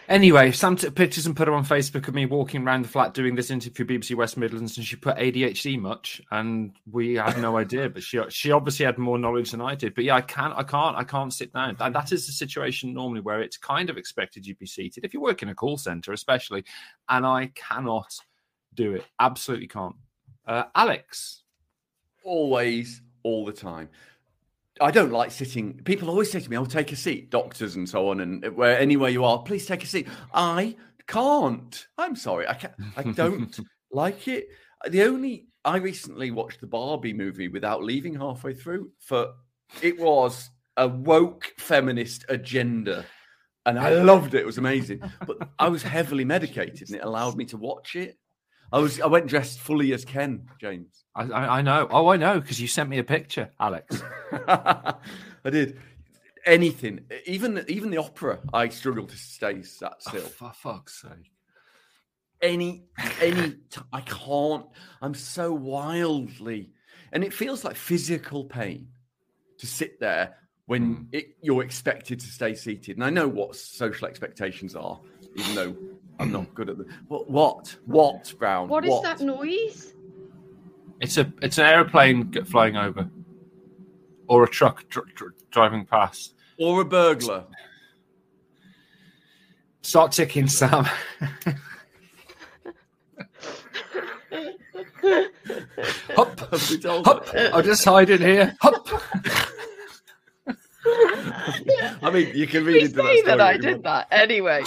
anyway, 0.08 0.52
Sam 0.52 0.76
took 0.76 0.96
pictures 0.96 1.26
and 1.26 1.36
put 1.36 1.46
them 1.46 1.54
on 1.54 1.66
Facebook 1.66 2.08
of 2.08 2.14
me 2.14 2.26
walking 2.26 2.64
around 2.64 2.84
the 2.84 2.88
flat 2.90 3.14
doing 3.14 3.36
this 3.36 3.52
interview 3.52 3.86
BBC 3.86 4.16
West 4.16 4.38
Midlands, 4.38 4.78
and 4.78 4.86
she 4.86 4.96
put 4.96 5.18
ADHD 5.18 5.80
much, 5.80 6.22
and 6.32 6.74
we 6.92 7.16
had 7.16 7.38
no 7.40 7.58
idea. 7.58 7.90
But 7.90 8.04
she 8.04 8.20
she 8.30 8.52
obviously 8.52 8.86
had 8.86 8.98
more 8.98 9.18
knowledge 9.18 9.52
than 9.52 9.62
I 9.62 9.76
did. 9.76 9.96
But 9.96 10.04
yeah, 10.04 10.16
I 10.16 10.22
can't, 10.22 10.54
I 10.56 10.64
can't, 10.64 10.96
I 10.96 11.04
can't 11.04 11.34
sit 11.34 11.54
down. 11.54 11.78
And 11.80 11.96
that 11.96 12.12
is 12.12 12.26
the 12.26 12.32
situation 12.32 12.94
normally 12.94 13.22
where 13.22 13.42
it's 13.42 13.58
kind 13.58 13.90
of 13.90 13.98
expected 13.98 14.46
you'd 14.46 14.60
be 14.60 14.66
seated 14.66 15.06
if 15.06 15.14
you 15.14 15.22
work 15.22 15.44
in 15.44 15.50
a 15.50 15.56
call 15.56 15.78
center, 15.78 16.14
especially. 16.14 16.64
And 17.10 17.26
I 17.26 17.52
cannot 17.56 18.14
do 18.74 18.96
it. 18.96 19.06
Absolutely 19.20 19.68
can't. 19.68 19.96
Uh, 20.46 20.64
Alex. 20.76 21.44
Always, 22.24 23.02
all 23.24 23.46
the 23.46 23.54
time. 23.54 23.90
I 24.82 24.92
don't 24.92 25.12
like 25.12 25.32
sitting. 25.32 25.76
People 25.86 26.10
always 26.10 26.32
say 26.32 26.40
to 26.40 26.50
me, 26.50 26.58
"I'll 26.58 26.64
oh, 26.64 26.66
take 26.66 26.92
a 26.92 26.96
seat." 26.96 27.30
Doctors 27.30 27.76
and 27.76 27.88
so 27.88 28.10
on, 28.10 28.20
and 28.20 28.46
where 28.56 28.78
anywhere 28.78 29.10
you 29.10 29.24
are, 29.24 29.42
please 29.44 29.66
take 29.66 29.84
a 29.84 29.88
seat. 29.88 30.08
I 30.34 30.76
can't. 31.08 31.88
I'm 31.98 32.16
sorry. 32.16 32.48
I 32.48 32.56
can't. 32.56 32.74
I 32.98 33.04
don't 33.04 33.58
like 33.92 34.28
it. 34.28 34.50
The 34.90 35.04
only 35.04 35.48
I 35.64 35.78
recently 35.78 36.32
watched 36.32 36.62
the 36.62 36.68
Barbie 36.68 37.14
movie 37.14 37.48
without 37.48 37.84
leaving 37.84 38.14
halfway 38.14 38.54
through. 38.54 38.92
For 39.00 39.34
it 39.82 39.98
was 40.00 40.50
a 40.78 40.88
woke 40.88 41.54
feminist 41.58 42.26
agenda, 42.28 43.06
and 43.66 43.80
I 43.80 43.94
loved 43.94 44.36
it. 44.36 44.42
It 44.42 44.46
was 44.46 44.58
amazing. 44.58 45.02
But 45.26 45.38
I 45.58 45.70
was 45.70 45.84
heavily 45.84 46.26
medicated, 46.26 46.90
and 46.90 46.98
it 46.98 47.04
allowed 47.04 47.38
me 47.38 47.46
to 47.46 47.58
watch 47.58 47.96
it. 47.96 48.18
I 48.72 48.80
was 48.80 49.00
I 49.00 49.08
went 49.08 49.28
dressed 49.28 49.60
fully 49.60 49.94
as 49.94 50.06
Ken, 50.06 50.48
James. 50.60 51.06
I, 51.16 51.24
I, 51.24 51.58
I 51.58 51.62
know. 51.62 51.88
Oh, 51.90 52.08
I 52.10 52.18
know 52.18 52.40
because 52.40 52.60
you 52.60 52.68
sent 52.68 52.90
me 52.90 52.98
a 52.98 53.04
picture, 53.04 53.52
Alex. 53.60 54.02
I 54.32 54.96
did. 55.46 55.80
Anything, 56.46 57.06
even 57.26 57.66
even 57.68 57.90
the 57.90 57.98
opera, 57.98 58.40
I 58.54 58.70
struggle 58.70 59.08
to 59.08 59.18
stay 59.18 59.64
sat 59.64 59.94
oh, 59.94 60.10
still. 60.10 60.24
Oh, 60.26 60.30
for 60.30 60.52
fuck's 60.54 61.02
sake! 61.02 61.32
Any 62.42 62.84
any, 63.20 63.56
I 63.92 64.02
can't. 64.02 64.66
I'm 65.02 65.16
so 65.16 65.54
wildly, 65.54 66.70
and 67.12 67.24
it 67.24 67.34
feels 67.34 67.64
like 67.64 67.76
physical 67.76 68.46
pain 68.46 68.90
to 69.58 69.66
sit 69.66 70.00
there 70.00 70.36
when 70.68 70.96
mm. 70.96 71.08
it, 71.12 71.38
you're 71.42 71.64
expected 71.64 72.20
to 72.20 72.28
stay 72.28 72.54
seated. 72.54 72.98
And 72.98 73.04
I 73.04 73.10
know 73.10 73.28
what 73.28 73.56
social 73.56 74.08
expectations 74.08 74.76
are, 74.76 75.00
even 75.36 75.56
though 75.56 75.76
I'm 76.20 76.32
not 76.32 76.54
good 76.54 76.70
at 76.70 76.78
them. 76.78 76.88
What? 77.08 77.30
What? 77.30 77.76
What? 77.86 78.34
Brown? 78.40 78.68
What 78.70 78.86
is 78.86 79.02
that 79.02 79.20
noise? 79.22 79.94
It's 81.02 81.18
a 81.18 81.32
it's 81.42 81.58
an 81.58 81.66
aeroplane 81.66 82.32
flying 82.46 82.78
over, 82.78 83.10
or 84.28 84.44
a 84.44 84.50
truck 84.50 84.88
dr- 84.90 85.14
dr- 85.14 85.34
driving 85.52 85.86
past, 85.86 86.36
or 86.58 86.82
a 86.82 86.86
burglar. 86.86 87.44
Start 89.82 90.14
ticking, 90.14 90.48
Sam. 90.48 90.88
Hop, 96.16 96.40
hop! 97.06 97.30
I'll 97.54 97.62
just 97.62 97.84
hide 97.86 98.10
in 98.10 98.22
here. 98.22 98.56
Hop. 98.62 98.88
I 102.02 102.10
mean, 102.12 102.32
you 102.36 102.48
can 102.48 102.64
read 102.64 102.84
into 102.84 102.96
that. 102.96 103.24
that 103.26 103.42
I 103.42 103.58
did 103.58 103.84
that 103.84 104.08
anyway. 104.12 104.64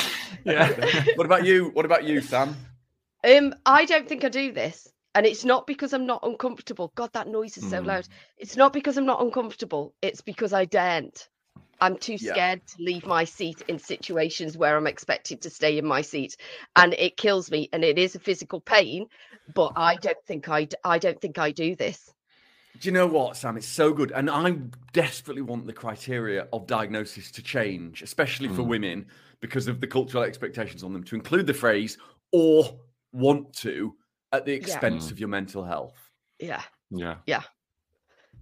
Yeah. 0.48 0.74
what 1.14 1.26
about 1.26 1.44
you? 1.46 1.70
What 1.74 1.87
about 1.87 2.04
you, 2.04 2.20
Sam? 2.22 2.56
Um, 3.24 3.54
I 3.66 3.84
don't 3.84 4.08
think 4.08 4.24
I 4.24 4.28
do 4.28 4.52
this. 4.52 4.88
And 5.14 5.26
it's 5.26 5.44
not 5.44 5.66
because 5.66 5.92
I'm 5.92 6.06
not 6.06 6.20
uncomfortable. 6.24 6.92
God, 6.94 7.12
that 7.14 7.26
noise 7.28 7.58
is 7.58 7.66
so 7.66 7.80
Mm. 7.80 7.87
loud. 7.87 8.06
It's 8.38 8.56
not 8.56 8.72
because 8.72 8.96
I'm 8.96 9.06
not 9.06 9.20
uncomfortable. 9.22 9.94
It's 10.02 10.20
because 10.20 10.52
I 10.52 10.66
daren't. 10.66 11.28
I'm 11.80 11.98
too 11.98 12.18
Yeah. 12.20 12.38
scared 12.38 12.61
to 12.68 12.82
leave 12.84 13.06
my 13.06 13.24
seat 13.24 13.62
in 13.68 13.78
situations 13.80 14.56
where 14.56 14.76
I'm 14.76 14.87
expected 14.87 15.42
to 15.42 15.50
stay 15.50 15.78
in 15.78 15.87
my 15.87 16.02
seat, 16.02 16.37
and 16.76 16.94
it 16.94 17.16
kills 17.16 17.50
me. 17.50 17.68
And 17.72 17.84
it 17.84 17.98
is 17.98 18.14
a 18.14 18.20
physical 18.20 18.61
pain, 18.61 19.06
but 19.52 19.72
I 19.76 19.96
don't 19.96 20.18
think 20.26 20.48
I 20.48 20.68
I 20.84 20.98
don't 20.98 21.20
think 21.20 21.38
I 21.38 21.52
do 21.52 21.76
this. 21.76 22.12
Do 22.80 22.88
you 22.88 22.92
know 22.92 23.06
what, 23.06 23.36
Sam? 23.36 23.56
It's 23.56 23.66
so 23.66 23.92
good. 23.92 24.12
And 24.12 24.30
I 24.30 24.50
desperately 24.92 25.42
want 25.42 25.66
the 25.66 25.72
criteria 25.72 26.46
of 26.52 26.66
diagnosis 26.66 27.30
to 27.32 27.42
change, 27.42 28.02
especially 28.02 28.48
for 28.48 28.62
Mm. 28.62 28.66
women, 28.68 29.06
because 29.40 29.66
of 29.68 29.80
the 29.80 29.86
cultural 29.86 30.22
expectations 30.24 30.82
on 30.84 30.92
them 30.92 31.02
to 31.04 31.16
include 31.16 31.46
the 31.46 31.54
phrase 31.54 31.98
or 32.32 32.78
want 33.12 33.52
to 33.54 33.96
at 34.32 34.44
the 34.44 34.52
expense 34.52 35.08
Mm. 35.08 35.10
of 35.12 35.18
your 35.20 35.28
mental 35.28 35.64
health. 35.64 35.94
Yeah, 36.38 36.62
Yeah. 36.90 37.16
Yeah. 37.26 37.42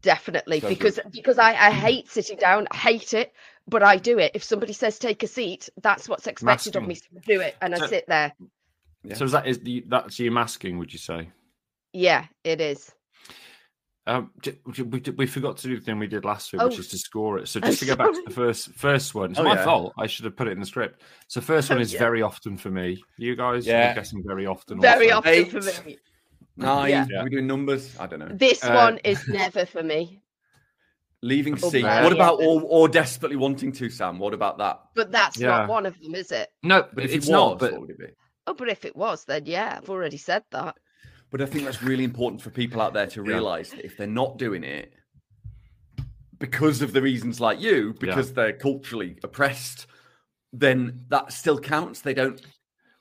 Definitely. 0.03 0.61
So 0.61 0.68
good. 0.68 0.79
because 0.79 1.01
because 1.11 1.38
I, 1.38 1.51
I 1.51 1.70
hate 1.70 2.09
sitting 2.09 2.37
down. 2.37 2.68
I 2.70 2.77
hate 2.77 3.14
it, 3.14 3.33
but 3.66 3.83
I 3.83 3.96
do 3.96 4.18
it. 4.18 4.33
If 4.35 4.44
somebody 4.44 4.72
says 4.75 4.99
take 4.99 5.22
a 5.22 5.27
seat, 5.27 5.70
that's 5.83 6.09
what's 6.09 6.27
expected 6.27 6.77
of 6.77 6.87
me. 6.87 6.96
So 6.96 7.07
I 7.16 7.20
do 7.27 7.40
it, 7.40 7.57
and 7.62 7.75
I 7.75 7.87
sit 7.87 8.05
there. 8.07 8.33
Yeah. 9.03 9.14
So 9.14 9.25
is 9.25 9.33
that 9.33 9.46
is 9.46 9.59
the 9.61 9.85
that's 9.88 10.18
you 10.18 10.31
masking? 10.31 10.79
Would 10.79 10.92
you 10.92 10.99
say? 10.99 11.31
Yeah, 11.92 12.27
it 12.44 12.61
is. 12.61 12.92
Um, 14.09 14.31
j- 14.40 14.57
j- 14.71 14.83
we, 14.85 15.01
we 15.16 15.27
forgot 15.27 15.57
to 15.59 15.69
do 15.69 15.77
the 15.79 15.85
thing 15.85 15.99
we 15.99 16.07
did 16.07 16.25
last 16.25 16.53
week, 16.53 16.62
Oh, 16.62 16.69
which 16.69 16.79
is 16.79 16.87
to 16.88 16.99
score 16.99 17.38
it. 17.38 17.49
So 17.49 17.59
just 17.69 17.81
to 17.81 17.87
go 17.87 17.97
back 17.97 18.12
to 18.12 18.23
the 18.25 18.31
first 18.33 18.69
first 18.75 19.14
one, 19.16 19.33
it's 19.33 19.40
Oh, 19.40 19.42
my 19.42 19.55
yeah. 19.55 19.64
fault. 19.64 19.95
I 19.99 20.07
should 20.07 20.25
have 20.27 20.37
put 20.37 20.47
it 20.47 20.53
in 20.53 20.61
the 20.61 20.66
script. 20.66 21.03
So 21.27 21.40
first 21.40 21.69
one 21.71 21.81
is 21.81 21.92
yeah. 21.92 21.99
very 21.99 22.23
often 22.23 22.57
for 22.57 22.71
me. 22.71 23.03
You 23.19 23.35
guys, 23.35 23.66
Yeah. 23.66 23.88
I'm 23.88 23.95
guessing 23.97 24.23
very 24.25 24.47
often. 24.47 24.81
Very 24.81 25.11
also. 25.11 25.29
often 25.29 25.33
Eight. 25.33 25.51
for 25.51 25.85
me. 25.87 25.99
Nine, 26.57 26.90
Yeah. 26.90 27.07
Yeah. 27.11 27.21
are 27.21 27.25
we 27.25 27.31
doing 27.31 27.47
numbers? 27.49 27.99
I 27.99 28.07
don't 28.07 28.21
know. 28.21 28.29
This 28.33 28.62
Uh, 28.64 28.73
one 28.75 28.99
is 28.99 29.27
never 29.29 29.66
for 29.66 29.83
me. 29.83 30.23
Leaving 31.23 31.55
Oh, 31.61 31.69
seat. 31.71 31.83
What 31.83 32.12
about 32.12 32.35
often. 32.35 32.47
or, 32.47 32.62
or 32.62 32.88
desperately 32.88 33.37
wanting 33.37 33.73
to, 33.73 33.90
Sam? 33.90 34.19
What 34.21 34.35
about 34.35 34.59
that? 34.59 34.81
But 34.95 35.11
that's 35.11 35.37
Yeah. 35.38 35.49
not 35.49 35.69
one 35.69 35.85
of 35.87 35.99
them, 36.01 36.14
is 36.14 36.31
it? 36.31 36.49
No, 36.62 36.87
But 36.95 37.05
if 37.05 37.12
it's 37.12 37.29
it 37.29 37.33
not. 37.33 37.53
was, 37.55 37.61
But 37.61 37.73
what 37.73 37.81
would 37.83 37.90
it 37.90 37.99
be? 37.99 38.07
Oh, 38.47 38.55
but 38.55 38.69
if 38.69 38.85
it 38.85 38.95
was, 38.95 39.25
then 39.25 39.47
yeah, 39.47 39.79
I've 39.83 39.90
already 39.90 40.19
said 40.19 40.45
that. 40.53 40.77
But 41.31 41.41
I 41.43 41.47
think 41.47 41.65
that's 41.65 41.83
really 41.83 42.05
important 42.05 42.41
for 42.41 42.51
people 42.51 42.81
out 42.81 42.95
there 42.95 43.07
to 43.09 43.23
Yeah. 43.25 43.29
realize 43.33 43.71
that 43.71 43.85
if 43.85 43.97
they're 43.97 44.07
not 44.07 44.39
doing 44.39 44.65
it 44.65 44.93
because 46.39 46.83
of 46.83 46.93
the 46.93 47.03
reasons 47.03 47.41
like 47.41 47.61
you, 47.61 47.95
because 47.99 48.33
they're 48.33 48.53
culturally 48.53 49.19
oppressed, 49.25 49.87
then 50.53 51.05
that 51.09 51.33
still 51.33 51.59
counts. 51.59 52.01
They 52.03 52.15
don't. 52.15 52.41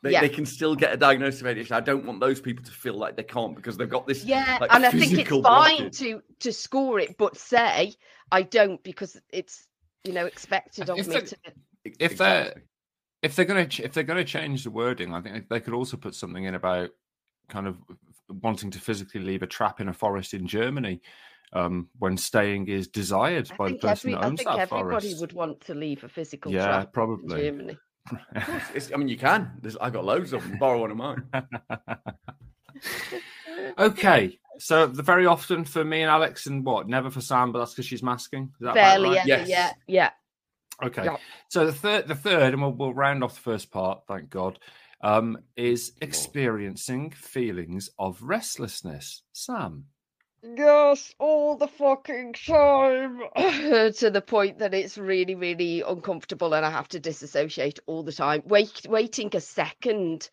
They, 0.04 0.12
Yeah. 0.12 0.22
they 0.22 0.30
can 0.30 0.46
still 0.46 0.76
get 0.76 0.94
a 0.94 0.98
diagnosis 0.98 1.42
of 1.42 1.48
ADHD. 1.48 1.72
I 1.72 1.80
don't 1.80 2.06
want 2.06 2.20
those 2.20 2.40
people 2.40 2.64
to 2.66 2.72
feel 2.72 2.94
like 2.94 3.16
they 3.18 3.24
can't 3.24 3.56
because 3.56 3.76
they've 3.76 3.90
got 3.90 4.06
this. 4.06 4.24
Yeah, 4.24 4.60
like, 4.62 4.72
and 4.74 4.86
I 4.86 4.92
think 4.92 5.04
it's 5.04 5.12
physical 5.12 5.42
fine 5.42 5.78
blockage. 5.90 5.98
to 6.00 6.22
to 6.42 6.54
score 6.54 7.00
it, 7.00 7.18
but 7.18 7.38
say 7.38 7.94
I 8.32 8.44
don't 8.44 8.84
because 8.84 9.20
it's 9.32 9.68
you 10.04 10.14
know 10.14 10.26
expected 10.28 10.90
of 10.90 11.00
If 11.00 11.08
me 11.08 11.16
they- 11.16 11.22
to. 11.22 11.38
if 12.00 12.18
they're 12.18 12.54
if 13.24 13.36
they're 13.36 13.46
going 13.46 13.68
to 13.68 13.84
if 13.84 13.94
they're 13.94 14.04
going 14.04 14.24
to 14.24 14.32
change 14.32 14.64
the 14.64 14.70
wording, 14.72 15.12
I 15.14 15.22
think 15.22 15.50
they 15.50 15.60
could 15.60 15.74
also 15.74 15.98
put 15.98 16.14
something 16.14 16.44
in 16.44 16.54
about 16.56 16.92
kind 17.50 17.66
of 17.68 17.78
wanting 18.30 18.72
to 18.72 18.80
physically 18.80 19.22
leave 19.22 19.44
a 19.44 19.48
trap 19.48 19.82
in 19.82 19.90
a 19.90 19.94
forest 19.94 20.34
in 20.34 20.48
Germany 20.48 21.02
um, 21.54 21.90
when 22.00 22.18
staying 22.18 22.68
is 22.68 22.88
desired 22.88 23.50
I 23.52 23.56
by 23.56 23.68
the 23.70 23.76
person 23.76 23.90
every, 23.90 24.12
that 24.14 24.20
I 24.20 24.28
think 24.28 24.44
that 24.44 24.60
everybody 24.60 24.90
forest. 24.90 25.22
would 25.22 25.34
want 25.34 25.62
to 25.62 25.74
leave 25.74 26.04
a 26.04 26.10
physical 26.10 26.52
Yeah, 26.52 26.66
trap 26.66 26.86
in 26.86 26.92
probably. 26.92 27.44
Germany. 27.44 27.78
It's, 28.76 28.92
I 28.94 28.98
mean, 28.98 29.08
you 29.08 29.18
can. 29.18 29.52
There's, 29.62 29.78
I 29.78 29.90
got 29.90 30.06
loads 30.06 30.32
of 30.32 30.44
them. 30.44 30.60
Borrow 30.60 30.82
one 30.82 30.92
of 30.92 30.98
mine. 30.98 31.24
okay, 33.80 34.38
so 34.60 34.86
the 34.86 35.02
very 35.02 35.26
often 35.26 35.66
for 35.66 35.84
me 35.84 36.02
and 36.02 36.12
Alex, 36.12 36.46
and 36.46 36.64
what 36.64 36.88
never 36.88 37.10
for 37.10 37.22
Sam, 37.22 37.52
but 37.52 37.60
that's 37.60 37.74
because 37.74 37.88
she's 37.88 38.04
masking. 38.04 38.52
Is 38.60 38.66
that 38.66 38.72
about 38.72 38.76
Barely 38.76 39.10
right? 39.10 39.18
ever. 39.18 39.28
Yes. 39.28 39.50
Yeah, 39.50 39.72
yeah. 39.88 40.10
Okay. 40.84 41.06
Yeah. 41.06 41.18
So 41.50 41.66
the 41.66 41.74
third, 41.74 42.08
the 42.08 42.16
third, 42.16 42.54
and 42.54 42.62
we'll, 42.62 42.74
we'll 42.74 42.94
round 42.94 43.24
off 43.24 43.36
the 43.36 43.42
first 43.42 43.72
part. 43.72 44.02
Thank 44.08 44.30
God. 44.30 44.60
Um, 45.06 45.38
is 45.56 45.92
experiencing 46.02 47.12
feelings 47.12 47.92
of 48.00 48.22
restlessness. 48.24 49.22
Sam. 49.34 49.86
Yes, 50.42 51.14
all 51.20 51.58
the 51.58 51.68
fucking 51.68 52.34
time. 52.34 53.20
to 53.36 54.10
the 54.12 54.24
point 54.26 54.58
that 54.60 54.74
it's 54.74 54.98
really, 54.98 55.36
really 55.36 55.82
uncomfortable 55.82 56.56
and 56.56 56.66
I 56.66 56.72
have 56.72 56.88
to 56.90 57.00
disassociate 57.00 57.80
all 57.86 58.02
the 58.02 58.12
time. 58.12 58.42
Wait, 58.46 58.82
waiting 58.90 59.30
a 59.36 59.42
second 59.42 60.30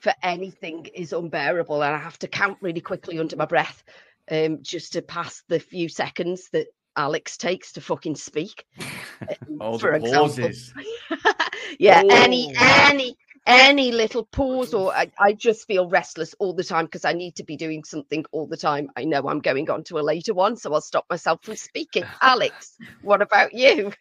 for 0.00 0.12
anything 0.24 0.86
is 0.94 1.12
unbearable 1.12 1.80
and 1.82 1.94
I 1.94 1.98
have 1.98 2.18
to 2.20 2.28
count 2.28 2.58
really 2.60 2.80
quickly 2.80 3.18
under 3.20 3.36
my 3.36 3.44
breath 3.46 3.84
um, 4.30 4.58
just 4.62 4.92
to 4.94 5.02
pass 5.02 5.44
the 5.46 5.60
few 5.60 5.88
seconds 5.88 6.48
that 6.52 6.66
Alex 6.96 7.36
takes 7.36 7.72
to 7.72 7.80
fucking 7.80 8.16
speak. 8.16 8.64
um, 8.80 9.60
All 9.60 9.78
for 9.78 9.90
the 9.92 10.04
example. 10.04 10.28
pauses. 10.28 10.74
yeah, 11.78 12.02
Oh. 12.04 12.08
any 12.24 12.52
any 12.58 13.16
little 13.46 14.24
pause 14.24 14.74
or 14.74 14.90
mm-hmm. 14.90 15.10
I, 15.18 15.28
I 15.28 15.32
just 15.32 15.66
feel 15.66 15.88
restless 15.88 16.34
all 16.38 16.54
the 16.54 16.64
time 16.64 16.86
because 16.86 17.04
I 17.04 17.12
need 17.12 17.36
to 17.36 17.44
be 17.44 17.56
doing 17.56 17.84
something 17.84 18.24
all 18.32 18.46
the 18.46 18.56
time. 18.56 18.90
I 18.96 19.04
know 19.04 19.28
I'm 19.28 19.40
going 19.40 19.70
on 19.70 19.84
to 19.84 19.98
a 19.98 20.00
later 20.00 20.34
one, 20.34 20.56
so 20.56 20.72
I'll 20.72 20.80
stop 20.80 21.06
myself 21.10 21.42
from 21.42 21.56
speaking. 21.56 22.04
Alex, 22.20 22.76
what 23.02 23.22
about 23.22 23.52
you? 23.52 23.92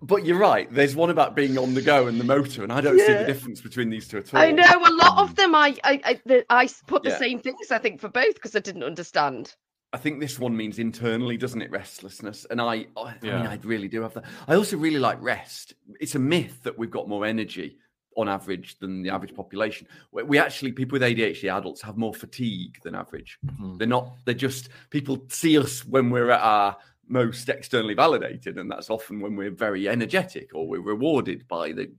But 0.00 0.24
you're 0.24 0.38
right. 0.38 0.72
There's 0.72 0.96
one 0.96 1.10
about 1.10 1.34
being 1.34 1.58
on 1.58 1.74
the 1.74 1.82
go 1.82 2.06
and 2.06 2.18
the 2.18 2.24
motor, 2.24 2.62
and 2.62 2.72
I 2.72 2.80
don't 2.80 2.98
see 2.98 3.12
the 3.12 3.24
difference 3.24 3.60
between 3.60 3.90
these 3.90 4.08
two 4.08 4.18
at 4.18 4.32
all. 4.32 4.40
I 4.40 4.50
know 4.50 4.64
a 4.64 4.92
lot 4.92 5.18
of 5.18 5.32
mm. 5.32 5.36
them. 5.36 5.54
I 5.54 5.76
I 5.84 6.00
I, 6.04 6.20
the, 6.24 6.46
I 6.48 6.64
s- 6.64 6.82
put 6.86 7.02
the 7.02 7.10
Yeah. 7.10 7.18
same 7.18 7.40
things. 7.40 7.70
I 7.70 7.78
think 7.78 8.00
for 8.00 8.08
both 8.08 8.34
because 8.34 8.56
I 8.56 8.60
didn't 8.60 8.84
understand. 8.84 9.54
I 9.92 9.98
think 9.98 10.20
this 10.20 10.38
one 10.38 10.56
means 10.56 10.78
internally, 10.78 11.36
doesn't 11.36 11.60
it? 11.60 11.70
Restlessness, 11.70 12.46
and 12.50 12.60
I, 12.60 12.86
I, 12.96 13.14
I 13.14 13.18
mean, 13.22 13.34
I 13.34 13.58
really 13.62 13.88
do 13.88 14.02
have 14.02 14.14
that. 14.14 14.24
I 14.46 14.54
also 14.54 14.76
really 14.76 14.98
like 14.98 15.20
rest. 15.20 15.74
It's 16.00 16.14
a 16.14 16.18
myth 16.18 16.62
that 16.62 16.78
we've 16.78 16.90
got 16.90 17.08
more 17.08 17.24
energy 17.26 17.78
on 18.18 18.28
average 18.28 18.78
than 18.80 19.02
the 19.02 19.10
average 19.10 19.34
population. 19.34 19.86
We- 20.12 20.24
We 20.24 20.38
actually, 20.38 20.72
people 20.72 20.96
with 20.96 21.02
ADHD 21.02 21.48
adults 21.48 21.80
have 21.82 21.96
more 21.96 22.12
fatigue 22.12 22.76
than 22.82 22.94
average. 22.94 23.38
Mhm. 23.46 23.78
They're 23.78 23.86
not. 23.96 24.16
They're 24.24 24.34
just 24.48 24.68
people 24.90 25.24
see 25.28 25.56
us 25.58 25.84
when 25.86 26.10
we're 26.10 26.30
at 26.30 26.40
our 26.42 26.76
most 27.06 27.48
externally 27.48 27.94
validated, 27.94 28.58
and 28.58 28.70
that's 28.70 28.90
often 28.90 29.20
when 29.20 29.34
we're 29.36 29.50
very 29.68 29.88
energetic 29.88 30.54
or 30.54 30.66
we're 30.68 30.80
rewarded 30.94 31.46
by 31.48 31.72
the 31.72 31.90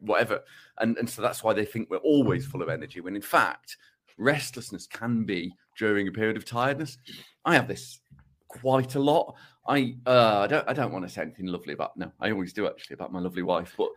whatever, 0.00 0.42
and 0.78 0.96
and 0.98 1.08
so 1.08 1.20
that's 1.22 1.44
why 1.44 1.52
they 1.52 1.64
think 1.66 1.90
we're 1.90 1.98
always 2.14 2.46
full 2.46 2.62
of 2.62 2.68
energy. 2.68 3.00
When 3.00 3.14
in 3.16 3.22
fact, 3.22 3.76
restlessness 4.16 4.86
can 4.86 5.24
be 5.24 5.54
during 5.78 6.08
a 6.08 6.12
period 6.12 6.36
of 6.36 6.44
tiredness. 6.44 6.98
I 7.44 7.54
have 7.54 7.68
this 7.68 8.00
quite 8.48 8.94
a 8.94 9.00
lot. 9.00 9.36
I 9.66 9.96
uh, 10.06 10.38
I 10.40 10.46
don't 10.46 10.68
I 10.68 10.72
don't 10.72 10.92
want 10.92 11.04
to 11.06 11.10
say 11.12 11.22
anything 11.22 11.46
lovely 11.46 11.74
about 11.74 11.96
no, 11.96 12.10
I 12.20 12.30
always 12.30 12.52
do 12.52 12.66
actually 12.66 12.94
about 12.94 13.12
my 13.12 13.20
lovely 13.20 13.42
wife, 13.42 13.74
but 13.76 13.90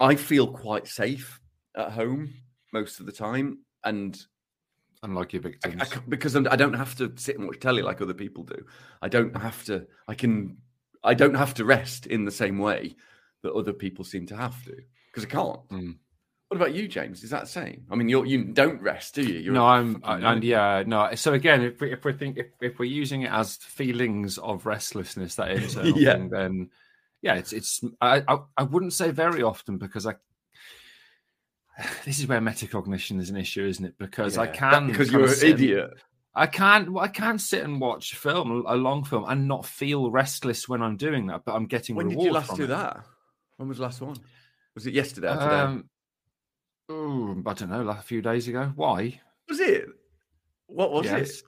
I 0.00 0.14
feel 0.16 0.46
quite 0.46 0.86
safe 0.88 1.40
at 1.76 1.92
home 1.92 2.32
most 2.72 3.00
of 3.00 3.06
the 3.06 3.12
time, 3.12 3.58
and 3.84 4.20
Unlike 5.04 5.32
your 5.32 5.40
I, 5.40 5.48
victims. 5.48 5.82
Because 6.08 6.36
I'm, 6.36 6.46
I 6.48 6.56
don't 6.56 6.74
have 6.74 6.94
to 6.96 7.12
sit 7.16 7.36
and 7.36 7.46
watch 7.46 7.58
telly 7.58 7.82
like 7.82 8.00
other 8.00 8.14
people 8.14 8.44
do. 8.44 8.64
I 9.00 9.08
don't 9.08 9.36
have 9.36 9.64
to. 9.64 9.86
I 10.06 10.14
can. 10.14 10.58
I 11.02 11.14
don't 11.14 11.34
have 11.34 11.54
to 11.54 11.64
rest 11.64 12.06
in 12.06 12.24
the 12.24 12.30
same 12.30 12.58
way 12.58 12.94
that 13.42 13.52
other 13.52 13.72
people 13.72 14.04
seem 14.04 14.26
to 14.26 14.36
have 14.36 14.64
to 14.66 14.76
because 15.08 15.24
I 15.24 15.28
can't. 15.28 15.68
Mm. 15.70 15.96
What 16.48 16.56
about 16.56 16.74
you, 16.74 16.86
James? 16.86 17.24
Is 17.24 17.30
that 17.30 17.42
the 17.42 17.46
same? 17.48 17.86
I 17.90 17.96
mean, 17.96 18.08
you 18.08 18.24
you 18.24 18.44
don't 18.44 18.80
rest, 18.80 19.14
do 19.16 19.22
you? 19.22 19.40
You're 19.40 19.54
no, 19.54 19.64
I'm 19.64 20.00
and 20.04 20.44
yeah, 20.44 20.84
no. 20.86 21.12
So 21.14 21.32
again, 21.32 21.62
if 21.62 21.80
we 21.80 21.92
if 21.92 22.04
we 22.04 22.12
think 22.12 22.36
if, 22.36 22.46
if 22.60 22.78
we're 22.78 22.84
using 22.84 23.22
it 23.22 23.32
as 23.32 23.56
feelings 23.56 24.38
of 24.38 24.66
restlessness, 24.66 25.34
that 25.36 25.50
internal 25.50 25.98
Yeah. 26.00 26.12
thing, 26.12 26.28
then 26.28 26.70
yeah, 27.22 27.34
it's 27.34 27.52
it's. 27.52 27.82
I, 28.00 28.22
I 28.28 28.38
I 28.58 28.62
wouldn't 28.64 28.92
say 28.92 29.10
very 29.10 29.42
often 29.42 29.78
because 29.78 30.06
I. 30.06 30.14
This 32.04 32.18
is 32.18 32.26
where 32.26 32.40
metacognition 32.40 33.18
is 33.20 33.30
an 33.30 33.36
issue, 33.36 33.64
isn't 33.64 33.84
it? 33.84 33.94
Because 33.98 34.36
I 34.38 34.44
Yeah. 34.44 34.50
That- 34.50 34.58
can 34.58 34.86
because 34.88 35.10
you're 35.12 35.22
an 35.24 35.28
sit 35.30 35.50
and- 35.52 35.60
idiot. 35.60 35.90
I 36.34 36.46
can't. 36.46 36.88
I 36.98 37.08
can't 37.08 37.40
sit 37.40 37.62
and 37.62 37.78
watch 37.80 38.14
a 38.14 38.16
film, 38.16 38.64
a 38.66 38.74
long 38.74 39.04
film, 39.04 39.26
and 39.28 39.46
not 39.46 39.66
feel 39.66 40.10
restless 40.10 40.66
when 40.66 40.80
I'm 40.82 40.96
doing 40.96 41.26
that. 41.26 41.44
But 41.44 41.54
I'm 41.54 41.66
getting 41.66 41.94
When 41.94 42.08
did 42.08 42.22
you 42.22 42.32
last 42.32 42.56
do 42.56 42.64
it. 42.64 42.68
that? 42.68 43.04
When 43.58 43.68
was 43.68 43.76
the 43.76 43.82
last 43.84 44.00
one? 44.00 44.16
Was 44.74 44.86
it 44.86 44.94
yesterday 44.94 45.28
or 45.28 45.34
today? 45.34 45.44
Um, 45.60 45.90
ooh, 46.90 47.42
I 47.46 47.52
don't 47.52 47.68
know. 47.68 47.82
Like 47.82 47.98
a 47.98 48.02
few 48.02 48.22
days 48.22 48.48
ago. 48.48 48.72
Why? 48.74 49.20
was 49.46 49.60
it? 49.60 49.84
What 50.68 50.90
was 50.90 51.04
Yes. 51.04 51.30
it? 51.40 51.42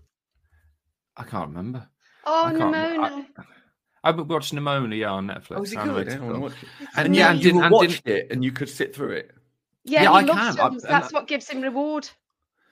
I 1.16 1.22
can't 1.24 1.48
remember. 1.48 1.88
Oh, 2.26 2.44
I 2.44 3.24
can't 4.12 4.28
remember. 4.28 4.34
Nimona. 4.34 4.92
I 4.92 5.10
watched 5.10 5.16
on 5.16 5.26
Netflix. 5.28 5.56
Oh, 5.56 5.60
was 5.60 5.72
it 5.72 5.76
good? 5.76 5.84
I 5.84 5.90
want 5.92 6.08
to 6.08 6.16
film. 6.18 6.40
watch 6.40 6.52
it. 6.62 6.68
And 6.96 7.06
And 7.06 7.16
yeah, 7.16 7.24
yeah, 7.24 7.30
and 7.30 7.38
you 7.38 7.44
didn't- 7.44 7.64
and 7.64 7.72
watched 7.72 8.06
it 8.08 8.26
and 8.30 8.44
you 8.44 8.52
could 8.52 8.68
sit 8.68 8.94
through 8.94 9.12
it. 9.12 9.30
Yeah, 9.84 10.02
Yeah, 10.04 10.12
I 10.12 10.24
can. 10.24 10.38
I- 10.60 10.70
That's 10.82 11.12
what 11.12 11.26
gives 11.28 11.48
him 11.48 11.60
reward. 11.60 12.08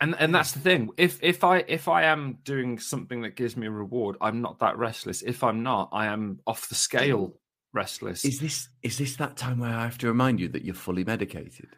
And 0.00 0.16
and 0.18 0.34
that's 0.34 0.52
the 0.52 0.58
thing. 0.60 0.90
If 0.96 1.22
if 1.22 1.44
I 1.44 1.58
if 1.68 1.86
I 1.86 2.02
am 2.04 2.38
doing 2.42 2.78
something 2.80 3.22
that 3.22 3.36
gives 3.36 3.56
me 3.56 3.68
a 3.68 3.70
reward, 3.70 4.16
I'm 4.20 4.40
not 4.42 4.58
that 4.58 4.76
restless. 4.76 5.22
If 5.22 5.44
I'm 5.44 5.62
not, 5.62 5.90
I 5.92 6.06
am 6.06 6.40
off 6.46 6.68
the 6.68 6.74
scale 6.74 7.38
restless. 7.72 8.24
Is 8.24 8.40
this 8.40 8.68
is 8.82 8.98
this 8.98 9.14
that 9.16 9.36
time 9.36 9.60
where 9.60 9.70
I 9.70 9.84
have 9.84 9.98
to 9.98 10.08
remind 10.08 10.40
you 10.40 10.48
that 10.48 10.64
you're 10.64 10.74
fully 10.74 11.04
medicated? 11.04 11.68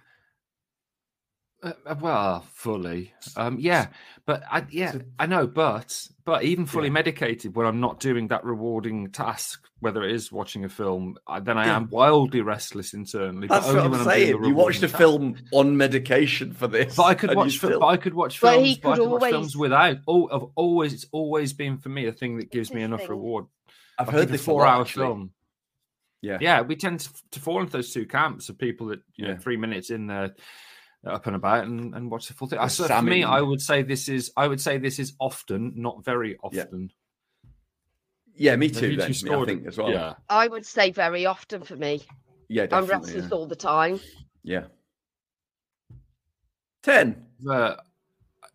Uh, 1.64 1.72
uh, 1.86 1.94
well, 1.98 2.44
fully, 2.52 3.14
um, 3.36 3.56
yeah, 3.58 3.86
but 4.26 4.42
I, 4.50 4.66
yeah, 4.68 4.96
I 5.18 5.24
know, 5.24 5.46
but 5.46 6.08
but 6.26 6.44
even 6.44 6.66
fully 6.66 6.88
yeah. 6.88 6.92
medicated, 6.92 7.56
when 7.56 7.66
I'm 7.66 7.80
not 7.80 8.00
doing 8.00 8.28
that 8.28 8.44
rewarding 8.44 9.10
task, 9.10 9.66
whether 9.80 10.02
it 10.02 10.12
is 10.12 10.30
watching 10.30 10.66
a 10.66 10.68
film, 10.68 11.16
then 11.40 11.56
I 11.56 11.66
yeah. 11.66 11.76
am 11.76 11.88
wildly 11.88 12.42
restless 12.42 12.92
internally. 12.92 13.48
That's 13.48 13.66
what 13.66 13.78
I'm 13.78 14.04
saying. 14.04 14.44
You 14.44 14.54
watched 14.54 14.82
a 14.82 14.88
task. 14.88 14.98
film 14.98 15.36
on 15.52 15.78
medication 15.78 16.52
for 16.52 16.68
this, 16.68 16.96
but 16.96 17.04
I 17.04 17.14
could 17.14 17.34
watch. 17.34 17.56
Still... 17.56 17.80
But 17.80 17.86
I 17.86 17.96
could 17.96 18.14
watch 18.14 18.38
films. 18.38 18.56
But 18.56 18.64
he 18.66 18.76
could 18.76 18.98
always... 18.98 19.22
watch 19.22 19.30
films 19.30 19.56
without. 19.56 19.96
Oh, 20.06 20.28
I've 20.30 20.48
always 20.56 20.92
it's 20.92 21.06
always 21.12 21.54
been 21.54 21.78
for 21.78 21.88
me 21.88 22.06
a 22.06 22.12
thing 22.12 22.36
that 22.38 22.50
gives 22.50 22.74
me 22.74 22.82
enough 22.82 23.00
thing. 23.00 23.08
reward. 23.08 23.46
I've 23.98 24.08
like 24.08 24.16
heard 24.16 24.28
the 24.28 24.36
four-hour 24.36 24.84
film. 24.84 25.30
Yeah, 26.20 26.38
yeah, 26.42 26.60
we 26.60 26.76
tend 26.76 27.00
to, 27.00 27.10
to, 27.32 27.40
fall 27.40 27.60
into 27.60 27.72
those 27.72 27.92
two 27.92 28.06
camps 28.06 28.48
of 28.50 28.58
people 28.58 28.88
that 28.88 29.00
you 29.14 29.26
know 29.26 29.36
three 29.36 29.56
minutes 29.56 29.90
in 29.90 30.06
there 30.06 30.34
up 31.06 31.26
and 31.26 31.36
about 31.36 31.64
and, 31.64 31.94
and 31.94 32.10
watch 32.10 32.28
the 32.28 32.34
full 32.34 32.48
thing. 32.48 32.58
I, 32.58 32.68
so 32.68 32.86
for 32.86 33.02
me, 33.02 33.24
I 33.24 33.40
would 33.40 33.60
say 33.60 33.82
this 33.82 34.08
is 34.08 34.32
I 34.36 34.46
would 34.46 34.60
say 34.60 34.78
this 34.78 34.98
is 34.98 35.14
often, 35.18 35.72
not 35.76 36.04
very 36.04 36.36
often. 36.42 36.90
Yeah, 38.34 38.52
yeah 38.52 38.56
me 38.56 38.68
too. 38.68 38.96
Then, 38.96 39.10
me, 39.10 39.34
I 39.34 39.44
think 39.44 39.66
as 39.66 39.78
well. 39.78 39.90
Yeah, 39.90 40.14
I 40.28 40.48
would 40.48 40.66
say 40.66 40.90
very 40.90 41.26
often 41.26 41.62
for 41.62 41.76
me. 41.76 42.02
Yeah, 42.48 42.66
I'm 42.72 42.86
restless 42.86 43.26
yeah. 43.28 43.36
all 43.36 43.46
the 43.46 43.56
time. 43.56 44.00
Yeah. 44.42 44.64
Ten. 46.82 47.26
Uh, 47.48 47.76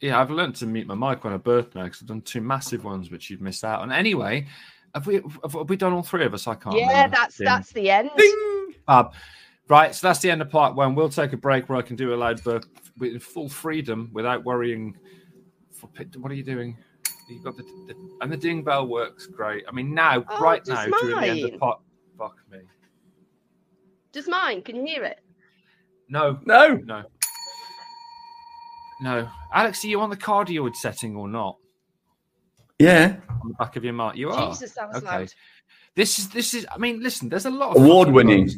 yeah, 0.01 0.19
I've 0.19 0.31
learned 0.31 0.55
to 0.57 0.65
mute 0.65 0.87
my 0.87 0.95
mic 0.95 1.25
on 1.25 1.33
a 1.33 1.39
birth 1.39 1.75
now 1.75 1.83
because 1.83 2.01
I've 2.01 2.07
done 2.07 2.21
two 2.21 2.41
massive 2.41 2.83
ones 2.83 3.11
which 3.11 3.29
you've 3.29 3.41
missed 3.41 3.63
out 3.63 3.81
on. 3.81 3.91
Anyway, 3.91 4.47
have 4.95 5.07
we 5.07 5.15
have 5.43 5.69
we 5.69 5.75
done 5.75 5.93
all 5.93 6.03
three 6.03 6.25
of 6.25 6.33
us? 6.33 6.47
I 6.47 6.55
can't. 6.55 6.75
Yeah, 6.75 6.87
remember. 6.87 7.17
that's 7.17 7.37
Ding. 7.37 7.45
that's 7.45 7.71
the 7.71 7.89
end. 7.89 8.09
Ding! 8.17 8.75
Bob. 9.69 9.77
Right, 9.77 9.95
so 9.95 10.07
that's 10.07 10.19
the 10.19 10.31
end 10.31 10.41
of 10.41 10.49
part 10.49 10.75
one. 10.75 10.95
We'll 10.95 11.09
take 11.09 11.31
a 11.31 11.37
break 11.37 11.69
where 11.69 11.77
I 11.77 11.81
can 11.81 11.95
do 11.95 12.13
a 12.13 12.17
loud 12.17 12.43
burp 12.43 12.65
with 12.97 13.21
full 13.21 13.47
freedom 13.47 14.09
without 14.11 14.43
worrying. 14.43 14.97
For 15.71 15.89
What 16.17 16.31
are 16.31 16.35
you 16.35 16.43
doing? 16.43 16.77
You've 17.29 17.43
got 17.43 17.55
the, 17.55 17.63
the, 17.63 17.95
and 18.21 18.31
the 18.31 18.37
ding 18.37 18.63
bell 18.63 18.87
works 18.87 19.27
great. 19.27 19.63
I 19.67 19.71
mean, 19.71 19.93
now, 19.93 20.25
oh, 20.27 20.39
right 20.41 20.65
now, 20.67 20.87
mine. 20.87 20.91
during 21.01 21.21
the 21.21 21.27
end 21.27 21.53
of 21.53 21.59
part. 21.59 21.79
Fuck 22.17 22.37
me. 22.51 22.59
Does 24.11 24.27
mine? 24.27 24.63
Can 24.63 24.75
you 24.75 24.85
hear 24.85 25.03
it? 25.03 25.19
No. 26.09 26.39
No. 26.43 26.73
No. 26.83 27.03
No. 29.01 29.29
Alex, 29.53 29.85
are 29.85 29.87
you 29.87 30.01
on 30.01 30.09
the 30.09 30.17
cardioid 30.17 30.75
setting 30.75 31.15
or 31.15 31.27
not? 31.27 31.57
Yeah. 32.79 33.17
On 33.29 33.49
the 33.49 33.53
back 33.53 33.75
of 33.75 33.83
your 33.83 33.93
mark, 33.93 34.17
you 34.17 34.31
are. 34.31 34.49
Jesus, 34.49 34.73
that 34.73 34.89
was 34.89 34.97
okay. 34.97 35.05
loud. 35.05 35.33
This 35.95 36.17
is 36.17 36.29
this 36.29 36.53
is. 36.53 36.65
I 36.71 36.77
mean, 36.77 37.01
listen. 37.01 37.29
There's 37.29 37.45
a 37.45 37.51
lot 37.51 37.75
of 37.75 37.83
award 37.83 38.09
winning. 38.09 38.49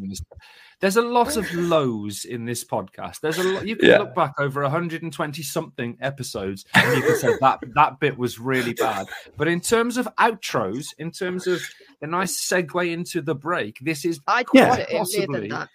There's 0.82 0.98
a 0.98 1.02
lot 1.02 1.38
of 1.38 1.54
lows 1.54 2.26
in 2.26 2.46
this 2.46 2.66
podcast. 2.66 3.20
There's 3.22 3.38
a 3.38 3.44
lot. 3.44 3.68
You 3.68 3.76
can 3.76 3.90
yeah. 3.90 4.00
look 4.00 4.16
back 4.16 4.34
over 4.40 4.64
120 4.64 5.44
something 5.44 5.96
episodes, 6.02 6.66
and 6.74 6.98
you 6.98 7.04
can 7.04 7.18
say 7.18 7.34
that 7.40 7.60
that 7.76 8.00
bit 8.00 8.18
was 8.18 8.40
really 8.40 8.74
bad. 8.74 9.06
But 9.38 9.48
in 9.48 9.62
terms 9.62 9.98
of 9.98 10.10
outros, 10.18 10.88
in 10.98 11.12
terms 11.12 11.46
of 11.46 11.62
a 12.02 12.08
nice 12.08 12.36
segue 12.36 12.92
into 12.92 13.22
the 13.22 13.36
break, 13.36 13.78
this 13.80 14.06
is 14.06 14.20
I 14.28 14.44
quite 14.44 14.88
possibly. 14.90 15.50
That. 15.50 15.70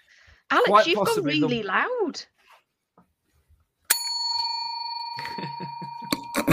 Alex, 0.51 0.89
you've 0.89 1.07
gone 1.07 1.23
really 1.23 1.63
the... 1.63 1.69
loud. 1.69 2.23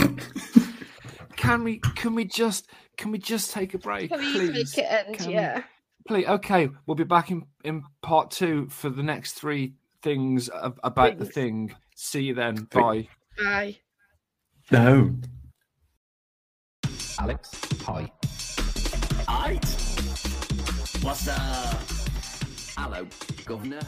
can 1.36 1.64
we? 1.64 1.80
Can 1.96 2.14
we 2.14 2.26
just? 2.26 2.68
Can 2.98 3.10
we 3.12 3.18
just 3.18 3.52
take 3.52 3.74
a 3.74 3.80
break? 3.80 4.12
Can 4.12 4.20
we 4.20 4.32
please? 4.52 4.74
take 4.74 4.86
it 4.86 5.08
end? 5.08 5.26
yeah. 5.26 5.64
Please, 6.06 6.26
okay, 6.28 6.70
we'll 6.86 6.96
be 6.96 7.06
back 7.06 7.32
in, 7.32 7.46
in 7.64 7.84
part 8.02 8.30
two 8.30 8.68
for 8.70 8.90
the 8.90 9.04
next 9.04 9.34
three 9.34 9.76
things 10.02 10.50
about 10.84 11.18
the 11.18 11.26
thing. 11.26 11.74
See 11.96 12.24
you 12.24 12.34
then. 12.34 12.68
Bye. 12.72 13.08
Bye. 13.38 13.78
No. 14.70 15.16
Alex, 17.20 17.52
hi. 17.84 18.12
Hi. 19.30 19.54
What's 21.02 21.28
up? 21.30 21.82
Hello, 22.76 23.08
Governor. 23.46 23.80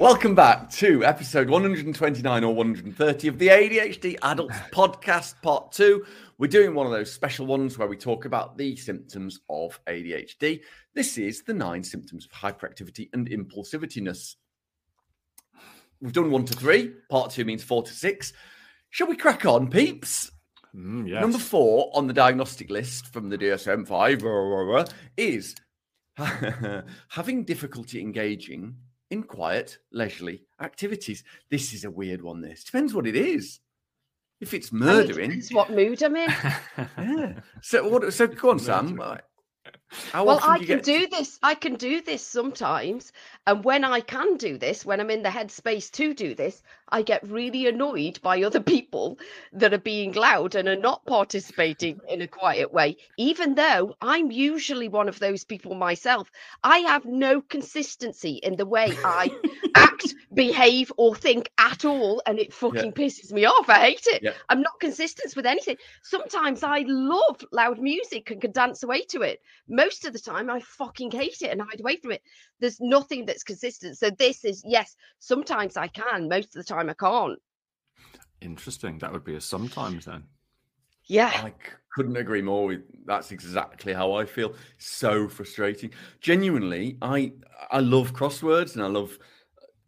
Welcome 0.00 0.36
back 0.36 0.70
to 0.74 1.04
episode 1.04 1.50
129 1.50 2.44
or 2.44 2.54
130 2.54 3.28
of 3.28 3.38
the 3.38 3.48
ADHD 3.48 4.16
Adults 4.22 4.56
Podcast, 4.72 5.34
Part 5.42 5.72
2. 5.72 6.04
We're 6.38 6.46
doing 6.46 6.72
one 6.72 6.86
of 6.86 6.92
those 6.92 7.12
special 7.12 7.46
ones 7.46 7.76
where 7.76 7.88
we 7.88 7.96
talk 7.96 8.24
about 8.24 8.56
the 8.56 8.76
symptoms 8.76 9.40
of 9.50 9.80
ADHD. 9.86 10.60
This 10.94 11.18
is 11.18 11.42
the 11.42 11.52
nine 11.52 11.82
symptoms 11.82 12.26
of 12.26 12.30
hyperactivity 12.30 13.08
and 13.12 13.28
impulsivityness. 13.28 14.36
We've 16.00 16.12
done 16.12 16.30
one 16.30 16.44
to 16.44 16.54
three. 16.54 16.92
Part 17.10 17.32
two 17.32 17.44
means 17.44 17.64
four 17.64 17.82
to 17.82 17.92
six. 17.92 18.32
Shall 18.90 19.08
we 19.08 19.16
crack 19.16 19.46
on, 19.46 19.68
peeps? 19.68 20.30
Mm, 20.76 21.08
yes. 21.08 21.20
Number 21.20 21.38
four 21.38 21.90
on 21.92 22.06
the 22.06 22.12
diagnostic 22.12 22.70
list 22.70 23.12
from 23.12 23.28
the 23.28 23.38
DSM 23.38 23.86
5 23.86 24.94
is 25.16 25.56
having 27.08 27.44
difficulty 27.44 28.00
engaging 28.00 28.76
in 29.10 29.24
quiet, 29.24 29.78
leisurely 29.90 30.44
activities. 30.60 31.24
This 31.50 31.72
is 31.72 31.84
a 31.84 31.90
weird 31.90 32.22
one, 32.22 32.40
this. 32.40 32.62
Depends 32.62 32.94
what 32.94 33.08
it 33.08 33.16
is. 33.16 33.58
If 34.40 34.54
it's 34.54 34.72
murdering, 34.72 35.32
it's 35.32 35.52
what 35.52 35.70
mood 35.70 36.02
I'm 36.02 36.14
in. 36.16 36.30
yeah. 36.98 37.32
So 37.60 37.88
what? 37.88 38.12
So 38.12 38.26
go 38.28 38.50
on, 38.50 38.58
Sam. 38.58 39.00
How 40.12 40.24
well, 40.24 40.40
I 40.42 40.64
can 40.64 40.80
do 40.80 41.06
this. 41.08 41.38
I 41.42 41.54
can 41.54 41.74
do 41.74 42.00
this 42.02 42.24
sometimes, 42.24 43.12
and 43.46 43.64
when 43.64 43.84
I 43.84 44.00
can 44.00 44.36
do 44.36 44.58
this, 44.58 44.84
when 44.84 45.00
I'm 45.00 45.10
in 45.10 45.22
the 45.22 45.28
headspace 45.28 45.90
to 45.92 46.14
do 46.14 46.34
this, 46.34 46.62
I 46.90 47.02
get 47.02 47.28
really 47.28 47.66
annoyed 47.66 48.20
by 48.22 48.42
other 48.42 48.60
people 48.60 49.18
that 49.52 49.74
are 49.74 49.78
being 49.78 50.12
loud 50.12 50.54
and 50.54 50.68
are 50.68 50.76
not 50.76 51.04
participating 51.06 52.00
in 52.08 52.22
a 52.22 52.28
quiet 52.28 52.72
way. 52.72 52.96
Even 53.16 53.54
though 53.54 53.94
I'm 54.00 54.30
usually 54.30 54.88
one 54.88 55.08
of 55.08 55.18
those 55.18 55.44
people 55.44 55.74
myself, 55.74 56.30
I 56.62 56.78
have 56.78 57.04
no 57.04 57.40
consistency 57.40 58.40
in 58.42 58.56
the 58.56 58.66
way 58.66 58.92
I 59.04 59.30
act, 59.74 60.14
behave, 60.32 60.92
or 60.96 61.14
think 61.14 61.50
at 61.58 61.84
all, 61.84 62.22
and 62.26 62.38
it 62.38 62.52
fucking 62.52 62.92
yeah. 62.96 63.04
pisses 63.04 63.32
me 63.32 63.44
off. 63.44 63.68
I 63.68 63.80
hate 63.80 64.06
it. 64.06 64.22
Yeah. 64.22 64.32
I'm 64.48 64.62
not 64.62 64.80
consistent 64.80 65.34
with 65.36 65.46
anything. 65.46 65.76
Sometimes 66.02 66.62
I 66.62 66.84
love 66.86 67.44
loud 67.52 67.78
music 67.80 68.30
and 68.30 68.40
can 68.40 68.52
dance 68.52 68.82
away 68.82 69.02
to 69.10 69.22
it 69.22 69.40
most 69.68 70.04
of 70.04 70.12
the 70.12 70.18
time 70.18 70.50
I 70.50 70.60
fucking 70.60 71.10
hate 71.10 71.42
it 71.42 71.50
and 71.50 71.60
hide 71.60 71.80
away 71.80 71.96
from 71.96 72.12
it. 72.12 72.22
There's 72.60 72.80
nothing 72.80 73.26
that's 73.26 73.44
consistent. 73.44 73.98
So 73.98 74.10
this 74.10 74.44
is 74.44 74.62
yes, 74.66 74.96
sometimes 75.18 75.76
I 75.76 75.88
can, 75.88 76.28
most 76.28 76.56
of 76.56 76.64
the 76.64 76.64
time 76.64 76.77
I 76.86 76.94
can't. 76.94 77.38
Interesting. 78.40 78.98
That 78.98 79.12
would 79.12 79.24
be 79.24 79.36
a 79.36 79.40
sometimes 79.40 80.04
then. 80.04 80.24
Yeah. 81.06 81.32
I 81.34 81.52
couldn't 81.92 82.16
agree 82.16 82.42
more 82.42 82.66
with 82.66 82.82
that's 83.06 83.32
exactly 83.32 83.92
how 83.92 84.12
I 84.12 84.24
feel. 84.24 84.54
So 84.78 85.28
frustrating. 85.28 85.90
Genuinely, 86.20 86.98
I 87.02 87.32
I 87.70 87.80
love 87.80 88.12
crosswords 88.12 88.74
and 88.74 88.84
I 88.84 88.88
love 88.88 89.18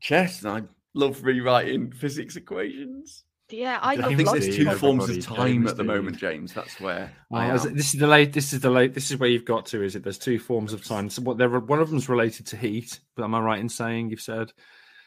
chess 0.00 0.42
and 0.42 0.50
I 0.50 0.62
love 0.94 1.22
rewriting 1.22 1.92
physics 1.92 2.36
equations. 2.36 3.24
Yeah, 3.52 3.78
I, 3.82 3.94
I 3.94 4.14
think 4.14 4.30
there's 4.30 4.56
two 4.56 4.70
forms 4.72 5.08
of 5.08 5.24
time 5.24 5.36
James 5.36 5.70
at 5.70 5.76
the 5.76 5.84
moment, 5.84 6.18
James. 6.18 6.52
That's 6.52 6.80
where 6.80 7.12
oh, 7.32 7.58
this 7.58 7.94
is 7.94 8.00
the 8.00 8.06
late. 8.06 8.32
This 8.32 8.52
is 8.52 8.60
the 8.60 8.70
late. 8.70 8.94
This 8.94 9.10
is 9.10 9.18
where 9.18 9.28
you've 9.28 9.44
got 9.44 9.66
to. 9.66 9.82
Is 9.82 9.96
it? 9.96 10.04
There's 10.04 10.18
two 10.18 10.38
forms 10.38 10.72
of 10.72 10.84
time. 10.84 11.10
So 11.10 11.22
what? 11.22 11.36
There, 11.36 11.48
one 11.48 11.80
of 11.80 11.90
them's 11.90 12.08
related 12.08 12.46
to 12.46 12.56
heat. 12.56 13.00
But 13.16 13.24
am 13.24 13.34
I 13.34 13.40
right 13.40 13.60
in 13.60 13.68
saying 13.68 14.10
you've 14.10 14.20
said? 14.20 14.52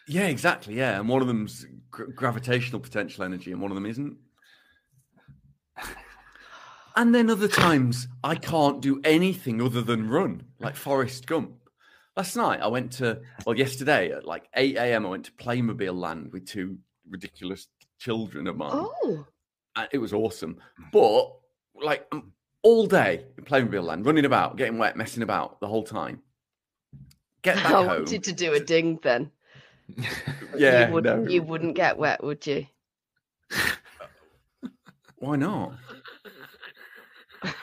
Yeah, 0.07 0.27
exactly. 0.27 0.75
Yeah, 0.75 0.99
and 0.99 1.07
one 1.07 1.21
of 1.21 1.27
them's 1.27 1.65
gravitational 1.89 2.79
potential 2.79 3.23
energy, 3.23 3.51
and 3.51 3.61
one 3.61 3.71
of 3.71 3.75
them 3.75 3.85
isn't. 3.85 4.17
And 6.95 7.13
then 7.13 7.29
other 7.29 7.47
times 7.47 8.07
I 8.23 8.35
can't 8.35 8.79
do 8.81 9.01
anything 9.03 9.61
other 9.61 9.81
than 9.81 10.09
run, 10.09 10.43
like 10.59 10.75
Forrest 10.75 11.25
Gump. 11.25 11.55
Last 12.15 12.35
night 12.35 12.61
I 12.61 12.67
went 12.67 12.91
to, 12.93 13.19
well, 13.45 13.57
yesterday 13.57 14.11
at 14.11 14.25
like 14.25 14.47
8 14.55 14.75
a.m. 14.77 15.05
I 15.05 15.09
went 15.09 15.25
to 15.25 15.31
Playmobil 15.31 15.95
Land 15.95 16.31
with 16.31 16.45
two 16.45 16.77
ridiculous 17.09 17.67
children 17.97 18.45
of 18.45 18.57
mine. 18.57 18.71
Oh. 18.73 19.25
And 19.75 19.87
it 19.91 19.97
was 19.97 20.13
awesome. 20.13 20.57
But 20.91 21.33
like 21.73 22.05
all 22.61 22.85
day 22.85 23.25
in 23.39 23.43
Playmobil 23.43 23.83
land, 23.83 24.05
running 24.05 24.25
about, 24.25 24.57
getting 24.57 24.77
wet, 24.77 24.95
messing 24.95 25.23
about 25.23 25.59
the 25.59 25.67
whole 25.67 25.83
time. 25.83 26.21
Get 27.41 27.55
back 27.55 27.65
I 27.65 27.69
home. 27.69 27.87
wanted 27.87 28.23
to 28.25 28.33
do 28.33 28.53
a 28.53 28.59
ding 28.59 28.99
then. 29.01 29.31
yeah. 30.57 30.87
You 30.87 30.93
wouldn't, 30.93 31.23
no. 31.25 31.29
you 31.29 31.43
wouldn't 31.43 31.75
get 31.75 31.97
wet, 31.97 32.23
would 32.23 32.45
you? 32.45 32.67
Why 35.17 35.35
not? 35.35 35.73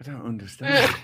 I 0.00 0.02
don't 0.02 0.26
understand. 0.26 0.94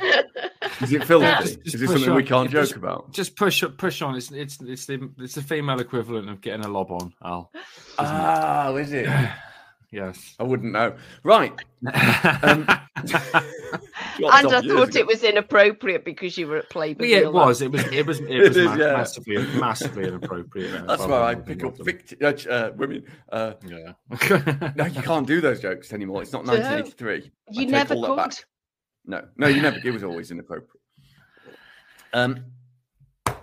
Is 0.80 0.92
it 0.92 1.04
filthy? 1.04 1.26
Yeah, 1.26 1.40
just, 1.40 1.62
just 1.62 1.74
Is 1.74 1.82
it 1.82 1.88
something 1.88 2.10
on. 2.10 2.16
we 2.16 2.22
can't 2.22 2.50
joke 2.50 2.76
about? 2.76 3.12
Just 3.12 3.36
push 3.36 3.62
up, 3.62 3.76
push 3.76 4.00
on. 4.02 4.16
It's 4.16 4.30
it's 4.30 4.60
it's 4.62 4.86
the 4.86 5.10
it's 5.18 5.34
the 5.34 5.42
female 5.42 5.80
equivalent 5.80 6.30
of 6.30 6.40
getting 6.40 6.64
a 6.64 6.68
lob 6.68 6.90
on. 6.90 7.12
Al. 7.22 7.50
Oh, 7.98 8.76
is 8.76 8.92
it? 8.92 9.06
yes. 9.90 10.34
I 10.38 10.44
wouldn't 10.44 10.72
know. 10.72 10.96
Right. 11.22 11.52
um, 12.42 12.66
and 12.96 13.14
off 13.14 13.44
I 14.28 14.40
years 14.40 14.52
thought 14.52 14.64
ago. 14.88 14.98
it 15.00 15.06
was 15.06 15.22
inappropriate 15.24 16.04
because 16.04 16.36
you 16.38 16.46
were 16.48 16.56
at 16.58 16.68
Playboy. 16.70 17.04
yeah, 17.06 17.16
it 17.18 17.32
was. 17.32 17.62
It 17.62 17.70
was. 17.72 17.82
It 17.92 18.06
was. 18.06 18.20
It 18.20 18.30
It 18.30 18.48
was 18.48 18.56
is, 18.56 18.66
ma- 18.66 18.74
yeah. 18.76 18.92
massively, 18.92 19.36
massively 19.58 20.04
inappropriate. 20.08 20.70
yeah. 20.72 20.82
That's 20.86 21.06
why 21.06 21.22
I 21.30 21.34
pick 21.34 21.64
up 21.64 21.76
done. 21.76 21.84
vict- 21.86 22.14
uh, 22.22 22.50
uh, 22.50 22.72
women. 22.76 23.04
Uh, 23.30 23.52
Yeah. 23.66 23.92
no, 24.76 24.86
you 24.86 25.02
can't 25.02 25.26
do 25.26 25.40
those 25.40 25.60
jokes 25.60 25.92
anymore. 25.92 26.22
It's 26.22 26.32
not 26.32 26.44
1983. 26.46 27.30
You 27.50 27.60
take 27.62 27.68
never 27.70 27.94
all 27.94 28.06
could. 28.06 28.16
back. 28.16 28.44
No, 29.06 29.24
no, 29.36 29.46
you 29.48 29.62
never. 29.62 29.78
It 29.84 29.90
was 29.92 30.04
always 30.04 30.30
inappropriate. 30.30 30.68
Um. 32.12 32.44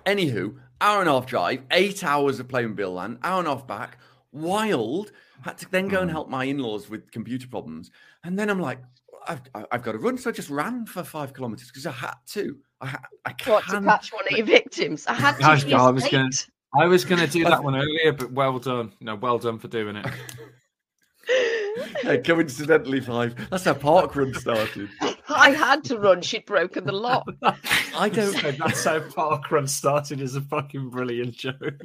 Anywho, 0.06 0.56
hour 0.80 1.02
and 1.02 1.10
a 1.10 1.13
half 1.13 1.26
drive, 1.26 1.62
eight 1.72 2.04
hours 2.04 2.40
of 2.40 2.48
Playmobil 2.48 2.94
Land, 2.94 3.20
hour 3.24 3.40
and 3.40 3.48
a 3.48 3.52
half 3.56 3.68
back, 3.68 3.98
wild. 4.32 5.12
Had 5.42 5.58
to 5.60 5.70
then 5.72 5.88
go 5.88 6.00
and 6.02 6.10
Mm. 6.10 6.13
help 6.13 6.30
my 6.30 6.46
in-laws 6.46 6.90
with 6.90 7.12
computer 7.12 7.48
problems, 7.48 7.92
and 8.24 8.38
then 8.40 8.50
I'm 8.50 8.60
like, 8.60 8.80
I've, 9.28 9.42
I've 9.72 9.84
got 9.84 9.92
to 9.94 9.98
run, 9.98 10.18
so 10.18 10.30
I 10.30 10.34
just 10.34 10.50
ran 10.50 10.86
for 10.86 11.04
five 11.04 11.34
kilometers 11.34 11.68
because 11.68 11.86
I 11.86 11.92
had 11.92 12.16
to. 12.28 12.58
I, 12.82 12.88
ha- 12.88 13.02
I 13.26 13.34
What 13.46 13.63
to 13.66 13.72
can't- 13.72 13.86
catch 13.86 14.13
one 14.13 14.26
of 14.30 14.38
your 14.38 14.46
victims? 14.46 15.06
I 15.08 15.13
had 15.13 15.38
to. 15.40 15.44
I 15.46 15.50
I 15.88 15.92
was 15.92 16.08
gonna- 16.08 16.30
I 16.76 16.86
was 16.86 17.06
going 17.06 17.22
to 17.22 17.28
do 17.28 17.44
that 17.46 17.63
one 17.63 17.76
earlier, 17.76 18.12
but 18.13 18.32
well 18.32 18.60
done. 18.60 18.94
No, 19.02 19.16
well 19.16 19.38
done 19.40 19.58
for 19.60 19.68
doing 19.68 19.96
it. 19.98 20.06
Hey, 22.02 22.18
coincidentally, 22.20 23.00
five. 23.02 23.36
That's 23.52 23.66
how 23.66 23.74
park 23.76 24.16
run 24.16 24.34
started. 24.34 24.90
I 25.30 25.52
had 25.52 25.84
to 25.86 26.00
run. 26.00 26.22
She'd 26.22 26.46
broken 26.46 26.86
the 26.86 26.92
lock. 26.92 27.28
I 27.96 28.10
don't. 28.10 28.34
So 28.34 28.52
that's 28.52 28.84
how 28.84 29.00
park 29.02 29.52
run 29.52 29.68
started. 29.68 30.20
Is 30.22 30.36
a 30.36 30.42
fucking 30.42 30.90
brilliant 30.90 31.36
joke. 31.36 31.82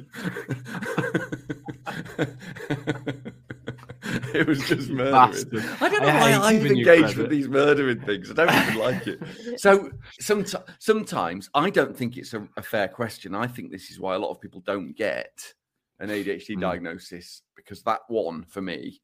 it 4.33 4.47
was 4.47 4.59
just 4.67 4.89
murdering. 4.89 5.11
Bastard. 5.11 5.65
I 5.81 5.89
don't 5.89 6.01
know 6.01 6.07
I 6.09 6.19
why 6.19 6.33
I've 6.33 6.61
giving 6.61 6.77
engaged 6.79 7.17
with 7.17 7.29
these 7.29 7.47
murdering 7.47 8.01
things. 8.01 8.29
I 8.31 8.33
don't 8.33 8.53
even 8.67 8.77
like 8.79 9.07
it. 9.07 9.19
So 9.59 9.91
sometimes, 10.19 10.55
sometimes 10.79 11.49
I 11.53 11.69
don't 11.69 11.95
think 11.95 12.17
it's 12.17 12.33
a, 12.33 12.47
a 12.57 12.61
fair 12.63 12.87
question. 12.87 13.35
I 13.35 13.47
think 13.47 13.71
this 13.71 13.89
is 13.91 13.99
why 13.99 14.15
a 14.15 14.19
lot 14.19 14.31
of 14.31 14.41
people 14.41 14.61
don't 14.65 14.93
get 14.95 15.53
an 15.99 16.09
ADHD 16.09 16.55
Hmm. 16.55 16.61
diagnosis 16.61 17.41
because 17.55 17.83
that 17.83 18.01
one 18.07 18.43
for 18.43 18.61
me 18.61 19.01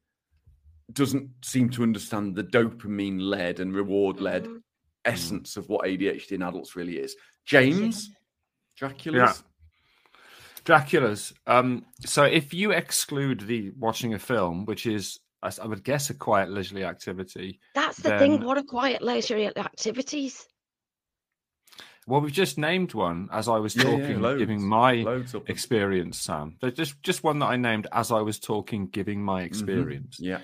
doesn't 0.93 1.29
seem 1.43 1.69
to 1.69 1.83
understand 1.83 2.35
the 2.35 2.43
dopamine 2.43 3.21
led 3.21 3.59
and 3.59 3.75
reward 3.75 4.19
led 4.19 4.45
Mhm. 4.45 4.61
essence 5.05 5.55
of 5.55 5.69
what 5.69 5.85
ADHD 5.85 6.31
in 6.35 6.41
adults 6.41 6.75
really 6.75 6.97
is. 6.97 7.15
James, 7.45 8.09
Dracula's. 8.75 9.43
Dracula's. 10.69 11.34
Um, 11.47 11.86
so 12.05 12.23
if 12.23 12.53
you 12.53 12.71
exclude 12.71 13.41
the 13.41 13.71
watching 13.77 14.13
a 14.13 14.19
film, 14.19 14.65
which 14.65 14.86
is, 14.86 15.19
I 15.41 15.65
would 15.65 15.84
guess, 15.84 16.10
a 16.12 16.13
quiet 16.13 16.49
leisurely 16.51 16.84
activity. 16.84 17.60
That's 17.73 17.97
the 17.97 18.17
thing. 18.19 18.43
What 18.45 18.58
a 18.60 18.63
quiet 18.63 19.01
leisure 19.01 19.51
activities. 19.58 20.45
Well, 22.08 22.21
we've 22.21 22.32
just 22.32 22.58
named 22.58 22.93
one 22.93 23.29
as 23.32 23.47
I 23.47 23.58
was 23.58 23.75
Yeah, 23.75 23.84
yeah, 23.84 23.97
talking, 23.97 24.21
loads. 24.21 24.39
giving 24.39 24.67
my 24.67 24.93
Loads 24.95 25.34
of 25.34 25.45
them. 25.45 25.51
experience, 25.51 26.19
Sam. 26.19 26.55
There's 26.62 26.73
just 26.73 27.01
just 27.03 27.23
one 27.23 27.39
that 27.39 27.47
I 27.47 27.55
named 27.55 27.88
as 27.91 28.12
I 28.12 28.21
was 28.21 28.39
talking, 28.39 28.88
giving 28.88 29.23
my 29.23 29.41
experience. 29.43 30.17
Yeah. 30.19 30.39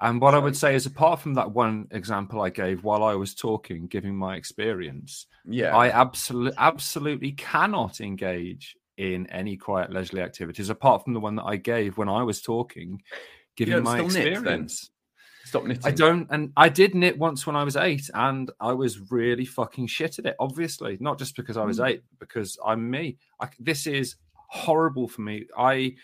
And 0.00 0.20
what 0.20 0.34
I 0.34 0.38
would 0.38 0.56
say 0.56 0.74
is, 0.74 0.84
apart 0.86 1.20
from 1.20 1.34
that 1.34 1.52
one 1.52 1.86
example 1.92 2.40
I 2.42 2.50
gave 2.50 2.82
while 2.82 3.04
I 3.04 3.14
was 3.14 3.34
talking, 3.34 3.86
giving 3.86 4.16
my 4.16 4.36
experience, 4.36 5.26
Yeah. 5.44 5.76
I 5.76 5.90
absolutely 5.90 6.56
absolutely 6.58 7.32
cannot 7.32 8.00
engage 8.00 8.74
in 8.96 9.26
any 9.28 9.56
quiet 9.56 9.90
leisurely 9.92 10.22
activities 10.22 10.68
apart 10.70 11.04
from 11.04 11.14
the 11.14 11.20
one 11.20 11.36
that 11.36 11.44
I 11.44 11.56
gave 11.56 11.96
when 11.96 12.08
I 12.08 12.22
was 12.22 12.42
talking, 12.42 13.02
giving 13.56 13.82
my 13.82 13.96
still 13.98 14.08
knit 14.08 14.32
experience. 14.32 14.90
Stop 15.44 15.64
knitting. 15.64 15.84
I 15.84 15.90
don't, 15.90 16.28
and 16.30 16.52
I 16.56 16.68
did 16.68 16.94
knit 16.94 17.18
once 17.18 17.46
when 17.46 17.56
I 17.56 17.64
was 17.64 17.74
eight, 17.76 18.08
and 18.14 18.48
I 18.60 18.72
was 18.74 19.10
really 19.10 19.44
fucking 19.44 19.88
shit 19.88 20.18
at 20.20 20.26
it. 20.26 20.36
Obviously, 20.38 20.98
not 21.00 21.18
just 21.18 21.34
because 21.34 21.56
I 21.56 21.64
was 21.64 21.78
Mm. 21.80 21.88
eight, 21.88 22.02
because 22.20 22.56
I'm 22.64 22.88
me. 22.90 23.16
I, 23.40 23.48
this 23.58 23.86
is 23.88 24.14
horrible 24.48 25.08
for 25.08 25.22
me. 25.22 25.46
I 25.58 25.96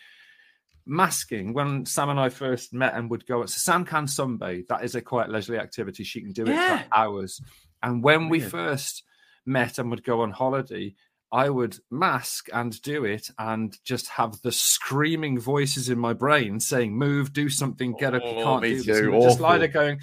masking 0.87 1.53
when 1.53 1.85
Sam 1.87 2.09
and 2.09 2.19
I 2.19 2.31
first 2.31 2.73
met 2.73 2.95
and 2.95 3.11
would 3.11 3.27
go. 3.27 3.45
So 3.47 3.59
Sam 3.59 3.85
can 3.85 4.07
sunbathe. 4.07 4.67
That 4.69 4.85
is 4.85 4.95
a 4.95 5.03
quite 5.03 5.29
leisurely 5.29 5.59
activity. 5.59 6.03
She 6.03 6.21
can 6.21 6.33
do 6.33 6.45
it 6.45 6.49
Yeah. 6.55 6.79
for 6.79 6.89
hours. 6.95 7.41
And 7.83 8.03
when 8.03 8.29
we 8.29 8.41
first 8.41 9.05
met 9.47 9.79
and 9.79 9.91
would 9.91 10.03
go 10.03 10.23
on 10.23 10.31
holiday, 10.31 10.95
I 11.31 11.51
would 11.51 11.77
mask 11.91 12.49
and 12.53 12.81
do 12.83 13.05
it 13.05 13.31
and 13.39 13.77
just 13.85 14.09
have 14.09 14.41
the 14.43 14.53
screaming 14.53 15.39
voices 15.39 15.91
in 15.91 15.99
my 15.99 16.15
brain 16.15 16.59
saying, 16.59 16.97
move, 16.97 17.33
do 17.33 17.49
something, 17.51 17.95
get 17.99 18.15
up, 18.15 18.23
you 18.23 18.31
Oh, 18.39 18.45
can't 18.45 18.63
me 18.63 18.71
do 18.71 18.83
this. 18.83 18.99
too, 18.99 19.05
And 19.05 19.19
we're 19.19 19.29
just 19.29 19.41
lie 19.41 19.59
there 19.59 19.69
going, 19.69 20.01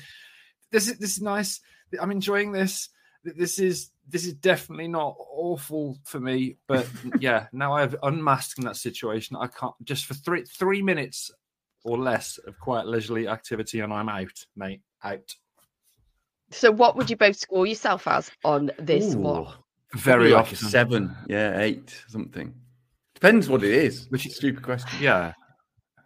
this 0.71 0.87
is 0.87 0.97
this 0.99 1.17
is 1.17 1.21
nice. 1.23 1.61
I'm 1.99 2.11
enjoying 2.11 2.51
this. 2.51 2.89
This 3.23 3.57
is 3.59 3.91
this 4.07 4.25
is 4.25 4.33
definitely 4.33 4.87
not 4.87 5.15
awful 5.19 5.97
for 6.03 6.19
me. 6.19 6.57
But 6.67 6.87
yeah, 7.19 7.47
now 7.51 7.73
I've 7.73 7.95
unmasked 8.03 8.59
in 8.59 8.65
that 8.65 8.75
situation. 8.77 9.35
I 9.35 9.47
can't 9.47 9.73
just 9.83 10.05
for 10.05 10.13
three 10.13 10.43
three 10.45 10.81
minutes 10.81 11.31
or 11.83 11.97
less 11.97 12.37
of 12.45 12.59
quiet 12.59 12.87
leisurely 12.87 13.27
activity 13.27 13.79
and 13.79 13.91
I'm 13.93 14.09
out, 14.09 14.45
mate. 14.55 14.81
Out. 15.03 15.35
So, 16.51 16.71
what 16.71 16.95
would 16.95 17.09
you 17.09 17.15
both 17.15 17.35
score 17.37 17.65
yourself 17.65 18.07
as 18.07 18.31
on 18.43 18.71
this 18.77 19.15
one? 19.15 19.53
Ooh, 19.95 19.99
Very 19.99 20.31
like 20.31 20.41
often. 20.41 20.55
seven, 20.57 21.15
yeah, 21.27 21.59
eight, 21.59 22.03
something. 22.07 22.53
Depends 23.13 23.49
what 23.49 23.63
it 23.63 23.71
is. 23.73 24.07
Which- 24.09 24.25
Which 24.25 24.33
stupid 24.33 24.63
question. 24.63 24.89
Yeah. 25.01 25.33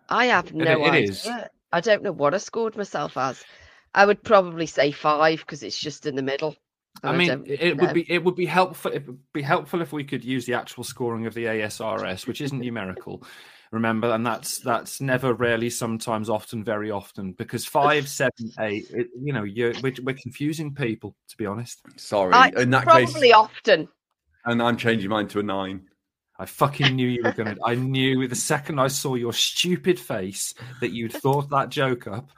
I 0.10 0.25
have 0.25 0.54
no 0.54 0.63
it 0.65 0.89
idea. 0.91 1.10
is. 1.10 1.28
I 1.71 1.82
don't 1.82 2.02
know 2.04 2.12
what 2.12 2.34
I 2.34 2.38
scored 2.38 2.75
myself 2.75 3.15
as. 3.17 3.43
I 3.93 4.06
would 4.06 4.23
probably 4.23 4.65
say 4.65 4.91
five 4.91 5.39
because 5.39 5.63
it's 5.63 5.78
just 5.78 6.06
in 6.06 6.15
the 6.15 6.21
middle. 6.23 6.56
I 7.04 7.15
mean, 7.15 7.28
don't 7.28 7.47
it 7.47 7.60
really 7.62 7.73
would 7.75 7.93
be 7.93 8.12
it 8.12 8.23
would 8.23 8.36
be 8.36 8.45
helpful. 8.45 8.91
It 8.91 9.06
would 9.08 9.19
be 9.34 9.41
helpful 9.41 9.82
if 9.82 9.93
we 9.93 10.04
could 10.04 10.23
use 10.23 10.45
the 10.45 10.54
actual 10.56 10.84
scoring 10.84 11.25
of 11.28 11.34
the 11.34 11.45
ASRS, 11.45 12.28
which 12.28 12.41
isn't 12.41 12.60
numerical. 12.60 13.23
Remember, 13.71 14.12
and 14.12 14.25
that's 14.25 14.58
that's 14.60 14.99
never, 14.99 15.34
rarely, 15.34 15.69
sometimes, 15.69 16.27
often, 16.27 16.63
very 16.63 16.89
often, 16.89 17.34
because 17.34 17.65
five, 17.65 18.08
seven, 18.10 18.51
eight. 18.60 18.88
It, 18.89 19.08
you 19.21 19.32
know, 19.32 19.43
you're 19.43 19.73
we're, 19.84 19.93
we're 20.03 20.15
confusing 20.15 20.73
people. 20.73 21.15
To 21.29 21.38
be 21.38 21.45
honest, 21.45 21.79
Sorry. 21.97 22.34
I- 22.34 22.47
In 22.58 22.71
that 22.71 22.84
probably 22.84 23.05
case, 23.29 23.34
often. 23.34 23.88
and 24.45 24.62
I'm 24.63 24.75
changing 24.75 25.10
mine 25.10 25.27
to 25.29 25.39
a 25.39 25.43
nine. 25.43 25.84
I 26.39 26.45
fucking 26.47 26.95
knew 26.95 27.08
you 27.08 27.21
were 27.23 27.32
going 27.34 27.55
to. 27.55 27.62
I 27.65 27.75
knew 27.75 28.27
the 28.27 28.36
second 28.36 28.79
I 28.79 28.88
saw 28.88 29.13
your 29.15 29.34
stupid 29.34 29.99
face 29.99 30.53
that 30.82 30.91
you'd 30.91 31.13
thought 31.13 31.49
that 31.51 31.69
joke 31.69 32.08
up. 32.08 32.32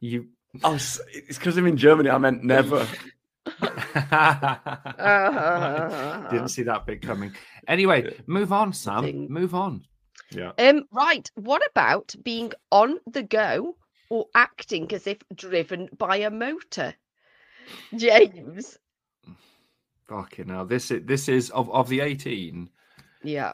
You. 0.00 0.28
Oh, 0.64 0.74
it's 0.76 0.98
because 1.38 1.56
I'm 1.58 1.66
in 1.66 1.76
Germany. 1.76 2.08
I 2.10 2.16
meant 2.18 2.42
never. 2.42 2.86
Didn't 6.30 6.48
see 6.48 6.62
that 6.64 6.84
bit 6.86 7.02
coming. 7.02 7.32
Anyway, 7.66 8.14
move 8.26 8.52
on, 8.52 8.72
Sam. 8.72 9.28
Move 9.28 9.54
on. 9.54 9.84
Yeah. 10.30 10.52
Um, 10.58 10.84
right. 10.92 11.30
What 11.34 11.62
about 11.70 12.14
being 12.22 12.52
on 12.70 12.98
the 13.10 13.22
go 13.22 13.76
or 14.10 14.26
acting 14.34 14.92
as 14.92 15.06
if 15.06 15.18
driven 15.34 15.88
by 15.96 16.18
a 16.18 16.30
motor? 16.30 16.94
James. 17.96 18.78
Fucking 20.08 20.48
hell. 20.48 20.64
This 20.66 20.90
is 20.90 21.04
this 21.04 21.28
is 21.28 21.50
of, 21.50 21.70
of 21.70 21.88
the 21.88 22.00
18 22.00 22.68
Yeah. 23.22 23.52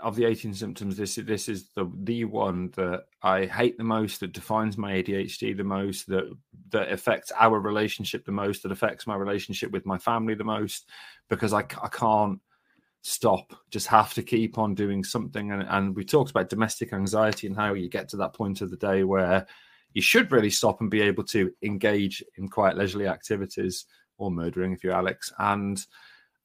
of 0.00 0.16
the 0.16 0.24
18 0.24 0.54
symptoms, 0.54 0.96
this 0.96 1.18
is 1.18 1.26
this 1.26 1.48
is 1.48 1.68
the 1.74 1.90
the 2.04 2.24
one 2.24 2.70
that 2.76 3.04
I 3.22 3.44
hate 3.46 3.76
the 3.76 3.84
most, 3.84 4.20
that 4.20 4.32
defines 4.32 4.78
my 4.78 4.92
ADHD 4.92 5.56
the 5.56 5.64
most, 5.64 6.06
that 6.08 6.24
that 6.70 6.90
affects 6.90 7.32
our 7.38 7.60
relationship 7.60 8.24
the 8.24 8.32
most, 8.32 8.62
that 8.62 8.72
affects 8.72 9.06
my 9.06 9.16
relationship 9.16 9.70
with 9.70 9.84
my 9.84 9.98
family 9.98 10.34
the 10.34 10.44
most, 10.44 10.88
because 11.28 11.52
I, 11.52 11.60
I 11.82 11.88
can't 11.90 12.40
stop, 13.02 13.54
just 13.70 13.86
have 13.86 14.12
to 14.14 14.22
keep 14.22 14.58
on 14.58 14.74
doing 14.74 15.04
something. 15.04 15.52
And, 15.52 15.62
and 15.68 15.94
we 15.96 16.04
talked 16.04 16.30
about 16.30 16.48
domestic 16.48 16.92
anxiety 16.92 17.46
and 17.46 17.56
how 17.56 17.74
you 17.74 17.88
get 17.88 18.08
to 18.10 18.16
that 18.18 18.34
point 18.34 18.60
of 18.60 18.70
the 18.70 18.76
day 18.76 19.04
where 19.04 19.46
you 19.94 20.02
should 20.02 20.30
really 20.32 20.50
stop 20.50 20.80
and 20.80 20.90
be 20.90 21.00
able 21.00 21.24
to 21.24 21.50
engage 21.62 22.22
in 22.36 22.48
quite 22.48 22.76
leisurely 22.76 23.06
activities 23.06 23.86
or 24.18 24.30
murdering 24.30 24.72
if 24.72 24.84
you're 24.84 24.92
Alex. 24.92 25.32
And 25.38 25.84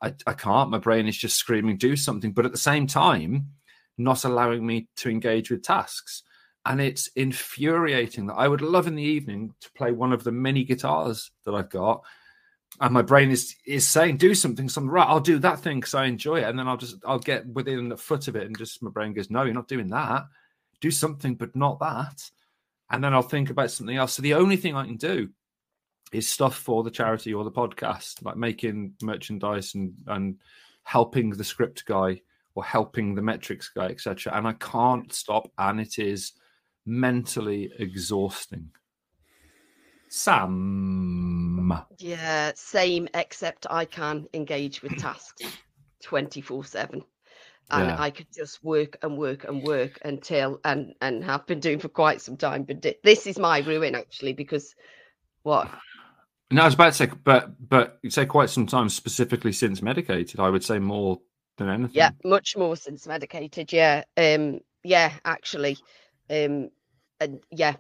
I, 0.02 0.14
I 0.28 0.34
can't. 0.34 0.70
My 0.70 0.78
brain 0.78 1.08
is 1.08 1.18
just 1.18 1.38
screaming, 1.38 1.78
do 1.78 1.96
something. 1.96 2.32
But 2.32 2.46
at 2.46 2.52
the 2.52 2.58
same 2.58 2.88
time, 2.88 3.50
not 3.98 4.26
allowing 4.26 4.66
me 4.66 4.88
to 4.98 5.10
engage 5.10 5.52
with 5.52 5.64
tasks. 5.64 6.24
And 6.66 6.80
it's 6.80 7.08
infuriating 7.16 8.28
that 8.28 8.36
I 8.36 8.48
would 8.48 8.62
love 8.62 8.88
in 8.88 8.96
the 8.96 9.04
evening 9.04 9.54
to 9.62 9.72
play 9.74 9.92
one 9.92 10.14
of 10.14 10.24
the 10.24 10.32
many 10.32 10.64
guitars 10.64 11.32
that 11.46 11.54
I've 11.54 11.70
got. 11.70 12.04
And 12.84 12.94
my 12.94 13.02
brain 13.02 13.32
is 13.32 13.56
is 13.66 13.88
saying, 13.88 14.18
do 14.18 14.36
something, 14.36 14.68
something 14.68 14.92
right. 14.92 15.08
I'll 15.08 15.22
do 15.22 15.40
that 15.40 15.62
thing 15.62 15.80
because 15.80 15.94
I 15.94 16.04
enjoy 16.04 16.40
it. 16.40 16.44
And 16.44 16.60
then 16.60 16.68
I'll 16.68 16.76
just 16.76 16.98
I'll 17.08 17.18
get 17.18 17.48
within 17.48 17.94
a 17.94 17.98
foot 17.98 18.28
of 18.28 18.36
it 18.36 18.46
and 18.46 18.58
just 18.58 18.84
my 18.84 18.92
brain 18.92 19.14
goes, 19.14 19.30
No, 19.30 19.44
you're 19.44 19.54
not 19.54 19.70
doing 19.70 19.88
that. 19.92 20.26
Do 20.82 20.92
something, 20.92 21.36
but 21.36 21.56
not 21.56 21.80
that. 21.80 22.30
And 22.90 23.02
then 23.02 23.14
I'll 23.14 23.22
think 23.22 23.50
about 23.50 23.72
something 23.72 23.96
else. 23.96 24.12
So 24.12 24.22
the 24.22 24.34
only 24.34 24.58
thing 24.58 24.76
I 24.76 24.86
can 24.86 24.98
do 24.98 25.30
is 26.12 26.30
stuff 26.30 26.58
for 26.58 26.84
the 26.84 26.92
charity 26.92 27.34
or 27.34 27.46
the 27.46 27.52
podcast, 27.52 28.22
like 28.22 28.36
making 28.36 28.96
merchandise 29.02 29.76
and 29.76 29.94
and 30.08 30.36
helping 30.84 31.30
the 31.30 31.46
script 31.46 31.86
guy 31.86 32.20
or 32.54 32.66
helping 32.66 33.16
the 33.16 33.22
metrics 33.22 33.70
guy, 33.70 33.86
etc. 33.86 34.34
And 34.36 34.46
I 34.46 34.54
can't 34.54 35.12
stop, 35.14 35.50
and 35.58 35.80
it 35.80 36.00
is 36.00 36.34
mentally 36.86 37.72
exhausting. 37.80 38.72
Sam, 40.16 41.74
Yeah, 41.98 42.52
same, 42.54 43.08
except 43.16 43.66
I 43.68 43.86
can 43.86 44.28
engage 44.36 44.84
with 44.84 44.96
tasks 44.96 45.42
24 46.04 46.66
7. 46.66 47.04
And 47.72 47.90
Yeah. 47.90 48.00
I 48.00 48.12
could 48.12 48.28
just 48.32 48.64
work 48.64 48.98
and 49.02 49.18
work 49.18 49.46
and 49.46 49.64
work 49.64 50.00
until, 50.06 50.60
and 50.64 50.94
and 51.02 51.24
have 51.24 51.48
been 51.48 51.60
doing 51.60 51.80
for 51.80 51.90
quite 51.90 52.22
some 52.22 52.38
time. 52.38 52.64
But 52.64 52.86
this 53.04 53.26
is 53.26 53.40
my 53.40 53.60
ruin, 53.62 53.96
actually, 53.96 54.34
because 54.34 54.76
what? 55.42 55.68
No, 56.52 56.62
I 56.62 56.66
was 56.66 56.76
about 56.76 56.92
to 56.92 56.94
say, 56.94 57.08
but 57.08 57.56
but 57.68 57.98
you 58.04 58.12
say 58.12 58.28
quite 58.28 58.52
some 58.52 58.68
time, 58.68 58.90
specifically 58.90 59.52
since 59.52 59.82
medicated. 59.82 60.40
I 60.40 60.52
would 60.52 60.64
say 60.64 60.78
more 60.78 61.22
than 61.58 61.70
anything. 61.70 61.96
Yeah, 61.96 62.12
much 62.24 62.56
more 62.56 62.78
since 62.78 63.08
medicated. 63.08 63.74
Yeah, 63.74 64.04
um, 64.16 64.60
yeah, 64.84 65.14
actually, 65.26 65.78
um, 66.30 66.70
and 67.20 67.44
yeah, 67.50 67.78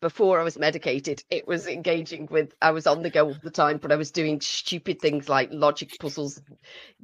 before 0.00 0.38
I 0.38 0.42
was 0.42 0.58
medicated, 0.58 1.24
it 1.30 1.46
was 1.48 1.66
engaging 1.66 2.28
with. 2.30 2.54
I 2.60 2.70
was 2.70 2.86
on 2.86 3.02
the 3.02 3.10
go 3.10 3.26
all 3.26 3.36
the 3.42 3.50
time, 3.50 3.78
but 3.78 3.90
I 3.90 3.96
was 3.96 4.10
doing 4.10 4.40
stupid 4.40 5.00
things 5.00 5.28
like 5.28 5.48
logic 5.52 5.98
puzzles, 5.98 6.40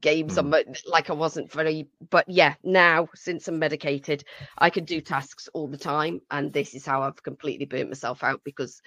games 0.01 0.39
on 0.39 0.45
hmm. 0.45 0.51
my 0.51 0.65
like 0.87 1.11
I 1.11 1.15
wasn't 1.15 1.51
very. 1.51 1.89
But 2.11 2.29
yeah, 2.29 2.55
now 2.63 3.09
since 3.15 3.49
I'm 3.49 3.59
medicated, 3.59 4.25
I 4.59 4.71
can 4.71 4.85
do 4.85 5.01
tasks 5.01 5.49
all 5.55 5.67
the 5.67 5.79
time, 5.79 6.21
and 6.31 6.53
this 6.53 6.75
is 6.75 6.85
how 6.85 7.03
I've 7.03 7.23
completely 7.23 7.67
burnt 7.67 7.89
myself 7.89 8.23
out 8.23 8.43
because 8.45 8.83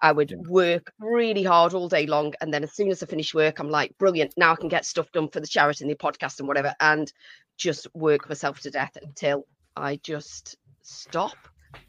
I 0.00 0.12
would 0.12 0.34
work 0.46 0.92
really 1.00 1.42
hard 1.42 1.74
all 1.74 1.88
day 1.88 2.06
long, 2.06 2.34
and 2.40 2.54
then 2.54 2.62
as 2.62 2.72
soon 2.72 2.90
as 2.90 3.02
I 3.02 3.06
finish 3.06 3.34
work, 3.34 3.58
I'm 3.58 3.70
like, 3.70 3.98
brilliant. 3.98 4.34
Now 4.36 4.52
I 4.52 4.56
can 4.56 4.68
get 4.68 4.86
stuff 4.86 5.10
done 5.12 5.28
for 5.28 5.40
the 5.40 5.46
charity 5.46 5.84
and 5.84 5.90
the 5.90 5.96
podcast 5.96 6.38
and 6.38 6.48
whatever, 6.48 6.74
and 6.80 7.12
just 7.56 7.86
work 7.94 8.28
myself 8.28 8.60
to 8.60 8.70
death 8.70 8.96
until 9.02 9.46
I 9.76 9.96
just 9.96 10.56
stop 10.82 11.36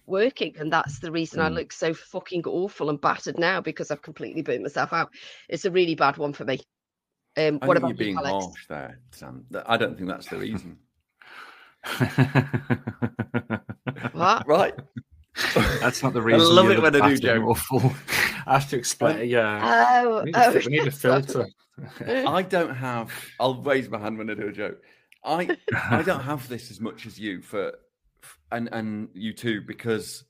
working. 0.05 0.55
And 0.59 0.71
that's 0.71 0.99
the 0.99 1.11
reason 1.11 1.39
I 1.39 1.49
Mm. 1.49 1.55
look 1.55 1.71
so 1.73 1.93
fucking 1.93 2.43
awful 2.45 2.89
and 2.89 2.99
battered 2.99 3.37
now 3.39 3.61
because 3.61 3.91
I've 3.91 4.01
completely 4.01 4.41
burnt 4.41 4.61
myself 4.63 4.93
out. 4.93 5.09
It's 5.49 5.65
a 5.65 5.71
really 5.71 5.95
bad 5.95 6.17
one 6.17 6.33
for 6.33 6.45
me. 6.45 6.59
Um, 7.37 7.59
I 7.61 7.65
what 7.67 7.75
think 7.75 7.77
about 7.77 7.87
you're 7.89 7.97
being 7.97 8.13
you, 8.15 8.19
Alex? 8.25 8.45
harsh 8.45 8.67
there, 8.67 8.99
Sam. 9.11 9.45
I 9.65 9.77
don't 9.77 9.95
think 9.97 10.09
that's 10.09 10.27
the 10.27 10.37
reason. 10.37 10.77
What? 14.13 14.47
right? 14.47 14.73
That's 15.79 16.03
not 16.03 16.13
the 16.13 16.21
reason. 16.21 16.41
I 16.41 16.43
love 16.53 16.69
it 16.69 16.81
when 16.81 16.87
I 16.95 16.99
do 16.99 16.99
battered 16.99 17.25
and 17.25 17.45
jokes. 17.45 17.61
awful. 17.71 17.93
I 18.45 18.53
have 18.59 18.69
to 18.71 18.77
explain. 18.77 19.29
Yeah, 19.29 20.01
Oh, 20.03 20.19
we 20.23 20.31
need, 20.31 20.35
a, 20.35 20.45
oh, 20.47 20.51
fi- 20.51 20.59
we 20.69 20.71
need 20.77 20.87
a 20.87 20.91
filter. 20.91 21.47
I 22.27 22.41
don't 22.41 22.75
have. 22.75 23.11
I'll 23.39 23.61
raise 23.61 23.89
my 23.89 23.97
hand 23.99 24.17
when 24.17 24.29
I 24.29 24.33
do 24.33 24.47
a 24.47 24.51
joke. 24.51 24.81
I 25.23 25.55
I 25.73 26.01
don't 26.01 26.21
have 26.23 26.47
this 26.49 26.69
as 26.71 26.79
much 26.81 27.05
as 27.05 27.19
you 27.19 27.41
for, 27.41 27.73
and 28.51 28.69
and 28.71 29.09
you 29.13 29.33
too 29.33 29.61
because 29.61 30.23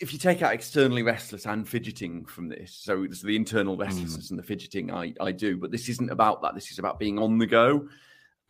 if 0.00 0.12
you 0.12 0.18
take 0.18 0.42
out 0.42 0.52
externally 0.52 1.02
restless 1.02 1.46
and 1.46 1.66
fidgeting 1.66 2.24
from 2.26 2.48
this, 2.48 2.74
so 2.74 3.04
it's 3.04 3.22
the 3.22 3.34
internal 3.34 3.76
restlessness 3.76 4.30
and 4.30 4.38
the 4.38 4.42
fidgeting 4.42 4.90
I 4.90 5.14
I 5.20 5.32
do, 5.32 5.56
but 5.56 5.70
this 5.70 5.88
isn't 5.88 6.10
about 6.10 6.42
that. 6.42 6.54
This 6.54 6.70
is 6.70 6.78
about 6.78 6.98
being 6.98 7.18
on 7.18 7.38
the 7.38 7.46
go. 7.46 7.88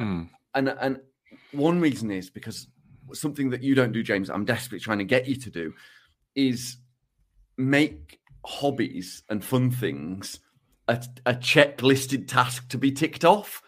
Mm. 0.01 0.30
and 0.55 0.68
and 0.68 1.01
one 1.53 1.80
reason 1.80 2.11
is 2.11 2.30
because 2.30 2.66
something 3.12 3.51
that 3.51 3.62
you 3.62 3.74
don't 3.74 3.93
do 3.93 4.03
james 4.03 4.30
i'm 4.30 4.45
desperately 4.45 4.80
trying 4.80 4.99
to 4.99 5.05
get 5.05 5.26
you 5.28 5.37
to 5.37 5.51
do 5.51 5.72
is 6.35 6.78
make 7.57 8.18
hobbies 8.45 9.22
and 9.28 9.45
fun 9.45 9.70
things 9.70 10.41
a, 10.89 11.03
a 11.26 11.35
checklisted 11.35 12.26
task 12.26 12.68
to 12.68 12.78
be 12.78 12.91
ticked 12.91 13.24
off 13.24 13.62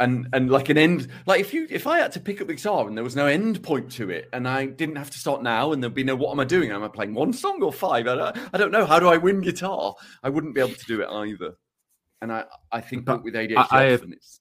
and 0.00 0.26
and 0.32 0.50
like 0.50 0.68
an 0.70 0.78
end 0.78 1.06
like 1.26 1.40
if 1.40 1.52
you 1.54 1.66
if 1.70 1.86
i 1.86 1.98
had 1.98 2.10
to 2.10 2.18
pick 2.18 2.40
up 2.40 2.46
the 2.48 2.54
guitar 2.54 2.88
and 2.88 2.96
there 2.96 3.04
was 3.04 3.14
no 3.14 3.26
end 3.26 3.62
point 3.62 3.90
to 3.92 4.10
it 4.10 4.28
and 4.32 4.48
i 4.48 4.66
didn't 4.66 4.96
have 4.96 5.10
to 5.10 5.18
start 5.18 5.42
now 5.42 5.72
and 5.72 5.82
there'd 5.82 5.94
be 5.94 6.02
no 6.02 6.16
what 6.16 6.32
am 6.32 6.40
i 6.40 6.44
doing 6.44 6.70
am 6.70 6.82
i 6.82 6.88
playing 6.88 7.14
one 7.14 7.32
song 7.32 7.62
or 7.62 7.72
five 7.72 8.08
i 8.08 8.14
don't, 8.16 8.36
I 8.52 8.58
don't 8.58 8.72
know 8.72 8.86
how 8.86 8.98
do 8.98 9.08
i 9.08 9.16
win 9.16 9.40
guitar 9.40 9.94
i 10.22 10.28
wouldn't 10.28 10.54
be 10.54 10.60
able 10.60 10.74
to 10.74 10.84
do 10.86 11.02
it 11.02 11.08
either 11.08 11.52
and 12.22 12.32
i 12.32 12.44
i 12.72 12.80
think 12.80 13.04
But 13.04 13.22
with 13.22 13.34
adhd 13.34 13.56
I- 13.70 13.94
often 13.94 14.14
it's 14.14 14.40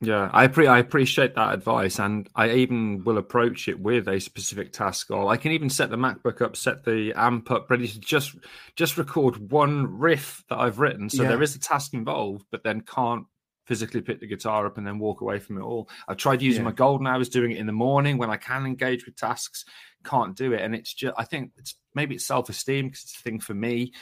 Yeah, 0.00 0.28
I 0.34 0.48
pre- 0.48 0.66
I 0.66 0.80
appreciate 0.80 1.34
that 1.36 1.54
advice, 1.54 1.98
and 1.98 2.28
I 2.34 2.50
even 2.50 3.04
will 3.04 3.16
approach 3.16 3.68
it 3.68 3.78
with 3.80 4.06
a 4.08 4.20
specific 4.20 4.72
task 4.72 5.08
goal. 5.08 5.28
I 5.30 5.38
can 5.38 5.52
even 5.52 5.70
set 5.70 5.88
the 5.88 5.96
MacBook 5.96 6.42
up, 6.42 6.56
set 6.56 6.84
the 6.84 7.14
amp 7.16 7.50
up, 7.50 7.70
ready 7.70 7.88
to 7.88 8.00
just 8.00 8.36
just 8.76 8.98
record 8.98 9.50
one 9.50 9.98
riff 9.98 10.44
that 10.50 10.58
I've 10.58 10.78
written. 10.78 11.08
So 11.08 11.22
Yeah. 11.22 11.28
there 11.30 11.42
is 11.42 11.54
a 11.54 11.60
task 11.60 11.94
involved, 11.94 12.44
but 12.50 12.62
then 12.64 12.82
can't 12.82 13.24
physically 13.66 14.00
pick 14.00 14.20
the 14.20 14.26
guitar 14.26 14.66
up 14.66 14.78
and 14.78 14.86
then 14.86 14.98
walk 14.98 15.20
away 15.20 15.38
from 15.38 15.58
it 15.58 15.62
all. 15.62 15.88
I've 16.08 16.16
tried 16.18 16.42
using 16.42 16.62
Yeah. 16.62 16.70
my 16.70 16.72
golden 16.72 17.06
hours, 17.06 17.28
doing 17.28 17.52
it 17.52 17.58
in 17.58 17.66
the 17.66 17.72
morning 17.72 18.18
when 18.18 18.30
I 18.30 18.36
can 18.36 18.66
engage 18.66 19.06
with 19.06 19.16
tasks. 19.16 19.64
Can't 20.04 20.36
do 20.36 20.52
it, 20.52 20.60
and 20.60 20.74
it's 20.74 20.92
just 20.92 21.14
I 21.16 21.24
think 21.24 21.52
it's 21.56 21.74
maybe 21.94 22.14
it's 22.16 22.26
self 22.26 22.48
esteem 22.50 22.86
because 22.88 23.02
it's 23.04 23.18
a 23.18 23.22
thing 23.22 23.40
for 23.40 23.54
me, 23.54 23.92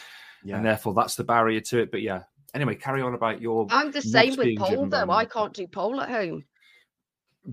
yeah 0.44 0.56
and 0.56 0.64
therefore 0.64 0.94
that's 0.94 1.14
the 1.14 1.24
barrier 1.24 1.60
to 1.60 1.78
it. 1.78 1.90
But 1.90 2.02
yeah. 2.02 2.22
Anyway, 2.54 2.74
carry 2.74 3.00
on 3.00 3.14
about 3.14 3.40
your. 3.40 3.66
I'm 3.70 3.92
the 3.92 4.02
same 4.02 4.30
with 4.36 4.40
being 4.44 4.58
pole 4.58 4.86
though. 4.86 5.10
I 5.10 5.24
can't 5.24 5.54
do 5.54 5.66
pole 5.66 6.00
at 6.02 6.10
home. 6.10 6.44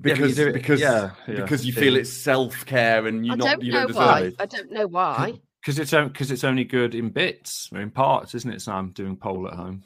because 0.02 0.36
do 0.36 0.48
it- 0.50 0.54
because 0.54 0.82
yeah, 0.82 1.12
yeah, 1.28 1.36
because 1.36 1.66
you 1.66 1.74
yeah. 1.74 1.80
feel 1.80 1.96
it's 1.96 2.12
self 2.12 2.66
care 2.66 3.06
and 3.08 3.26
you 3.26 3.32
I 3.34 3.36
not 3.36 3.46
don't 3.48 3.64
you 3.64 3.72
know 3.72 3.88
don't 3.88 3.96
why. 3.96 4.20
deserve 4.22 4.34
it. 4.34 4.42
I 4.42 4.46
don't 4.46 4.72
know 4.72 4.88
why. 4.88 5.34
Because 5.62 5.80
it's 5.80 5.92
because 5.92 6.32
it's 6.32 6.44
only 6.44 6.64
good 6.64 6.96
in 6.96 7.10
bits 7.10 7.70
or 7.74 7.82
in 7.82 7.92
parts, 7.92 8.34
isn't 8.36 8.52
it? 8.52 8.62
Sam 8.62 8.92
doing 8.92 9.16
pole 9.16 9.48
at 9.48 9.54
home. 9.54 9.84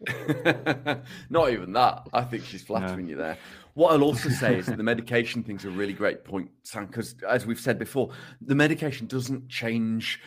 not 1.30 1.50
even 1.50 1.72
that. 1.72 2.08
I 2.12 2.22
think 2.22 2.44
she's 2.44 2.62
flattering 2.62 3.08
you 3.08 3.16
there. 3.16 3.38
What 3.74 3.92
I'll 3.92 4.02
also 4.02 4.28
say 4.28 4.58
is 4.58 4.66
that 4.66 4.76
the 4.76 4.82
medication 4.82 5.42
thing's 5.42 5.64
a 5.64 5.70
really 5.70 5.92
great 5.92 6.24
point, 6.24 6.50
Sam, 6.62 6.86
because 6.86 7.14
as 7.28 7.46
we've 7.46 7.58
said 7.60 7.78
before, 7.78 8.10
the 8.40 8.54
medication 8.54 9.06
doesn't 9.06 9.48
change. 9.48 10.20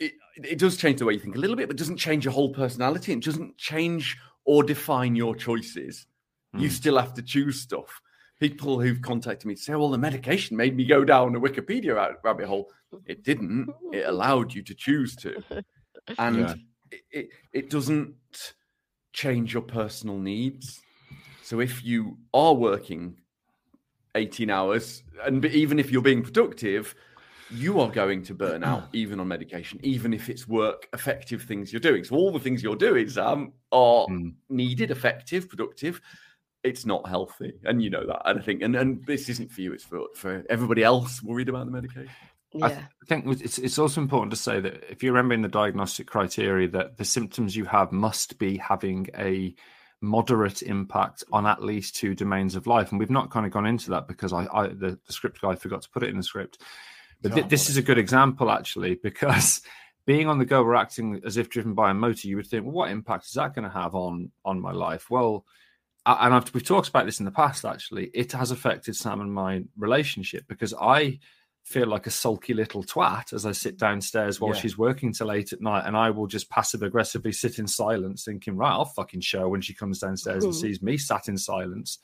It, 0.00 0.12
it 0.36 0.58
does 0.58 0.76
change 0.76 0.98
the 0.98 1.04
way 1.04 1.14
you 1.14 1.20
think 1.20 1.36
a 1.36 1.38
little 1.38 1.56
bit, 1.56 1.68
but 1.68 1.76
doesn't 1.76 1.96
change 1.96 2.24
your 2.24 2.32
whole 2.32 2.52
personality. 2.52 3.12
It 3.12 3.22
doesn't 3.24 3.56
change 3.56 4.16
or 4.44 4.62
define 4.62 5.16
your 5.16 5.34
choices. 5.34 6.06
You 6.56 6.68
Mm. 6.68 6.72
still 6.72 6.98
have 6.98 7.12
to 7.14 7.22
choose 7.22 7.60
stuff. 7.60 8.00
People 8.40 8.80
who've 8.80 9.02
contacted 9.02 9.46
me 9.46 9.54
say, 9.56 9.74
"Well, 9.74 9.90
the 9.90 9.98
medication 9.98 10.56
made 10.56 10.76
me 10.76 10.84
go 10.86 11.04
down 11.04 11.34
a 11.34 11.40
Wikipedia 11.40 12.14
rabbit 12.22 12.46
hole." 12.46 12.70
It 13.04 13.22
didn't. 13.22 13.68
It 13.92 14.06
allowed 14.06 14.54
you 14.54 14.62
to 14.62 14.74
choose 14.74 15.14
to, 15.16 15.42
and 16.18 16.36
Yeah. 16.38 16.54
it, 16.90 17.00
it 17.10 17.28
it 17.52 17.70
doesn't 17.70 18.14
change 19.12 19.52
your 19.52 19.62
personal 19.62 20.18
needs. 20.18 20.80
So 21.42 21.60
if 21.60 21.84
you 21.84 22.18
are 22.34 22.54
working 22.54 23.16
18 24.14 24.50
hours, 24.50 25.02
and 25.24 25.44
even 25.46 25.78
if 25.78 25.90
you're 25.90 26.02
being 26.02 26.22
productive, 26.22 26.94
you 27.50 27.80
are 27.80 27.90
going 27.90 28.22
to 28.24 28.34
burn 28.34 28.62
out 28.62 28.88
even 28.92 29.20
on 29.20 29.28
medication, 29.28 29.80
even 29.82 30.12
if 30.12 30.28
it's 30.28 30.46
work 30.46 30.88
effective 30.92 31.42
things 31.42 31.72
you're 31.72 31.80
doing. 31.80 32.04
So 32.04 32.16
all 32.16 32.32
the 32.32 32.40
things 32.40 32.62
you're 32.62 32.76
doing, 32.76 33.08
Sam, 33.08 33.52
are 33.72 34.06
Mm. 34.08 34.34
needed, 34.48 34.90
effective, 34.90 35.48
productive. 35.48 36.00
It's 36.64 36.84
not 36.84 37.08
healthy, 37.08 37.52
and 37.64 37.82
you 37.82 37.88
know 37.88 38.04
that. 38.06 38.22
And 38.28 38.38
I 38.38 38.42
think, 38.42 38.62
and, 38.62 38.74
and 38.74 39.04
this 39.06 39.28
isn't 39.28 39.50
for 39.50 39.60
you; 39.60 39.72
it's 39.72 39.84
for 39.84 40.00
for 40.14 40.44
everybody 40.50 40.82
else 40.82 41.22
worried 41.22 41.48
about 41.48 41.66
the 41.66 41.72
medication. 41.72 42.10
I 42.54 42.68
Yeah. 42.68 42.68
th- 42.68 42.86
think 43.08 43.26
it's 43.42 43.58
it's 43.58 43.78
also 43.78 44.00
important 44.00 44.30
to 44.30 44.36
say 44.36 44.60
that 44.60 44.90
if 44.90 45.02
you 45.02 45.10
remember 45.10 45.34
in 45.34 45.42
the 45.42 45.48
diagnostic 45.48 46.06
criteria 46.06 46.68
that 46.68 46.96
the 46.96 47.04
symptoms 47.04 47.54
you 47.54 47.64
have 47.66 47.92
must 47.92 48.38
be 48.38 48.56
having 48.56 49.08
a 49.16 49.54
moderate 50.00 50.62
impact 50.62 51.24
on 51.32 51.44
at 51.46 51.62
least 51.62 51.96
two 51.96 52.14
domains 52.14 52.54
of 52.54 52.66
life, 52.66 52.90
and 52.90 52.98
we've 52.98 53.10
not 53.10 53.30
kind 53.30 53.44
of 53.44 53.52
gone 53.52 53.66
into 53.66 53.90
that 53.90 54.06
because 54.08 54.32
I, 54.32 54.46
I 54.52 54.68
the, 54.68 54.98
the 55.06 55.12
script 55.12 55.40
guy 55.40 55.56
forgot 55.56 55.82
to 55.82 55.90
put 55.90 56.02
it 56.02 56.08
in 56.10 56.16
the 56.16 56.22
script. 56.22 56.58
But 57.20 57.34
thi- 57.34 57.42
Oh, 57.42 57.48
this 57.48 57.68
is 57.68 57.76
a 57.76 57.82
good 57.82 57.98
example 57.98 58.50
actually 58.50 58.94
because 58.94 59.60
being 60.06 60.28
on 60.28 60.38
the 60.38 60.44
go 60.46 60.62
or 60.62 60.76
acting 60.76 61.20
as 61.26 61.36
if 61.36 61.50
driven 61.50 61.74
by 61.74 61.90
a 61.90 61.94
motor, 61.94 62.28
you 62.28 62.36
would 62.36 62.46
think, 62.46 62.64
well, 62.64 62.72
what 62.72 62.90
impact 62.90 63.26
is 63.26 63.32
that 63.32 63.54
going 63.54 63.64
to 63.68 63.74
have 63.74 63.94
on 63.94 64.30
on 64.44 64.60
my 64.60 64.72
life? 64.72 65.10
Well, 65.10 65.44
a- 66.06 66.16
and 66.24 66.32
I've, 66.32 66.54
we've 66.54 66.64
talked 66.64 66.88
about 66.88 67.04
this 67.04 67.18
in 67.18 67.26
the 67.26 67.30
past. 67.32 67.64
Actually, 67.66 68.06
it 68.14 68.32
has 68.32 68.50
affected 68.52 68.96
Sam 68.96 69.20
and 69.20 69.32
my 69.34 69.64
relationship 69.76 70.44
because 70.48 70.72
I 70.80 71.18
feel 71.68 71.86
like 71.86 72.06
a 72.06 72.10
sulky 72.10 72.54
little 72.54 72.82
twat 72.82 73.32
as 73.32 73.44
I 73.44 73.52
sit 73.52 73.76
downstairs 73.78 74.40
while 74.40 74.54
Yeah. 74.54 74.60
she's 74.60 74.78
working 74.78 75.12
till 75.12 75.26
late 75.26 75.52
at 75.52 75.60
night, 75.60 75.84
and 75.86 75.96
I 75.96 76.10
will 76.10 76.26
just 76.26 76.48
passive 76.48 76.82
aggressively 76.82 77.32
sit 77.32 77.58
in 77.58 77.66
silence, 77.66 78.24
thinking, 78.24 78.56
right, 78.56 78.70
I'll 78.72 78.86
fucking 78.86 79.20
show 79.20 79.48
when 79.48 79.60
she 79.60 79.74
comes 79.74 79.98
downstairs 79.98 80.44
and 80.44 80.52
Mhm. 80.52 80.60
sees 80.60 80.80
me 80.82 80.96
sat 80.96 81.28
in 81.28 81.36
silence, 81.36 81.98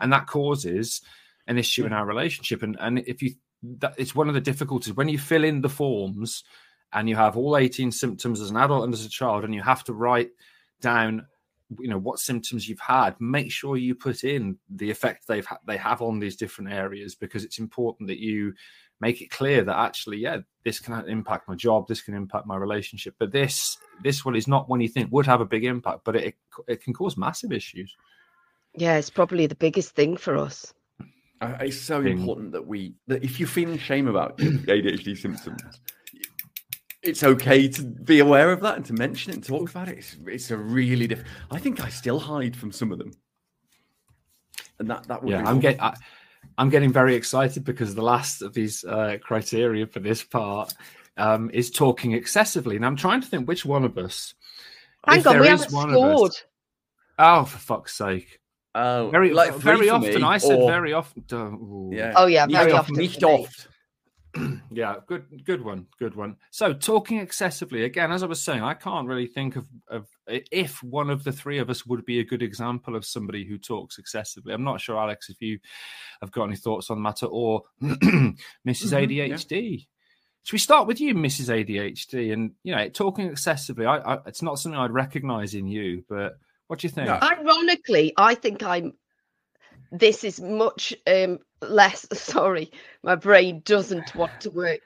and 0.00 0.12
that 0.12 0.26
causes 0.26 1.00
an 1.46 1.58
issue 1.58 1.84
in 1.86 1.92
our 1.92 2.06
relationship. 2.06 2.62
And 2.62 2.76
and 2.80 2.98
if 3.00 3.22
you 3.22 3.34
that 3.62 3.94
it's 3.96 4.14
one 4.14 4.28
of 4.28 4.34
the 4.34 4.40
difficulties 4.42 4.92
when 4.94 5.08
you 5.08 5.18
fill 5.18 5.42
in 5.44 5.62
the 5.62 5.70
forms 5.70 6.44
and 6.92 7.08
you 7.08 7.16
have 7.16 7.34
all 7.36 7.56
18 7.56 7.90
symptoms 7.90 8.40
as 8.40 8.50
an 8.50 8.58
adult 8.58 8.84
and 8.84 8.92
as 8.92 9.06
a 9.06 9.08
child 9.08 9.42
and 9.42 9.54
you 9.54 9.62
have 9.62 9.82
to 9.84 9.94
write 9.94 10.30
down 10.82 11.26
you 11.80 11.88
know 11.88 11.96
what 11.98 12.18
symptoms 12.18 12.68
you've 12.68 12.78
had 12.80 13.18
make 13.20 13.50
sure 13.50 13.78
you 13.78 13.94
put 13.94 14.22
in 14.22 14.58
the 14.68 14.90
effect 14.90 15.26
they've 15.26 15.46
ha- 15.46 15.58
they 15.66 15.78
have 15.78 16.02
on 16.02 16.18
these 16.18 16.36
different 16.36 16.70
areas 16.70 17.14
because 17.14 17.42
it's 17.42 17.58
important 17.58 18.06
that 18.06 18.18
you 18.20 18.52
make 19.00 19.20
it 19.20 19.30
clear 19.30 19.62
that 19.64 19.76
actually 19.76 20.18
yeah 20.18 20.38
this 20.64 20.80
can 20.80 20.94
impact 21.08 21.48
my 21.48 21.54
job 21.54 21.86
this 21.88 22.00
can 22.02 22.14
impact 22.14 22.46
my 22.46 22.56
relationship 22.56 23.14
but 23.18 23.32
this 23.32 23.76
this 24.02 24.24
one 24.24 24.36
is 24.36 24.48
not 24.48 24.68
one 24.68 24.80
you 24.80 24.88
think 24.88 25.10
would 25.12 25.26
have 25.26 25.40
a 25.40 25.44
big 25.46 25.64
impact 25.64 26.00
but 26.04 26.16
it 26.16 26.34
it 26.68 26.82
can 26.82 26.92
cause 26.94 27.16
massive 27.16 27.52
issues 27.52 27.96
Yeah, 28.74 28.96
it's 28.96 29.10
probably 29.10 29.46
the 29.46 29.54
biggest 29.56 29.94
thing 29.94 30.16
for 30.16 30.36
us. 30.36 30.72
Uh, 31.40 31.56
It's 31.60 31.80
so 31.80 32.02
Thing. 32.02 32.18
important 32.18 32.52
that 32.52 32.66
we 32.66 32.94
that 33.08 33.22
if 33.24 33.38
you're 33.38 33.48
feeling 33.48 33.78
shame 33.78 34.08
about 34.08 34.38
ADHD 34.38 35.16
symptoms, 35.16 35.80
it's 37.02 37.22
okay 37.22 37.68
to 37.68 37.82
be 37.82 38.20
aware 38.20 38.50
of 38.52 38.60
that 38.60 38.76
and 38.76 38.86
to 38.86 38.92
mention 38.94 39.32
it 39.32 39.36
and 39.36 39.44
talk 39.44 39.68
about 39.70 39.88
it. 39.88 39.98
It's, 39.98 40.16
it's 40.26 40.50
a 40.50 40.56
really 40.56 41.06
different. 41.06 41.28
I 41.50 41.58
think 41.58 41.84
I 41.84 41.88
still 41.90 42.18
hide 42.20 42.56
from 42.56 42.72
some 42.72 42.92
of 42.92 42.98
them, 42.98 43.12
and 44.78 44.88
that 44.90 45.06
that 45.08 45.22
would 45.22 45.30
yeah, 45.30 45.38
be 45.38 45.44
I'm 45.44 45.58
one. 45.58 45.60
getting. 45.60 45.80
I'm 46.58 46.70
getting 46.70 46.92
very 46.92 47.14
excited 47.14 47.64
because 47.64 47.94
the 47.94 48.02
last 48.02 48.42
of 48.42 48.54
these 48.54 48.84
uh, 48.84 49.18
criteria 49.22 49.86
for 49.86 50.00
this 50.00 50.22
part 50.22 50.72
um, 51.16 51.50
is 51.52 51.70
talking 51.70 52.12
excessively, 52.12 52.76
and 52.76 52.84
I'm 52.86 52.96
trying 52.96 53.20
to 53.20 53.26
think 53.26 53.46
which 53.48 53.64
one 53.64 53.84
of 53.84 53.96
us. 53.98 54.34
Hang 55.06 55.20
if 55.20 55.26
on, 55.26 55.40
we 55.40 55.48
haven't 55.48 55.72
one 55.72 55.90
of 55.90 55.96
us- 55.96 56.16
scored. 56.16 56.32
Oh, 57.18 57.44
for 57.44 57.58
fuck's 57.58 57.94
sake! 57.96 58.40
Oh, 58.74 59.08
Very, 59.10 59.32
like 59.32 59.54
very 59.54 59.88
often. 59.88 60.14
me, 60.20 60.22
I 60.26 60.38
said 60.38 60.58
or- 60.58 60.68
very 60.70 60.92
often. 60.92 61.24
ooh. 61.32 61.90
Yeah. 61.92 62.12
Oh 62.16 62.26
yeah, 62.26 62.46
Nicht 62.46 62.58
very 62.58 62.72
oft, 62.72 62.80
often. 62.90 62.96
Nicht 62.96 63.22
oft. 63.22 63.68
Yeah, 64.70 64.96
good, 65.06 65.44
good 65.44 65.64
one, 65.64 65.86
good 66.00 66.16
one. 66.16 66.36
So, 66.50 66.72
talking 66.72 67.18
excessively 67.18 67.84
again, 67.84 68.10
as 68.10 68.24
I 68.24 68.26
was 68.26 68.42
saying, 68.42 68.62
I 68.62 68.74
can't 68.74 69.06
really 69.06 69.28
think 69.28 69.54
of, 69.54 69.68
of 69.88 70.08
if 70.26 70.82
one 70.82 71.10
of 71.10 71.22
the 71.22 71.30
three 71.30 71.58
of 71.58 71.70
us 71.70 71.86
would 71.86 72.04
be 72.04 72.18
a 72.18 72.24
good 72.24 72.42
example 72.42 72.96
of 72.96 73.04
somebody 73.04 73.44
who 73.44 73.56
talks 73.56 73.98
excessively. 73.98 74.52
I'm 74.52 74.64
not 74.64 74.80
sure, 74.80 74.98
Alex, 74.98 75.30
if 75.30 75.40
you 75.40 75.60
have 76.20 76.32
got 76.32 76.46
any 76.46 76.56
thoughts 76.56 76.90
on 76.90 76.96
the 76.96 77.02
matter, 77.02 77.26
or 77.26 77.62
Mrs. 77.80 78.36
Mhm, 78.66 79.16
yeah. 79.16 79.26
ADHD. 79.26 79.86
Should 80.42 80.52
we 80.52 80.58
start 80.58 80.86
with 80.88 81.00
you, 81.00 81.14
Mrs. 81.14 81.48
ADHD? 81.48 82.32
And 82.32 82.52
you 82.64 82.74
know, 82.74 82.88
talking 82.88 83.28
excessively, 83.28 83.86
I, 83.86 83.98
I, 83.98 84.18
it's 84.26 84.42
not 84.42 84.58
something 84.58 84.78
I'd 84.78 84.90
recognise 84.90 85.54
in 85.54 85.68
you, 85.68 86.04
but 86.08 86.34
what 86.66 86.80
do 86.80 86.86
you 86.86 86.90
think? 86.90 87.06
No. 87.06 87.18
Ironically, 87.22 88.12
I 88.16 88.34
think 88.34 88.62
I'm. 88.62 88.94
This 89.94 90.24
is 90.24 90.40
much 90.40 90.92
um, 91.06 91.38
less. 91.62 92.06
Sorry, 92.12 92.70
my 93.02 93.14
brain 93.14 93.62
doesn't 93.64 94.14
want 94.14 94.40
to 94.40 94.50
work. 94.50 94.80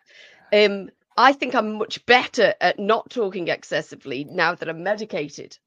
Um, 0.53 0.91
I 1.17 1.33
think 1.33 1.55
I'm 1.55 1.79
much 1.79 2.05
better 2.07 2.55
at 2.61 2.79
not 2.79 3.11
talking 3.11 3.49
excessively 3.49 4.25
now 4.25 4.55
that 4.55 4.69
I'm 4.69 4.83
medicated. 4.83 5.59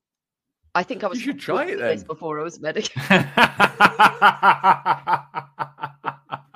I 0.75 0.83
think 0.83 1.03
I 1.03 1.07
was. 1.07 1.17
You 1.19 1.25
should 1.25 1.39
try 1.39 1.65
it 1.65 1.77
this 1.77 2.01
then. 2.01 2.07
before 2.07 2.39
I 2.39 2.43
was 2.43 2.59
medicated. 2.59 3.01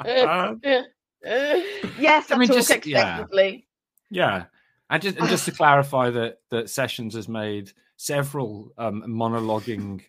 Uh, 0.05 0.55
yes, 1.99 2.31
I, 2.31 2.35
I 2.35 2.37
mean, 2.37 2.47
talk 2.47 2.57
just- 2.57 2.85
yeah. 2.85 3.13
excessively. 3.21 3.67
Yeah, 4.11 4.45
and 4.89 5.01
just 5.01 5.17
and 5.17 5.27
just 5.27 5.45
to 5.45 5.51
clarify 5.53 6.11
that 6.11 6.37
that 6.51 6.65
Sessionz 6.65 7.13
has 7.13 7.27
made 7.27 7.71
several 7.97 8.71
um, 8.77 9.03
monologuing 9.07 10.03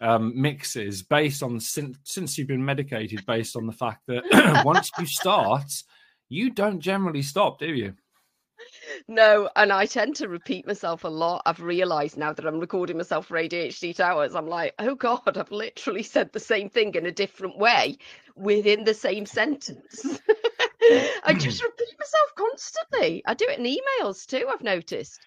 um, 0.00 0.40
mixes 0.40 1.02
based 1.02 1.42
on 1.42 1.60
since 1.60 1.98
since 2.04 2.36
you've 2.36 2.48
been 2.48 2.64
medicated, 2.64 3.24
based 3.26 3.56
on 3.56 3.66
the 3.66 3.72
fact 3.72 4.02
that 4.08 4.62
once 4.64 4.90
you 4.98 5.06
start, 5.06 5.70
you 6.28 6.50
don't 6.50 6.80
generally 6.80 7.22
stop, 7.22 7.58
do 7.58 7.72
you? 7.72 7.94
No, 9.08 9.48
and 9.56 9.72
I 9.72 9.86
tend 9.86 10.16
to 10.16 10.28
repeat 10.28 10.66
myself 10.66 11.04
a 11.04 11.08
lot. 11.08 11.42
I've 11.46 11.60
realised 11.60 12.16
now 12.16 12.32
that 12.32 12.46
I'm 12.46 12.60
recording 12.60 12.96
myself 12.96 13.26
for 13.26 13.36
ADHD 13.36 13.94
Towers. 13.94 14.34
I'm 14.34 14.48
like, 14.48 14.74
oh 14.78 14.94
God, 14.94 15.36
I've 15.36 15.50
literally 15.50 16.02
said 16.02 16.32
the 16.32 16.40
same 16.40 16.68
thing 16.68 16.94
in 16.94 17.06
a 17.06 17.12
different 17.12 17.58
way 17.58 17.98
within 18.34 18.84
the 18.84 18.94
same 18.94 19.26
sentence. 19.26 20.04
I 21.24 21.34
just 21.38 21.62
repeat 21.62 21.94
myself 21.98 22.34
constantly. 22.36 23.22
I 23.26 23.34
do 23.34 23.46
it 23.48 23.58
in 23.58 23.64
emails 23.64 24.26
too, 24.26 24.46
I've 24.52 24.62
noticed. 24.62 25.20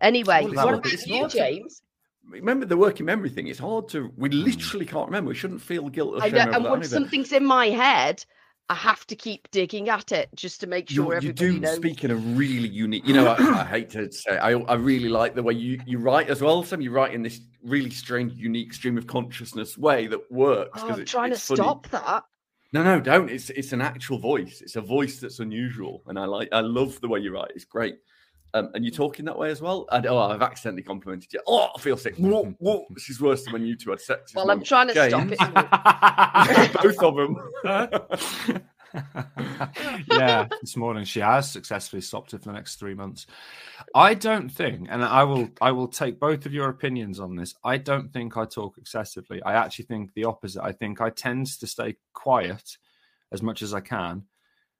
Anyway, 0.00 0.44
Well, 0.44 0.66
what 0.66 0.74
about 0.74 1.06
you, 1.06 1.28
James? 1.28 1.82
Remember 2.28 2.66
the 2.66 2.76
working 2.76 3.06
memory 3.06 3.30
thing. 3.30 3.48
It's 3.48 3.58
hard 3.58 3.88
to. 3.88 4.12
We 4.16 4.28
hmm. 4.28 4.44
literally 4.44 4.86
can't 4.86 5.06
remember. 5.06 5.28
We 5.28 5.34
shouldn't 5.34 5.62
feel 5.62 5.88
guilt 5.88 6.14
or 6.14 6.22
I 6.22 6.30
shame 6.30 6.50
know, 6.50 6.56
and 6.56 6.64
once 6.64 6.90
something's 6.90 7.32
in 7.32 7.44
my 7.44 7.68
head, 7.68 8.24
I 8.70 8.74
have 8.74 9.06
to 9.06 9.16
keep 9.16 9.50
digging 9.50 9.88
at 9.88 10.12
it 10.12 10.28
just 10.34 10.60
to 10.60 10.66
make 10.66 10.90
sure 10.90 11.04
You, 11.04 11.10
you 11.10 11.16
everybody 11.16 11.52
do 11.54 11.60
knows. 11.60 11.76
speak 11.76 12.04
in 12.04 12.10
a 12.10 12.16
really 12.16 12.68
unique. 12.68 13.06
You 13.06 13.14
know, 13.14 13.28
I, 13.28 13.60
I 13.60 13.64
hate 13.64 13.90
to 13.90 14.12
say, 14.12 14.36
I, 14.36 14.50
I 14.52 14.74
really 14.74 15.08
like 15.08 15.34
the 15.34 15.42
way 15.42 15.54
you, 15.54 15.80
you 15.86 15.98
write 15.98 16.28
as 16.28 16.42
well. 16.42 16.62
Sam, 16.62 16.82
you 16.82 16.90
write 16.90 17.14
in 17.14 17.22
this 17.22 17.40
really 17.62 17.90
strange, 17.90 18.34
unique 18.34 18.74
stream 18.74 18.98
of 18.98 19.06
consciousness 19.06 19.78
way 19.78 20.06
that 20.08 20.20
works. 20.30 20.70
Oh, 20.74 20.80
'cause 20.86 20.96
I'm 20.96 21.00
it- 21.00 21.06
trying 21.06 21.30
to 21.30 21.38
funny. 21.38 21.56
stop 21.56 21.88
that. 21.88 22.24
No, 22.74 22.82
no, 22.82 23.00
don't. 23.00 23.30
It's 23.30 23.48
it's 23.48 23.72
an 23.72 23.80
actual 23.80 24.18
voice. 24.18 24.60
It's 24.60 24.76
a 24.76 24.82
voice 24.82 25.20
that's 25.20 25.38
unusual, 25.40 26.02
and 26.06 26.18
I 26.18 26.26
like. 26.26 26.50
I 26.52 26.60
love 26.60 27.00
the 27.00 27.08
way 27.08 27.20
you 27.20 27.32
write. 27.32 27.52
It's 27.54 27.64
great. 27.64 27.96
Um, 28.54 28.70
and 28.74 28.84
you're 28.84 28.94
talking 28.94 29.26
that 29.26 29.38
way 29.38 29.50
as 29.50 29.60
well. 29.60 29.86
And, 29.92 30.06
oh, 30.06 30.18
I've 30.18 30.42
accidentally 30.42 30.82
complimented 30.82 31.32
you. 31.32 31.40
Oh, 31.46 31.68
I 31.76 31.80
feel 31.80 31.96
sick. 31.96 32.16
Whoa, 32.16 32.54
whoa. 32.58 32.86
This 32.90 33.10
is 33.10 33.20
worse 33.20 33.44
than 33.44 33.52
when 33.52 33.66
you 33.66 33.76
two 33.76 33.90
had 33.90 34.00
sex. 34.00 34.34
Well, 34.34 34.50
I'm 34.50 34.62
trying 34.62 34.88
to 34.88 34.94
James. 34.94 35.34
stop 35.34 36.72
it. 36.74 36.82
Both 36.82 37.02
of 37.02 37.16
them. 37.16 38.62
yeah, 40.10 40.48
this 40.60 40.76
morning 40.76 41.04
she 41.04 41.20
has 41.20 41.50
successfully 41.50 42.00
stopped 42.00 42.32
it 42.32 42.38
for 42.42 42.48
the 42.48 42.54
next 42.54 42.76
three 42.76 42.94
months. 42.94 43.26
I 43.94 44.14
don't 44.14 44.48
think, 44.48 44.88
and 44.90 45.04
I 45.04 45.24
will, 45.24 45.50
I 45.60 45.72
will 45.72 45.88
take 45.88 46.18
both 46.18 46.46
of 46.46 46.54
your 46.54 46.70
opinions 46.70 47.20
on 47.20 47.36
this. 47.36 47.54
I 47.64 47.76
don't 47.76 48.10
think 48.12 48.36
I 48.36 48.46
talk 48.46 48.78
excessively. 48.78 49.42
I 49.42 49.54
actually 49.54 49.84
think 49.86 50.14
the 50.14 50.24
opposite. 50.24 50.62
I 50.62 50.72
think 50.72 51.00
I 51.00 51.10
tend 51.10 51.46
to 51.58 51.66
stay 51.66 51.96
quiet 52.14 52.78
as 53.30 53.42
much 53.42 53.62
as 53.62 53.74
I 53.74 53.80
can, 53.80 54.24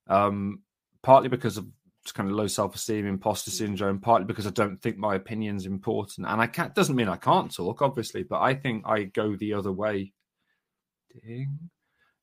um, 0.06 0.62
partly 1.02 1.28
because 1.28 1.58
of 1.58 1.66
just 1.66 1.77
kind 2.12 2.28
of 2.30 2.36
low 2.36 2.46
self-esteem, 2.46 3.06
imposter 3.06 3.50
syndrome, 3.50 3.98
partly 3.98 4.26
because 4.26 4.46
I 4.46 4.50
don't 4.50 4.80
think 4.80 4.96
my 4.96 5.14
opinion's 5.16 5.66
important. 5.66 6.26
And 6.26 6.40
I 6.40 6.46
can't 6.46 6.74
doesn't 6.74 6.96
mean 6.96 7.08
I 7.08 7.16
can't 7.16 7.54
talk, 7.54 7.82
obviously, 7.82 8.22
but 8.22 8.40
I 8.40 8.54
think 8.54 8.84
I 8.86 9.04
go 9.04 9.36
the 9.36 9.54
other 9.54 9.72
way. 9.72 10.12
Ding. 11.24 11.58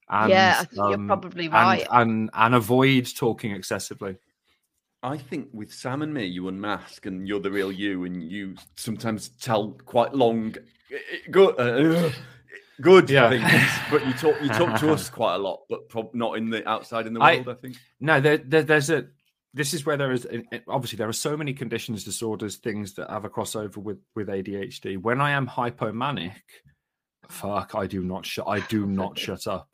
And, 0.10 0.30
yeah, 0.30 0.58
I 0.60 0.64
think 0.66 0.76
you're 0.76 0.94
um, 0.94 1.08
probably 1.08 1.48
right. 1.50 1.88
and 1.92 2.30
and 2.34 2.56
avoid 2.56 3.08
talking 3.16 3.52
excessively. 3.52 4.18
I 5.02 5.18
think 5.18 5.50
with 5.54 5.72
Sam 5.74 6.02
and 6.02 6.14
me, 6.14 6.26
you 6.26 6.48
unmask 6.48 7.06
and 7.06 7.28
you're 7.28 7.40
the 7.40 7.52
real 7.52 7.72
you, 7.72 8.06
and 8.06 8.24
you 8.24 8.56
sometimes 8.76 9.30
tell 9.30 9.72
quite 9.86 10.14
long, 10.14 10.56
good, 11.30 11.60
uh, 11.60 12.10
good 12.82 13.10
Yeah. 13.10 13.30
things. 13.30 13.72
But 13.92 14.06
you 14.08 14.14
talk, 14.14 14.42
you 14.42 14.50
talk 14.50 14.80
to 14.80 14.92
us 14.94 15.10
quite 15.12 15.36
a 15.36 15.38
lot, 15.40 15.62
but 15.70 15.90
prob- 15.90 16.16
not 16.16 16.38
in 16.38 16.50
the 16.50 16.68
outside 16.68 17.06
in 17.06 17.14
the 17.14 17.20
I- 17.20 17.36
world. 17.36 17.50
I, 17.50 17.54
think. 17.54 17.78
No, 18.00 18.20
there, 18.20 18.38
there, 18.38 18.64
there's 18.64 18.90
a. 18.90 19.06
This 19.56 19.74
is 19.74 19.86
where 19.86 19.96
there 19.98 20.12
is 20.12 20.28
obviously 20.68 20.98
there 20.98 21.08
are 21.10 21.14
so 21.14 21.36
many 21.38 21.54
conditions, 21.54 22.04
disorders, 22.04 22.58
things 22.58 22.94
that 22.96 23.10
have 23.10 23.24
a 23.26 23.30
crossover 23.30 23.78
with 23.78 24.00
with 24.16 24.28
ADHD. 24.28 25.02
When 25.02 25.22
I 25.22 25.32
am 25.32 25.48
hypomanic, 25.48 26.34
fuck, 27.30 27.74
I 27.74 27.88
do 27.88 28.04
not 28.04 28.26
shut. 28.26 28.48
I 28.48 28.60
do 28.60 28.86
not 28.86 29.18
shut 29.26 29.48
up. 29.48 29.70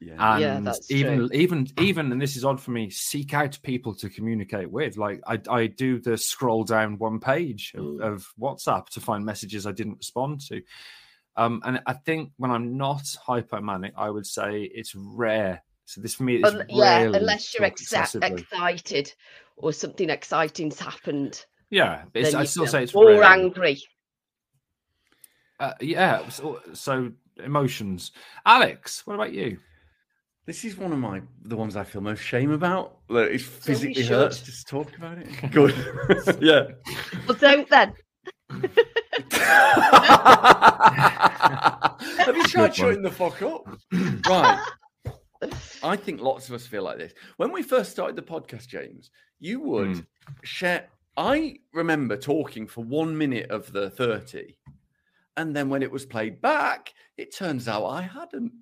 Yeah, 0.00 0.34
and 0.36 0.40
Yeah, 0.42 0.60
that's 0.60 0.90
even 0.90 1.18
true. 1.18 1.28
even 1.32 1.68
even 1.78 2.12
and 2.12 2.20
this 2.20 2.36
is 2.36 2.44
odd 2.46 2.60
for 2.60 2.70
me 2.70 2.90
seek 2.90 3.34
out 3.34 3.58
people 3.62 3.94
to 3.94 4.10
communicate 4.10 4.70
with 4.70 4.98
like 4.98 5.22
i 5.26 5.40
i 5.48 5.66
do 5.68 5.98
the 6.00 6.18
scroll 6.18 6.64
down 6.64 6.98
one 6.98 7.18
page 7.18 7.72
of, 7.74 7.84
Mm. 7.84 8.00
of 8.02 8.26
whatsapp 8.38 8.90
to 8.90 9.00
find 9.00 9.24
messages 9.24 9.66
i 9.66 9.72
didn't 9.72 9.96
respond 9.96 10.42
to 10.48 10.60
um 11.36 11.62
and 11.64 11.80
i 11.86 11.94
think 11.94 12.32
when 12.36 12.50
i'm 12.50 12.76
not 12.76 13.04
hypomanic 13.26 13.92
i 13.96 14.10
would 14.10 14.26
say 14.26 14.64
it's 14.64 14.94
rare 14.94 15.62
so 15.86 16.00
this 16.02 16.14
for 16.16 16.24
me 16.24 16.36
is 16.36 16.44
Un- 16.44 16.66
yeah, 16.68 16.98
rarely 16.98 17.18
unless 17.18 17.54
you're 17.54 17.68
talk 17.68 17.76
exa- 17.76 18.22
excited 18.22 19.12
or 19.56 19.72
something 19.72 20.10
exciting's 20.10 20.78
happened. 20.78 21.44
yeah 21.70 22.02
it's, 22.12 22.34
i 22.34 22.44
still 22.44 22.64
feel- 22.64 22.72
say 22.72 22.82
it's 22.82 22.94
or 22.94 23.06
rare. 23.06 23.24
angry. 23.24 23.80
Uh, 25.58 25.72
yeah 25.80 26.28
so, 26.28 26.60
so 26.74 27.10
emotions 27.42 28.12
alex 28.44 29.06
what 29.06 29.14
about 29.14 29.32
you 29.32 29.58
this 30.44 30.64
is 30.64 30.76
one 30.76 30.92
of 30.92 30.98
my 30.98 31.22
the 31.42 31.56
ones 31.56 31.74
I 31.74 31.82
feel 31.82 32.00
most 32.00 32.22
shame 32.22 32.52
about. 32.52 32.98
That 33.08 33.32
it 33.32 33.40
physically 33.40 33.94
should. 34.04 34.12
hurts 34.12 34.40
just 34.42 34.68
to 34.68 34.76
talk 34.76 34.96
about 34.96 35.18
it. 35.18 35.26
Good, 35.50 35.74
yeah. 36.40 36.68
Well, 37.26 37.36
don't 37.36 37.68
then. 37.68 37.92
Have 42.18 42.36
you 42.36 42.44
tried 42.44 42.66
Good 42.68 42.74
shutting 42.76 43.02
the 43.02 43.10
fuck 43.10 43.42
up? 43.42 43.66
Right. 44.28 44.60
I 45.82 45.96
think 45.96 46.20
lots 46.20 46.48
of 46.48 46.54
us 46.54 46.66
feel 46.66 46.82
like 46.82 46.98
this. 46.98 47.12
When 47.36 47.52
we 47.52 47.62
first 47.62 47.90
started 47.92 48.16
the 48.16 48.22
podcast, 48.22 48.68
James, 48.68 49.10
you 49.38 49.60
would 49.60 49.96
Hmm. 49.96 50.00
share. 50.42 50.88
I 51.16 51.58
remember 51.72 52.16
talking 52.16 52.66
for 52.66 52.84
one 52.84 53.16
minute 53.16 53.50
of 53.50 53.72
the 53.72 53.90
30. 53.90 54.56
And 55.36 55.54
then 55.54 55.68
when 55.68 55.82
it 55.82 55.90
was 55.90 56.04
played 56.06 56.40
back, 56.40 56.92
it 57.16 57.34
turns 57.34 57.68
out 57.68 57.86
I 57.86 58.02
hadn't 58.02 58.52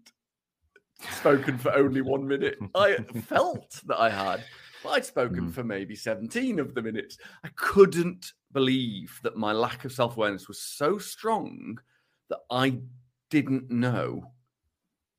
spoken 1.10 1.58
for 1.58 1.72
only 1.74 2.00
one 2.00 2.26
minute. 2.26 2.58
I 2.74 2.96
felt 3.26 3.80
that 3.86 4.00
I 4.00 4.10
had, 4.10 4.44
but 4.82 4.90
I'd 4.90 5.04
spoken 5.04 5.44
Hmm. 5.46 5.50
for 5.50 5.64
maybe 5.64 5.94
17 5.96 6.58
of 6.58 6.74
the 6.74 6.82
minutes. 6.82 7.18
I 7.44 7.48
couldn't 7.56 8.32
believe 8.52 9.18
that 9.22 9.36
my 9.36 9.52
lack 9.52 9.84
of 9.84 9.92
self 9.92 10.16
awareness 10.16 10.48
was 10.48 10.60
so 10.60 10.98
strong 10.98 11.78
that 12.28 12.40
I 12.50 12.80
didn't 13.30 13.70
know 13.70 14.32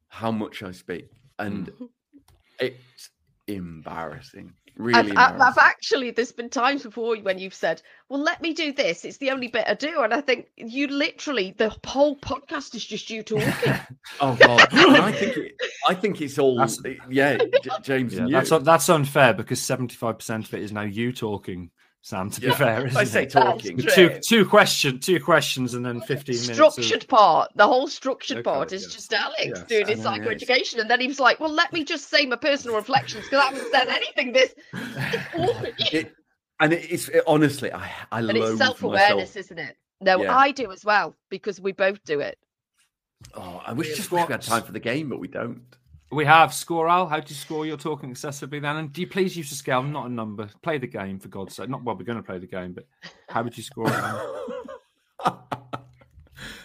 how 0.07 0.31
much 0.31 0.63
I 0.63 0.71
speak. 0.71 1.09
And 1.39 1.67
mm. 1.67 1.89
it's 2.59 3.09
embarrassing. 3.47 4.53
Really 4.77 5.11
I've, 5.11 5.35
I've, 5.35 5.41
I've 5.41 5.57
actually, 5.57 6.11
there's 6.11 6.33
been 6.33 6.49
times 6.49 6.83
before 6.83 7.15
when 7.17 7.39
you've 7.39 7.53
said, 7.53 7.81
Well, 8.09 8.21
let 8.21 8.41
me 8.41 8.53
do 8.53 8.73
this. 8.73 9.05
It's 9.05 9.17
the 9.17 9.31
only 9.31 9.47
bit 9.47 9.65
I 9.67 9.73
do. 9.73 10.01
And 10.01 10.13
I 10.13 10.19
think 10.19 10.47
you 10.57 10.87
literally, 10.87 11.55
the 11.57 11.73
whole 11.85 12.17
podcast 12.17 12.75
is 12.75 12.85
just 12.85 13.09
you 13.09 13.23
talking. 13.23 13.53
Oh 14.21 14.35
god! 14.35 14.67
And 14.71 14.97
I 14.97 15.11
think 15.11 15.35
it, 15.35 15.53
I 15.87 15.93
think 15.93 16.21
it's 16.21 16.37
all 16.37 16.57
That's- 16.57 16.79
yeah, 17.09 17.37
J- 17.37 17.69
James 17.81 18.13
yeah, 18.13 18.19
and 18.19 18.29
you. 18.29 18.35
that's 18.35 18.63
that's 18.63 18.87
unfair 18.87 19.33
because 19.33 19.59
75% 19.59 20.45
of 20.45 20.53
it 20.53 20.61
is 20.61 20.71
now 20.71 20.83
you 20.83 21.11
talking 21.11 21.71
Sam. 22.05 22.29
To 22.29 22.39
Yeah. 22.39 22.49
be 22.49 22.55
fair, 22.55 22.85
isn't 22.85 22.97
I 22.97 23.03
say 23.03 23.23
it? 23.23 23.31
talking. 23.31 23.77
Two 23.79 24.19
two 24.23 24.45
question 24.45 24.99
two 24.99 25.19
questions 25.19 25.73
and 25.73 25.83
then 25.83 26.01
fifteen 26.01 26.35
minutes. 26.39 26.59
of- 26.59 26.73
structured 26.73 27.07
part, 27.07 27.51
the 27.55 27.65
whole 27.65 27.87
structured 27.87 28.37
Okay, 28.37 28.43
part 28.43 28.71
is 28.73 28.83
yes. 28.83 28.93
just 28.93 29.11
Alex 29.11 29.41
Yes, 29.43 29.63
doing 29.63 29.87
his 29.87 30.05
I 30.05 30.17
know, 30.19 30.27
psychoeducation. 30.27 30.79
And 30.81 30.87
then 30.87 31.01
he 31.01 31.07
was 31.07 31.19
like, 31.19 31.39
Well, 31.39 31.49
let 31.51 31.73
me 31.73 31.83
just 31.83 32.07
say 32.11 32.27
my 32.27 32.35
personal 32.35 32.75
reflections 32.75 33.23
because 33.23 33.39
I 33.39 33.45
haven't 33.45 33.71
said 33.71 33.87
anything 33.87 34.33
this. 34.33 34.53
It, 35.91 36.13
and 36.59 36.73
it, 36.73 36.91
it's 36.91 37.09
it, 37.09 37.23
honestly, 37.25 37.73
I 37.73 37.89
I 38.11 38.19
and 38.19 38.37
it's 38.37 38.57
self 38.59 38.83
awareness, 38.83 39.35
isn't 39.35 39.57
it? 39.57 39.75
No, 39.99 40.21
Yeah. 40.21 40.37
I 40.37 40.51
do 40.51 40.71
as 40.71 40.85
well 40.85 41.15
because 41.31 41.59
we 41.59 41.71
both 41.71 42.03
do 42.03 42.19
it. 42.19 42.37
Oh, 43.33 43.63
I 43.65 43.73
wish 43.73 43.95
just 43.95 44.11
we 44.11 44.19
had 44.19 44.43
time 44.43 44.61
for 44.61 44.73
the 44.73 44.79
game, 44.79 45.09
but 45.09 45.17
we 45.19 45.27
don't. 45.27 45.63
We 46.15 46.23
have 46.23 46.53
score 46.53 46.87
Al. 46.87 47.07
How 47.07 47.19
do 47.19 47.27
you 47.27 47.35
score? 47.35 47.65
You're 47.65 47.75
talking 47.75 48.09
excessively 48.09 48.59
then. 48.59 48.77
And 48.77 48.93
do 48.93 49.01
you 49.01 49.07
please 49.07 49.35
use 49.35 49.51
a 49.51 49.55
scale, 49.55 49.83
not 49.83 50.05
a 50.05 50.09
number? 50.09 50.49
Play 50.61 50.77
the 50.77 50.87
game 50.87 51.19
for 51.19 51.27
God's 51.27 51.53
sake. 51.57 51.67
Not 51.67 51.83
well, 51.83 51.97
we're 51.97 52.05
going 52.05 52.15
to 52.17 52.23
play 52.23 52.39
the 52.39 52.47
game, 52.47 52.71
but 52.71 52.87
how 53.27 53.43
would 53.43 53.57
you 53.57 53.63
score 53.63 53.91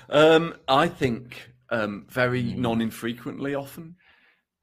um, 0.09 0.55
I 0.69 0.87
think 0.87 1.51
um, 1.71 2.07
very 2.09 2.53
Hmm. 2.53 2.63
non-infrequently 2.63 3.57
often. 3.57 3.97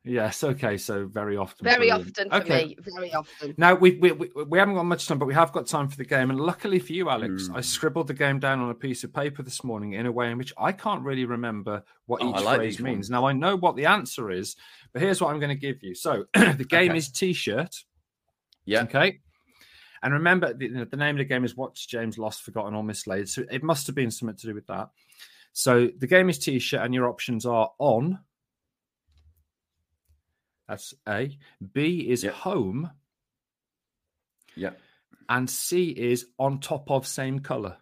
Yes, 0.07 0.43
okay. 0.43 0.77
So 0.77 1.05
very 1.05 1.37
often. 1.37 1.65
Very 1.65 1.89
brilliant. 1.89 2.09
often 2.17 2.29
for 2.29 2.35
Okay. 2.37 2.65
me. 2.65 2.77
Very 2.81 3.13
often. 3.13 3.53
Now 3.57 3.75
we, 3.75 3.91
we 3.99 4.11
we 4.11 4.29
we 4.47 4.57
haven't 4.59 4.75
got 4.75 4.83
much 4.83 5.07
time, 5.07 5.19
but 5.19 5.25
we 5.27 5.33
have 5.33 5.51
got 5.51 5.67
time 5.67 5.87
for 5.87 5.97
the 5.97 6.05
game. 6.05 6.29
And 6.29 6.39
luckily 6.39 6.79
for 6.79 6.93
you, 6.93 7.09
Alex, 7.09 7.49
I 7.53 7.59
Mm. 7.59 7.63
scribbled 7.63 8.07
the 8.07 8.13
game 8.13 8.39
down 8.39 8.59
on 8.59 8.69
a 8.69 8.73
piece 8.75 9.03
of 9.03 9.13
paper 9.13 9.43
this 9.43 9.63
morning 9.63 9.93
in 9.93 10.05
a 10.05 10.11
way 10.11 10.31
in 10.31 10.37
which 10.37 10.53
I 10.57 10.71
can't 10.71 11.03
really 11.03 11.25
remember 11.25 11.83
what 12.05 12.21
Oh, 12.21 12.29
each 12.29 12.43
like 12.43 12.57
phrase 12.59 12.79
means. 12.79 12.95
ones. 12.97 13.09
Now 13.09 13.25
I 13.25 13.33
know 13.33 13.55
what 13.55 13.75
the 13.75 13.85
answer 13.85 14.31
is, 14.31 14.55
but 14.93 15.01
here's 15.01 15.21
what 15.21 15.31
I'm 15.33 15.39
going 15.39 15.55
to 15.55 15.61
give 15.61 15.83
you. 15.83 15.93
So 15.95 16.25
the 16.33 16.65
game 16.67 16.91
Okay. 16.91 16.97
is 16.97 17.09
T-shirt. 17.11 17.83
Yeah. 18.65 18.83
Okay. 18.83 19.19
And 20.03 20.13
remember, 20.13 20.53
the, 20.53 20.85
the 20.89 20.97
name 20.97 21.15
of 21.15 21.19
the 21.19 21.25
game 21.25 21.43
is 21.43 21.55
What's 21.57 21.85
James 21.85 22.17
Lost, 22.19 22.43
Forgotten, 22.43 22.75
or 22.75 22.83
Mislaid. 22.83 23.27
So 23.29 23.43
it 23.49 23.63
must 23.63 23.87
have 23.87 23.95
been 23.95 24.11
something 24.11 24.35
to 24.37 24.47
do 24.47 24.53
with 24.53 24.67
that. 24.67 24.89
So 25.53 25.89
the 25.97 26.05
game 26.05 26.29
is 26.29 26.37
T-shirt, 26.37 26.81
and 26.81 26.93
your 26.93 27.09
options 27.09 27.45
are 27.47 27.71
on. 27.79 28.19
That's 30.67 30.93
A. 31.07 31.37
B 31.73 32.09
is 32.09 32.23
Yep. 32.23 32.33
home, 32.33 32.91
Yeah. 34.55 34.71
and 35.29 35.49
C 35.49 35.89
is 35.91 36.25
on 36.37 36.59
top 36.59 36.89
of 36.91 37.07
same 37.07 37.39
color. 37.39 37.77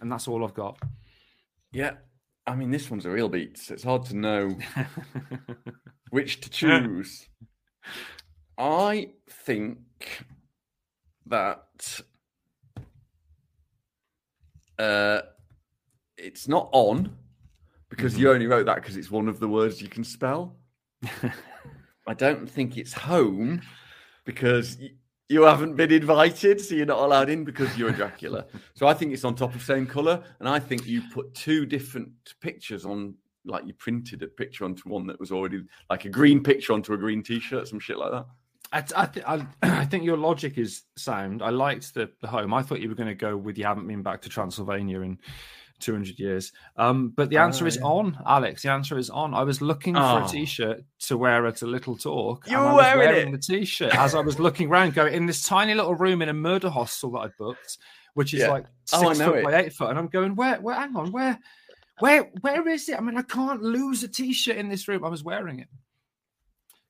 And 0.00 0.10
that's 0.12 0.28
all 0.28 0.44
I've 0.44 0.54
got. 0.54 0.78
Yeah. 1.72 1.96
I 2.46 2.54
mean, 2.54 2.70
this 2.70 2.90
one's 2.90 3.04
a 3.04 3.10
real 3.10 3.28
beat. 3.28 3.58
so 3.58 3.74
It's 3.74 3.82
hard 3.82 4.04
to 4.06 4.16
know 4.16 4.56
which 6.10 6.40
to 6.42 6.48
choose. 6.50 7.28
I 8.56 9.10
think 9.28 10.24
that 11.26 12.00
uh, 14.78 15.20
it's 16.16 16.48
not 16.48 16.68
on 16.72 17.16
because 17.90 18.18
you 18.18 18.30
only 18.30 18.46
wrote 18.46 18.66
that 18.66 18.76
because 18.76 18.96
it's 18.96 19.10
one 19.10 19.28
of 19.28 19.40
the 19.40 19.48
words 19.48 19.82
you 19.82 19.88
can 19.88 20.04
spell. 20.04 20.56
I 22.06 22.14
don't 22.14 22.48
think 22.48 22.76
it's 22.76 22.92
home 22.92 23.62
because 24.24 24.78
y- 24.80 24.90
you 25.28 25.42
haven't 25.42 25.76
been 25.76 25.92
invited, 25.92 26.60
so 26.60 26.74
you're 26.74 26.86
not 26.86 27.00
allowed 27.00 27.28
in 27.28 27.44
because 27.44 27.76
you're 27.76 27.90
a 27.90 27.92
Dracula. 27.92 28.46
so 28.74 28.86
I 28.86 28.94
think 28.94 29.12
it's 29.12 29.24
on 29.24 29.34
top 29.34 29.54
of 29.54 29.62
same 29.62 29.86
color, 29.86 30.22
and 30.40 30.48
I 30.48 30.58
think 30.58 30.86
you 30.86 31.02
put 31.12 31.34
two 31.34 31.66
different 31.66 32.10
pictures 32.40 32.86
on, 32.86 33.14
like 33.44 33.66
you 33.66 33.74
printed 33.74 34.22
a 34.22 34.26
picture 34.26 34.64
onto 34.64 34.88
one 34.88 35.06
that 35.06 35.20
was 35.20 35.30
already 35.30 35.64
like 35.90 36.04
a 36.06 36.08
green 36.08 36.42
picture 36.42 36.72
onto 36.72 36.94
a 36.94 36.96
green 36.96 37.22
T-shirt, 37.22 37.68
some 37.68 37.80
shit 37.80 37.98
like 37.98 38.12
that. 38.12 38.26
I, 38.72 38.84
I, 38.96 39.06
th- 39.06 39.26
I, 39.26 39.46
I 39.80 39.84
think 39.84 40.04
your 40.04 40.16
logic 40.16 40.58
is 40.58 40.82
sound. 40.96 41.42
I 41.42 41.50
liked 41.50 41.94
the, 41.94 42.10
the 42.20 42.28
home. 42.28 42.54
I 42.54 42.62
thought 42.62 42.80
you 42.80 42.88
were 42.88 42.94
going 42.94 43.08
to 43.08 43.14
go 43.14 43.36
with 43.36 43.58
you 43.58 43.64
haven't 43.64 43.86
been 43.86 44.02
back 44.02 44.22
to 44.22 44.28
Transylvania 44.28 45.00
in 45.00 45.18
200 45.80 46.18
years. 46.18 46.52
Um, 46.76 47.10
but 47.10 47.30
the 47.30 47.36
answer 47.38 47.64
Oh, 47.64 47.68
is 47.68 47.76
yeah. 47.76 47.82
on, 47.82 48.18
Alex. 48.26 48.62
The 48.62 48.70
answer 48.70 48.98
is 48.98 49.10
on. 49.10 49.34
I 49.34 49.42
was 49.42 49.60
looking 49.62 49.94
for 49.94 50.00
Oh. 50.00 50.24
a 50.24 50.28
t-shirt 50.28 50.82
to 51.00 51.16
wear 51.16 51.46
at 51.46 51.62
a 51.62 51.66
little 51.66 51.96
talk. 51.96 52.48
You 52.48 52.58
were 52.58 52.74
wearing 52.74 52.98
wearing 52.98 53.32
the 53.32 53.38
t-shirt 53.38 53.94
as 53.94 54.14
I 54.14 54.20
was 54.20 54.38
looking 54.38 54.68
around, 54.68 54.94
going 54.94 55.14
in 55.14 55.26
this 55.26 55.44
tiny 55.46 55.74
little 55.74 55.94
room 55.94 56.22
in 56.22 56.28
a 56.28 56.34
murder 56.34 56.70
hostel 56.70 57.10
that 57.12 57.18
I 57.18 57.28
booked, 57.38 57.78
which 58.14 58.34
is 58.34 58.40
Yeah. 58.40 58.50
like 58.50 58.66
Oh, 58.92 59.08
six 59.08 59.18
know 59.18 59.30
foot 59.30 59.38
it. 59.38 59.44
by 59.44 59.54
eight 59.60 59.72
foot. 59.72 59.90
And 59.90 59.98
I'm 59.98 60.08
going, 60.08 60.34
where, 60.34 60.60
where, 60.60 60.74
hang 60.74 60.96
on, 60.96 61.12
where, 61.12 61.38
where, 62.00 62.24
where 62.40 62.66
is 62.68 62.88
it? 62.88 62.96
I 62.96 63.00
mean, 63.00 63.16
I 63.18 63.22
can't 63.22 63.62
lose 63.62 64.02
a 64.02 64.08
t-shirt 64.08 64.56
in 64.56 64.68
this 64.68 64.88
room. 64.88 65.04
I 65.04 65.08
was 65.08 65.22
wearing 65.24 65.60
it. 65.60 65.68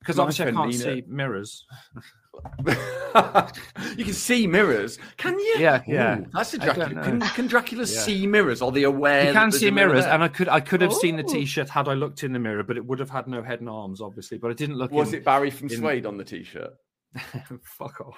Because 0.01 0.18
obviously 0.18 0.47
I 0.47 0.53
can't 0.53 0.74
see 0.74 1.05
mirrors. 1.09 1.66
you 3.96 4.04
can 4.04 4.14
see 4.14 4.46
mirrors, 4.46 4.98
can 5.16 5.38
you? 5.38 5.56
Yeah, 5.58 5.82
yeah. 5.86 6.18
Ooh, 6.18 6.26
that's 6.32 6.54
a 6.54 6.62
I 6.62 6.66
don't 6.66 6.74
Dracula. 6.76 7.02
Can, 7.04 7.20
can 7.20 7.46
Dracula 7.46 7.84
Yeah. 7.84 8.00
see 8.00 8.26
mirrors? 8.26 8.62
Are 8.62 8.70
they 8.70 8.84
aware? 8.84 9.26
You 9.26 9.32
can 9.32 9.50
see 9.52 9.68
a 9.68 9.72
mirror 9.72 9.88
mirrors, 9.90 10.04
and 10.04 10.22
I 10.22 10.28
could 10.28 10.48
I 10.48 10.60
could 10.60 10.80
have 10.82 10.92
seen 10.92 11.16
the 11.16 11.24
Oh. 11.24 11.32
t-shirt 11.32 11.68
had 11.68 11.88
I 11.88 11.94
looked 11.94 12.22
in 12.22 12.32
the 12.32 12.38
mirror, 12.38 12.62
but 12.62 12.76
it 12.76 12.84
would 12.86 12.98
have 13.00 13.10
had 13.10 13.26
no 13.26 13.42
head 13.42 13.60
and 13.60 13.68
arms, 13.68 14.00
obviously. 14.00 14.38
But 14.38 14.50
I 14.50 14.54
didn't 14.54 14.76
look. 14.76 14.90
was 14.92 15.08
in... 15.12 15.16
it 15.20 15.24
Barry 15.24 15.50
from 15.50 15.68
in- 15.68 15.76
Suede 15.78 16.06
on 16.06 16.16
the 16.16 16.24
T-shirt? 16.24 16.70
Fuck 17.62 18.00
off. 18.00 18.16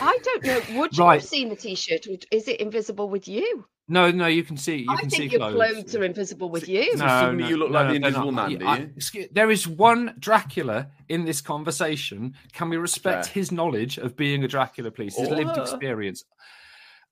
I 0.00 0.18
don't 0.22 0.44
know. 0.44 0.80
Would 0.80 0.96
you 0.96 1.04
Right. 1.04 1.20
have 1.20 1.28
seen 1.28 1.48
the 1.48 1.56
t-shirt? 1.56 2.06
Is 2.32 2.48
it 2.48 2.60
invisible 2.60 3.08
with 3.08 3.28
you? 3.28 3.64
No, 3.90 4.10
no, 4.10 4.26
you 4.26 4.44
can 4.44 4.56
see. 4.58 4.76
You 4.82 4.86
I 4.90 4.96
can 4.96 5.08
think 5.08 5.30
see 5.32 5.36
your 5.38 5.50
clothes. 5.50 5.54
clothes 5.72 5.96
are 5.96 6.04
invisible 6.04 6.50
with 6.50 6.68
you. 6.68 6.92
So 6.92 7.06
suddenly 7.06 7.48
you 7.48 7.56
look 7.56 7.70
like 7.70 7.88
the 7.88 7.94
Invisible. 7.96 8.32
Man, 8.32 8.58
do 8.58 8.66
I- 8.66 8.76
excuse- 8.96 9.28
there 9.32 9.50
is 9.50 9.66
one 9.66 10.14
Dracula 10.18 10.88
in 11.08 11.24
this 11.24 11.40
conversation. 11.40 12.34
Can 12.52 12.68
we 12.68 12.76
respect 12.76 13.26
Fair. 13.26 13.32
his 13.34 13.50
knowledge 13.50 13.96
of 13.96 14.14
being 14.14 14.44
a 14.44 14.48
Dracula, 14.48 14.90
please? 14.90 15.16
His 15.16 15.30
lived 15.30 15.52
Oh. 15.56 15.62
experience. 15.62 16.24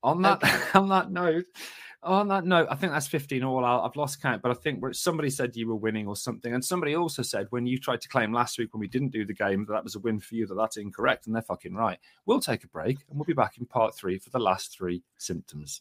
On 0.02 0.20
that, 0.22 0.40
on 0.74 0.90
that 0.90 1.10
note, 1.10 1.46
on 2.02 2.28
that 2.28 2.44
note, 2.44 2.68
I 2.70 2.74
think 2.76 2.92
that's 2.92 3.08
fifteen 3.08 3.42
all 3.42 3.64
out. 3.64 3.84
I've 3.88 3.96
lost 3.96 4.20
count, 4.20 4.42
but 4.42 4.50
I 4.50 4.54
think 4.54 4.84
somebody 4.94 5.30
said 5.30 5.56
you 5.56 5.66
were 5.68 5.74
winning 5.76 6.06
or 6.06 6.14
something, 6.14 6.52
and 6.52 6.62
somebody 6.62 6.94
also 6.94 7.22
said 7.22 7.46
when 7.50 7.66
you 7.66 7.78
tried 7.78 8.02
to 8.02 8.08
claim 8.08 8.32
last 8.34 8.58
week 8.58 8.74
when 8.74 8.80
we 8.80 8.86
didn't 8.86 9.12
do 9.12 9.24
the 9.24 9.32
game 9.34 9.64
that 9.66 9.72
that 9.72 9.82
was 9.82 9.94
a 9.96 9.98
win 10.00 10.20
for 10.20 10.34
you. 10.34 10.46
That 10.46 10.54
that's 10.56 10.76
incorrect, 10.76 11.26
and 11.26 11.34
they're 11.34 11.42
fucking 11.42 11.74
right. 11.74 11.98
We'll 12.26 12.38
take 12.40 12.62
a 12.64 12.68
break, 12.68 12.98
and 13.08 13.18
we'll 13.18 13.24
be 13.24 13.32
back 13.32 13.56
in 13.58 13.64
part 13.64 13.96
three 13.96 14.18
for 14.18 14.28
the 14.28 14.38
last 14.38 14.76
three 14.76 15.02
symptoms. 15.16 15.80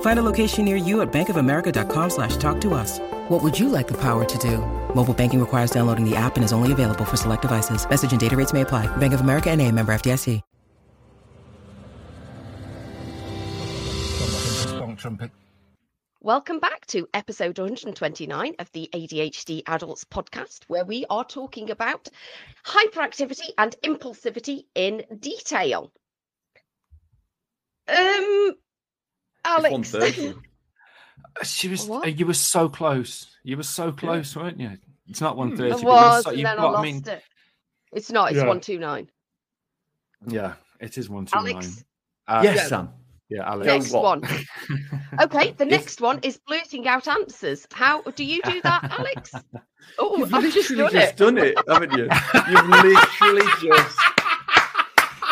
Find 0.00 0.18
a 0.18 0.22
location 0.22 0.64
near 0.64 0.74
you 0.74 1.02
at 1.02 1.12
bankofamerica.com 1.12 2.10
slash 2.10 2.36
talk 2.38 2.60
to 2.62 2.74
us. 2.74 2.98
What 3.28 3.44
would 3.44 3.56
you 3.56 3.68
like 3.68 3.86
the 3.86 4.00
power 4.00 4.24
to 4.24 4.38
do? 4.38 4.58
Mobile 4.92 5.14
banking 5.14 5.38
requires 5.38 5.70
downloading 5.70 6.04
the 6.04 6.16
app 6.16 6.34
and 6.34 6.44
is 6.44 6.52
only 6.52 6.72
available 6.72 7.04
for 7.04 7.16
select 7.16 7.42
devices. 7.42 7.88
Message 7.88 8.10
and 8.10 8.20
data 8.20 8.36
rates 8.36 8.52
may 8.52 8.62
apply. 8.62 8.86
Bank 8.96 9.12
of 9.12 9.20
America 9.20 9.50
and 9.50 9.62
a 9.62 9.70
member 9.70 9.92
FDIC. 9.92 10.42
Welcome 16.20 16.58
back 16.58 16.84
to 16.88 17.08
episode 17.14 17.58
129 17.58 18.54
of 18.58 18.72
the 18.72 18.90
ADHD 18.92 19.62
Adults 19.66 20.04
podcast, 20.04 20.64
where 20.66 20.84
we 20.84 21.04
are 21.08 21.24
talking 21.24 21.70
about 21.70 22.08
hyperactivity 22.66 23.50
and 23.56 23.76
impulsivity 23.84 24.64
in 24.74 25.04
detail. 25.20 25.92
Um, 27.86 28.56
Alex, 29.48 29.74
1:30. 29.92 30.42
She 31.44 31.68
was. 31.68 31.86
What? 31.86 32.04
uh, 32.04 32.08
You 32.08 32.26
were 32.26 32.34
so 32.34 32.68
close. 32.68 33.36
You 33.42 33.56
were 33.56 33.62
so 33.62 33.92
close, 33.92 34.34
weren't 34.36 34.58
you? 34.60 34.72
It's 35.08 35.20
not 35.20 35.36
one 35.36 35.52
I 35.54 35.56
thirty. 35.56 35.84
was, 35.84 36.24
so, 36.24 36.30
and 36.30 36.38
you've 36.38 36.46
then 36.46 36.58
I 36.58 36.62
lost 36.64 36.78
I 36.78 36.82
mean, 36.82 37.02
it. 37.06 37.22
It's 37.92 38.10
not. 38.10 38.30
It's 38.30 38.36
Yeah. 38.36 38.42
129. 38.46 39.08
yeah, 40.28 40.54
it 40.80 40.98
is 40.98 41.08
one 41.08 41.26
two 41.26 41.36
nine. 41.36 41.52
Alex, 41.54 41.84
Uh, 42.26 42.40
yes, 42.44 42.62
go. 42.64 42.68
Sam. 42.68 42.88
yeah, 43.30 43.50
Alex. 43.50 43.66
next 43.66 43.92
one. 43.92 44.22
Okay, 45.20 45.52
the 45.52 45.64
next 45.64 46.00
one 46.00 46.20
is 46.22 46.38
blurting 46.46 46.86
out 46.86 47.08
answers. 47.08 47.66
How 47.72 48.02
do 48.02 48.22
you 48.24 48.40
do 48.44 48.60
that, 48.62 48.84
Alex? 48.98 49.32
Oh, 49.98 50.18
You've 50.18 50.32
I've 50.34 50.42
just 50.52 50.70
literally 50.70 50.82
done 50.82 50.92
just 50.92 51.12
it. 51.12 51.16
done 51.16 51.38
it, 51.38 51.58
haven't 51.68 51.92
you? 51.92 52.08
You've 52.50 52.68
literally 52.84 53.50
just. 53.62 53.98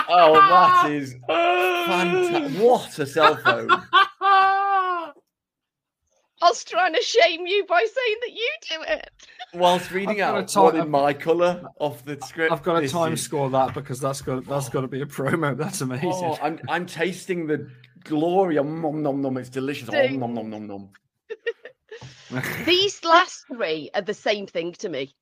Oh, 0.09 0.35
that 0.35 0.91
is 0.91 1.15
fantastic! 1.27 2.61
What 2.63 2.99
a 2.99 3.07
cell 3.07 3.37
phone! 3.37 3.69
I 6.43 6.49
was 6.51 6.65
trying 6.65 6.93
to 6.93 7.01
shame 7.03 7.47
you 7.47 7.65
by 7.67 7.79
saying 7.79 8.17
that 8.21 8.33
you 8.33 8.49
do 8.69 8.83
it. 8.93 9.11
Whilst 9.55 9.91
reading 9.91 10.21
I've 10.23 10.29
got 10.29 10.35
a 10.35 10.39
out 10.43 10.49
ti- 10.49 10.61
one 10.61 10.77
in 10.77 10.91
my 10.91 11.15
colour 11.15 11.63
off 11.79 12.05
the 12.05 12.19
script. 12.27 12.53
I've 12.53 12.63
got 12.63 12.81
to 12.81 12.89
time 12.89 13.15
is- 13.15 13.23
score 13.23 13.49
that 13.51 13.73
because 13.73 14.01
that's 14.01 14.21
got 14.21 14.45
that's 14.45 14.69
got 14.69 14.83
to 14.83 14.89
be 14.89 15.01
a 15.01 15.07
promo. 15.07 15.57
That's 15.63 15.81
amazing. 15.81 16.11
Oh, 16.13 16.39
I'm 16.43 16.61
I'm 16.69 16.85
tasting 16.87 17.47
the 17.47 17.71
glory. 18.05 18.59
Om 18.59 18.83
nom 18.83 19.03
nom 19.03 19.23
nom. 19.23 19.37
It's 19.39 19.49
delicious. 19.49 19.89
Om 19.89 19.95
Ding. 19.95 20.21
nom 20.21 20.35
nom 20.35 20.51
nom 20.51 20.67
nom. 20.67 20.91
These 22.67 23.03
last 23.05 23.45
three 23.51 23.91
are 23.95 24.03
the 24.03 24.13
same 24.15 24.47
thing 24.47 24.73
to 24.75 24.89
me. 24.91 25.15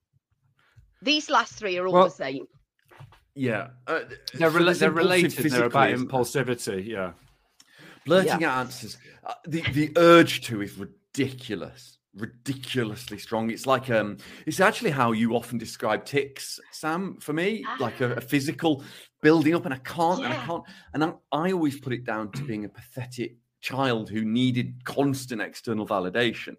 These 1.01 1.31
last 1.31 1.53
three 1.55 1.79
are 1.79 1.87
all 1.87 1.93
Well, 1.93 2.05
the 2.07 2.11
same. 2.11 2.47
Yeah, 3.35 3.69
uh, 3.87 4.01
They're, 4.35 4.51
rela- 4.51 4.79
they're 4.79 4.91
related. 4.91 5.33
They're 5.33 5.65
about 5.65 5.91
impulsivity. 5.91 6.87
Yeah. 6.87 7.13
Blurting 8.07 8.45
out 8.45 8.59
answers. 8.59 8.97
Uh, 9.25 9.35
the 9.47 9.63
the 9.73 9.93
urge 9.97 10.43
to 10.43 10.61
is 10.61 10.77
ridiculous, 10.77 11.99
ridiculously 12.15 13.19
strong. 13.19 13.51
It's 13.51 13.67
like 13.67 13.91
um, 13.91 14.19
it's 14.47 14.61
actually 14.61 14.91
how 14.91 15.13
you 15.13 15.35
often 15.35 15.59
describe 15.59 16.05
tics, 16.05 16.61
Sam. 16.71 17.17
For 17.21 17.33
me, 17.33 17.65
like 17.81 18.01
a, 18.01 18.13
a 18.13 18.21
physical 18.21 18.85
building 19.23 19.55
up, 19.55 19.65
and 19.65 19.73
I 19.75 19.79
can't, 19.79 20.23
and 20.23 20.33
I 20.33 20.37
can't, 20.45 20.63
and 20.93 21.05
I, 21.05 21.13
I 21.33 21.53
always 21.53 21.81
put 21.81 21.93
it 21.95 22.05
down 22.05 22.31
to 22.33 22.45
being 22.45 22.67
a 22.67 22.69
pathetic 22.69 23.37
child 23.63 24.11
who 24.11 24.23
needed 24.25 24.85
constant 24.85 25.41
external 25.41 25.87
validation. 25.87 26.57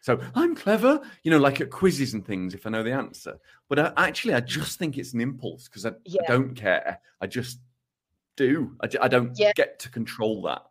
So 0.00 0.18
I'm 0.34 0.54
clever, 0.54 1.00
you 1.22 1.30
know, 1.30 1.38
like 1.38 1.60
at 1.60 1.70
quizzes 1.70 2.14
and 2.14 2.26
things, 2.26 2.54
if 2.54 2.66
I 2.66 2.70
know 2.70 2.82
the 2.82 2.92
answer. 2.92 3.38
But 3.68 3.78
I, 3.78 3.92
actually, 4.08 4.34
I 4.34 4.40
just 4.40 4.78
think 4.78 4.96
it's 4.96 5.12
an 5.12 5.20
impulse 5.20 5.68
because 5.68 5.84
I, 5.84 5.92
Yeah. 6.04 6.22
I 6.26 6.32
don't 6.32 6.54
care. 6.54 7.00
I 7.20 7.26
just 7.26 7.60
do. 8.36 8.76
I, 8.82 8.88
I 9.02 9.08
don't 9.08 9.38
Yeah. 9.38 9.52
get 9.54 9.78
to 9.80 9.90
control 9.90 10.42
that. 10.42 10.62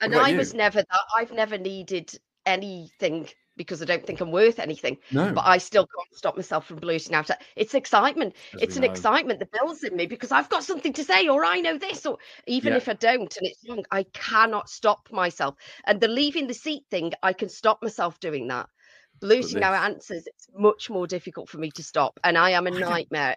And 0.00 0.14
I 0.14 0.28
you? 0.28 0.36
was 0.38 0.54
never 0.54 0.78
that. 0.82 1.00
I've 1.16 1.32
never 1.32 1.58
needed 1.58 2.18
anything 2.46 3.28
because 3.60 3.82
I 3.82 3.84
don't 3.84 4.06
think 4.06 4.22
I'm 4.22 4.32
worth 4.32 4.58
anything. 4.58 4.96
No. 5.12 5.34
But 5.34 5.44
I 5.44 5.58
still 5.58 5.86
can't 5.86 6.16
stop 6.16 6.34
myself 6.34 6.66
from 6.66 6.78
blurting 6.78 7.14
out. 7.14 7.28
It's 7.56 7.74
excitement. 7.74 8.34
As 8.54 8.62
it's 8.62 8.76
an 8.76 8.84
know. 8.84 8.90
excitement 8.90 9.38
that 9.40 9.52
builds 9.52 9.84
in 9.84 9.94
me 9.94 10.06
because 10.06 10.32
I've 10.32 10.48
got 10.48 10.64
something 10.64 10.94
to 10.94 11.04
say, 11.04 11.28
or 11.28 11.44
I 11.44 11.60
know 11.60 11.76
this, 11.76 12.06
or 12.06 12.16
even 12.46 12.72
Yeah. 12.72 12.78
if 12.78 12.88
I 12.88 12.94
don't 12.94 13.36
and 13.36 13.46
it's 13.46 13.68
wrong, 13.68 13.84
I 13.90 14.04
cannot 14.14 14.70
stop 14.70 15.12
myself. 15.12 15.56
And 15.84 16.00
the 16.00 16.08
leaving 16.08 16.46
the 16.46 16.54
seat 16.54 16.84
thing, 16.90 17.12
I 17.22 17.34
can 17.34 17.50
stop 17.50 17.82
myself 17.82 18.18
doing 18.18 18.48
that. 18.48 18.66
Blurting 19.20 19.62
out 19.62 19.74
answers, 19.74 20.26
it's 20.26 20.46
much 20.56 20.88
more 20.88 21.06
difficult 21.06 21.50
for 21.50 21.58
me 21.58 21.70
to 21.72 21.82
stop. 21.82 22.18
And 22.24 22.38
I 22.38 22.52
am 22.52 22.66
a 22.66 22.74
I 22.74 22.78
nightmare 22.80 23.36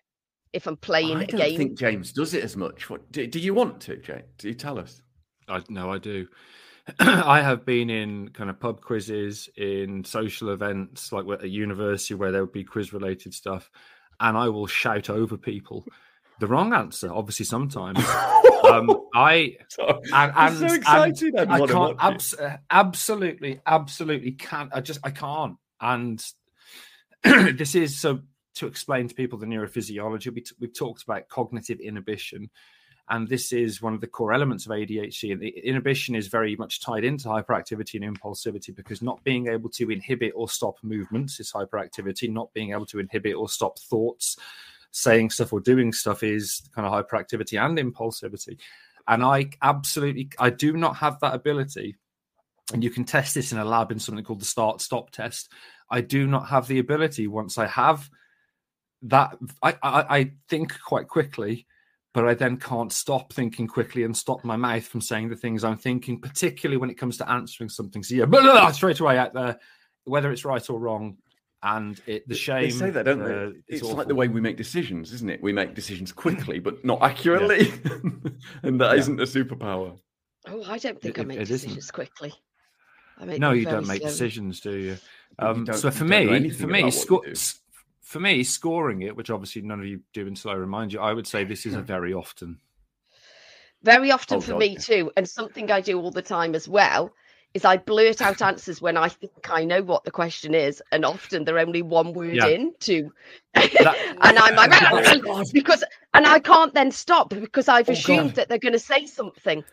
if 0.53 0.67
I'm 0.67 0.78
playing 0.78 1.17
I 1.17 1.24
a 1.24 1.28
don't 1.28 1.57
think 1.57 1.78
James 1.78 2.13
does 2.13 2.34
it 2.34 2.45
as 2.45 2.55
much. 2.55 2.89
What 2.89 3.11
do, 3.11 3.28
do 3.28 3.39
you 3.39 3.53
want 3.53 3.82
to, 3.82 3.97
James? 3.97 4.24
Do 4.38 4.47
you 4.47 4.53
tell 4.53 4.80
us? 4.80 5.01
I 5.49 5.61
no, 5.67 5.91
I 5.91 5.97
do. 5.97 6.28
I 6.99 7.41
have 7.41 7.65
been 7.65 7.89
in 7.89 8.29
kind 8.29 8.49
of 8.49 8.59
pub 8.59 8.81
quizzes, 8.81 9.49
in 9.55 10.03
social 10.03 10.49
events 10.49 11.11
like 11.11 11.25
at 11.41 11.49
university 11.49 12.13
where 12.13 12.31
there 12.31 12.41
would 12.41 12.51
be 12.51 12.63
quiz 12.63 12.91
related 12.93 13.34
stuff, 13.34 13.69
and 14.19 14.38
I 14.38 14.49
will 14.49 14.67
shout 14.67 15.09
over 15.09 15.38
people 15.38 15.86
the 16.39 16.47
wrong 16.47 16.73
answer. 16.73 17.11
Obviously, 17.11 17.45
sometimes 17.45 17.99
um, 18.69 18.89
I 19.13 19.55
So- 19.69 20.01
and, 20.05 20.13
I'm 20.13 20.47
and 20.61 20.69
so 20.69 20.75
excited. 20.75 21.36
I'd 21.38 21.49
I 21.49 21.67
can't 21.67 21.97
abs- 21.99 22.36
absolutely, 22.69 23.61
absolutely 23.65 24.31
can't. 24.31 24.71
I 24.73 24.81
just 24.81 24.99
I 25.03 25.11
can't. 25.11 25.55
And 25.79 26.23
this 27.23 27.75
is 27.75 27.99
so 27.99 28.19
to 28.55 28.67
explain 28.67 29.07
to 29.07 29.15
people 29.15 29.39
the 29.39 29.45
neurophysiology. 29.45 30.34
We 30.34 30.41
t- 30.41 30.55
we've 30.59 30.77
talked 30.77 31.03
about 31.03 31.29
cognitive 31.29 31.79
inhibition, 31.79 32.49
and 33.10 33.28
this 33.28 33.51
is 33.51 33.82
one 33.82 33.93
of 33.93 34.01
the 34.01 34.08
core 34.08 34.34
elements 34.34 34.66
of 34.66 34.72
ADHD. 34.72 35.34
And 35.34 35.41
the 35.41 35.49
inhibition 35.49 36.16
is 36.16 36.28
very 36.28 36.56
much 36.56 36.80
tied 36.80 37.04
into 37.04 37.28
hyperactivity 37.28 38.01
and 38.01 38.18
impulsivity 38.18 38.74
because 38.74 39.01
not 39.01 39.24
being 39.24 39.47
able 39.47 39.70
to 39.72 39.91
inhibit 39.91 40.32
or 40.36 40.47
stop 40.47 40.78
movements 40.84 41.39
is 41.39 41.51
hyperactivity. 41.51 42.30
Not 42.30 42.54
being 42.54 42.72
able 42.72 42.86
to 42.88 42.99
inhibit 42.99 43.36
or 43.36 43.49
stop 43.49 43.78
thoughts, 43.78 44.38
saying 44.91 45.32
stuff 45.32 45.51
or 45.51 45.60
doing 45.60 45.91
stuff 45.91 46.24
is 46.24 46.62
kind 46.74 46.88
of 46.88 46.93
hyperactivity 46.93 47.62
and 47.62 47.78
impulsivity. 47.78 48.58
And 49.06 49.22
I 49.22 49.49
absolutely, 49.62 50.30
I 50.39 50.49
do 50.49 50.78
not 50.78 50.95
have 50.97 51.20
that 51.20 51.36
ability. 51.36 51.97
And 52.72 52.82
you 52.82 52.89
can 52.89 53.04
test 53.04 53.36
this 53.36 53.51
in 53.51 53.58
a 53.58 53.66
lab 53.66 53.91
in 53.91 53.99
something 53.99 54.24
called 54.24 54.39
the 54.39 54.45
start 54.45 54.80
stop 54.80 55.12
test. 55.12 55.51
I 55.89 55.99
do 55.99 56.26
not 56.26 56.47
have 56.47 56.68
the 56.68 56.80
ability 56.80 57.28
once 57.28 57.58
I 57.58 57.68
have 57.68 58.10
that. 59.01 59.38
I, 59.62 59.76
I, 59.84 60.18
I 60.18 60.32
think 60.47 60.80
quite 60.80 61.10
quickly, 61.10 61.68
but 62.14 62.28
I 62.28 62.34
then 62.34 62.57
can't 62.57 62.91
stop 62.91 63.34
thinking 63.34 63.68
quickly 63.68 64.03
and 64.03 64.16
stop 64.16 64.43
my 64.43 64.55
mouth 64.55 64.86
from 64.86 65.01
saying 65.01 65.30
the 65.30 65.36
things 65.36 65.64
I'm 65.64 65.78
thinking, 65.78 66.20
particularly 66.22 66.78
when 66.78 66.89
it 66.89 66.97
comes 66.97 67.18
to 67.18 67.30
answering 67.30 67.70
something. 67.70 68.03
So 68.03 68.16
yeah, 68.16 68.26
blah, 68.26 68.41
blah, 68.41 68.51
blah, 68.51 68.72
straight 68.72 68.99
away 68.99 69.18
out 69.18 69.34
there, 69.34 69.57
whether 70.05 70.32
it's 70.32 70.45
right 70.45 70.68
or 70.70 70.80
wrong. 70.80 71.18
And 71.66 71.99
it, 72.07 72.28
the 72.28 72.36
shame. 72.36 72.64
They 72.64 72.70
say 72.72 72.89
that, 72.89 73.05
don't 73.05 73.22
uh, 73.22 73.26
they? 73.28 73.34
it's 73.70 73.82
It's 73.84 73.84
like 73.93 74.07
the 74.07 74.16
way 74.16 74.28
we 74.28 74.41
make 74.41 74.57
decisions, 74.57 75.14
isn't 75.14 75.30
it? 75.30 75.41
We 75.41 75.53
make 75.53 75.74
decisions 75.74 76.11
quickly, 76.11 76.59
but 76.59 76.84
not 76.84 77.01
accurately, 77.01 77.72
and 78.64 78.82
that 78.82 78.97
Yeah. 78.97 79.07
not 79.14 79.20
a 79.22 79.32
superpower. 79.32 79.97
Oh, 80.45 80.61
I 80.68 80.78
don't 80.78 81.01
think 81.01 81.18
I 81.20 81.22
It- 81.22 81.28
make 81.28 81.38
it 81.39 81.43
isn't. 81.43 81.70
decisions 81.70 81.89
quickly. 81.89 82.34
I 83.18 83.24
make 83.26 83.39
No, 83.39 83.51
you 83.51 83.64
don't 83.64 83.88
make 83.88 84.01
slowly. 84.01 84.11
decisions, 84.11 84.59
do 84.59 84.76
you? 84.76 84.97
But 85.38 85.55
you 85.55 85.61
Um, 85.72 85.74
so 85.74 85.89
for 85.89 85.99
don't 86.05 86.09
me, 86.43 86.49
for 86.49 86.68
me, 86.68 86.80
about 86.82 86.93
sco- 86.93 87.22
do. 87.22 87.32
s- 87.32 87.59
for 88.14 88.20
me, 88.20 88.43
scoring 88.43 89.01
it, 89.01 89.16
which 89.16 89.32
obviously 89.32 89.64
none 89.64 89.80
of 89.80 89.88
you 89.88 89.99
do 90.14 90.28
until 90.28 90.51
I 90.51 90.53
remind 90.53 90.93
you, 90.93 90.99
I 91.01 91.14
would 91.14 91.28
say 91.28 91.43
this 91.43 91.66
is 91.66 91.74
a 91.74 91.82
very 91.82 92.14
often. 92.14 92.59
Very 93.82 94.11
often 94.11 94.38
Oh, 94.38 94.41
for 94.41 94.51
God, 94.51 94.59
me 94.59 94.78
too, 94.78 95.11
and 95.18 95.28
something 95.28 95.70
I 95.72 95.82
do 95.82 95.99
all 95.99 96.11
the 96.11 96.22
time 96.22 96.55
as 96.55 96.70
well 96.70 97.11
is 97.53 97.66
I 97.66 97.78
blurt 97.78 98.22
out 98.22 98.41
answers 98.41 98.82
when 98.82 98.97
I 98.97 99.09
think 99.09 99.49
I 99.49 99.66
know 99.66 99.82
what 99.82 100.03
the 100.05 100.11
question 100.11 100.53
is, 100.55 100.82
and 100.91 101.03
often 101.03 101.43
they're 101.43 101.59
only 101.59 101.82
one 101.82 102.14
word 102.14 102.36
Yeah. 102.36 102.47
in 102.47 102.74
to, 102.82 103.11
That- 103.55 103.97
and 104.22 104.39
I'm 104.39 104.55
like 104.55 104.72
oh, 104.91 105.20
God. 105.20 105.45
because, 105.53 105.84
and 106.14 106.26
I 106.26 106.39
can't 106.39 106.74
then 106.74 106.91
stop 106.91 107.30
because 107.30 107.68
I've 107.68 107.89
Oh, 107.89 107.93
assumed 107.93 108.28
God. 108.30 108.36
that 108.36 108.49
they're 108.49 108.57
going 108.59 108.74
to 108.74 108.80
say 108.80 109.05
something. 109.05 109.64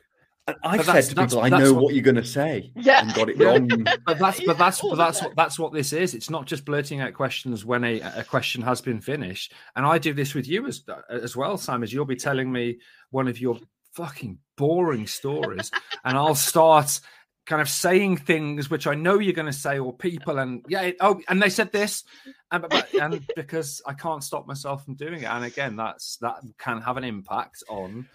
And 0.62 0.72
I've 0.80 0.84
said 0.84 0.86
that's- 0.94 1.08
to 1.08 1.14
people, 1.16 1.40
I 1.40 1.48
know 1.48 1.72
what- 1.74 1.82
what 1.84 1.94
you're 1.94 2.02
going 2.02 2.14
to 2.16 2.24
say, 2.24 2.72
Yeah. 2.76 3.02
and 3.02 3.14
got 3.14 3.28
it 3.30 3.38
wrong. 3.38 3.68
But 4.06 4.18
that's 4.18 4.40
but 4.40 4.58
that's 4.58 4.80
but 4.80 4.96
that's 4.96 5.22
what 5.22 5.36
that's 5.36 5.58
what 5.58 5.72
this 5.72 5.92
is. 5.92 6.14
It's 6.14 6.30
not 6.30 6.46
just 6.46 6.64
blurting 6.64 7.00
out 7.00 7.14
questions 7.14 7.64
when 7.64 7.84
a, 7.84 8.00
a 8.00 8.24
question 8.24 8.62
has 8.62 8.80
been 8.80 9.00
finished. 9.00 9.52
And 9.76 9.84
I 9.86 9.98
do 9.98 10.12
this 10.14 10.34
with 10.34 10.48
you 10.48 10.66
as 10.66 10.82
as 11.08 11.36
well, 11.36 11.56
Sam. 11.56 11.82
As 11.82 11.92
you'll 11.92 12.04
be 12.04 12.16
telling 12.16 12.50
me 12.50 12.78
one 13.10 13.28
of 13.28 13.40
your 13.40 13.58
fucking 13.94 14.38
boring 14.56 15.06
stories, 15.06 15.70
and 16.04 16.16
I'll 16.16 16.34
start 16.34 17.00
kind 17.46 17.62
of 17.62 17.68
saying 17.68 18.18
things 18.18 18.70
which 18.70 18.86
I 18.86 18.94
know 18.94 19.18
you're 19.18 19.32
going 19.32 19.46
to 19.46 19.52
say, 19.52 19.78
or 19.78 19.92
people, 19.92 20.38
and 20.38 20.64
yeah, 20.68 20.82
it- 20.82 20.96
oh, 21.00 21.20
and 21.28 21.42
they 21.42 21.50
said 21.50 21.72
this, 21.72 22.04
and, 22.52 22.66
but, 22.68 22.94
and 22.94 23.26
because 23.36 23.80
I 23.86 23.92
can't 23.92 24.24
stop 24.24 24.46
myself 24.46 24.84
from 24.84 24.94
doing 24.94 25.22
it, 25.22 25.26
and 25.26 25.44
again, 25.44 25.76
that's 25.76 26.16
that 26.16 26.40
can 26.58 26.80
have 26.80 26.96
an 26.96 27.04
impact 27.04 27.62
on 27.68 28.06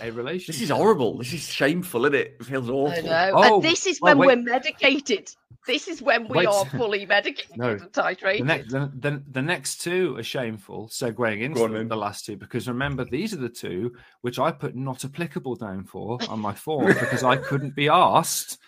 a 0.00 0.10
relationship. 0.10 0.54
This 0.60 0.62
is 0.62 0.70
horrible. 0.70 1.18
This 1.18 1.32
is 1.32 1.46
shameful, 1.46 2.06
isn't 2.06 2.14
it? 2.14 2.36
It 2.40 2.46
feels 2.46 2.70
awful. 2.70 2.98
I 2.98 3.00
know. 3.00 3.32
Oh, 3.34 3.54
and 3.56 3.64
this 3.64 3.86
is 3.86 4.00
well, 4.00 4.16
when 4.16 4.28
wait. 4.28 4.36
we're 4.38 4.52
medicated. 4.52 5.30
This 5.66 5.88
is 5.88 6.00
when 6.00 6.26
we 6.26 6.38
Wait. 6.38 6.46
are 6.46 6.64
fully 6.66 7.04
medicated 7.04 7.56
No. 7.58 7.70
and 7.72 7.92
titrated. 7.92 8.38
The 8.38 8.44
next, 8.44 8.72
the, 8.72 8.92
the, 8.98 9.22
the 9.30 9.42
next 9.42 9.82
two 9.82 10.16
are 10.16 10.22
shameful, 10.22 10.88
segueing 10.88 11.42
into 11.42 11.62
on 11.62 11.74
the, 11.74 11.84
the 11.84 11.96
last 11.96 12.24
two, 12.24 12.36
because 12.36 12.66
remember, 12.66 13.04
these 13.04 13.34
are 13.34 13.38
the 13.38 13.48
two 13.48 13.92
which 14.22 14.38
I 14.38 14.52
put 14.52 14.74
not 14.74 15.04
applicable 15.04 15.56
down 15.56 15.84
for 15.84 16.18
on 16.28 16.40
my 16.40 16.54
form 16.66 16.86
because 16.86 17.22
I 17.22 17.36
couldn't 17.36 17.74
be 17.74 17.88
asked 17.88 18.58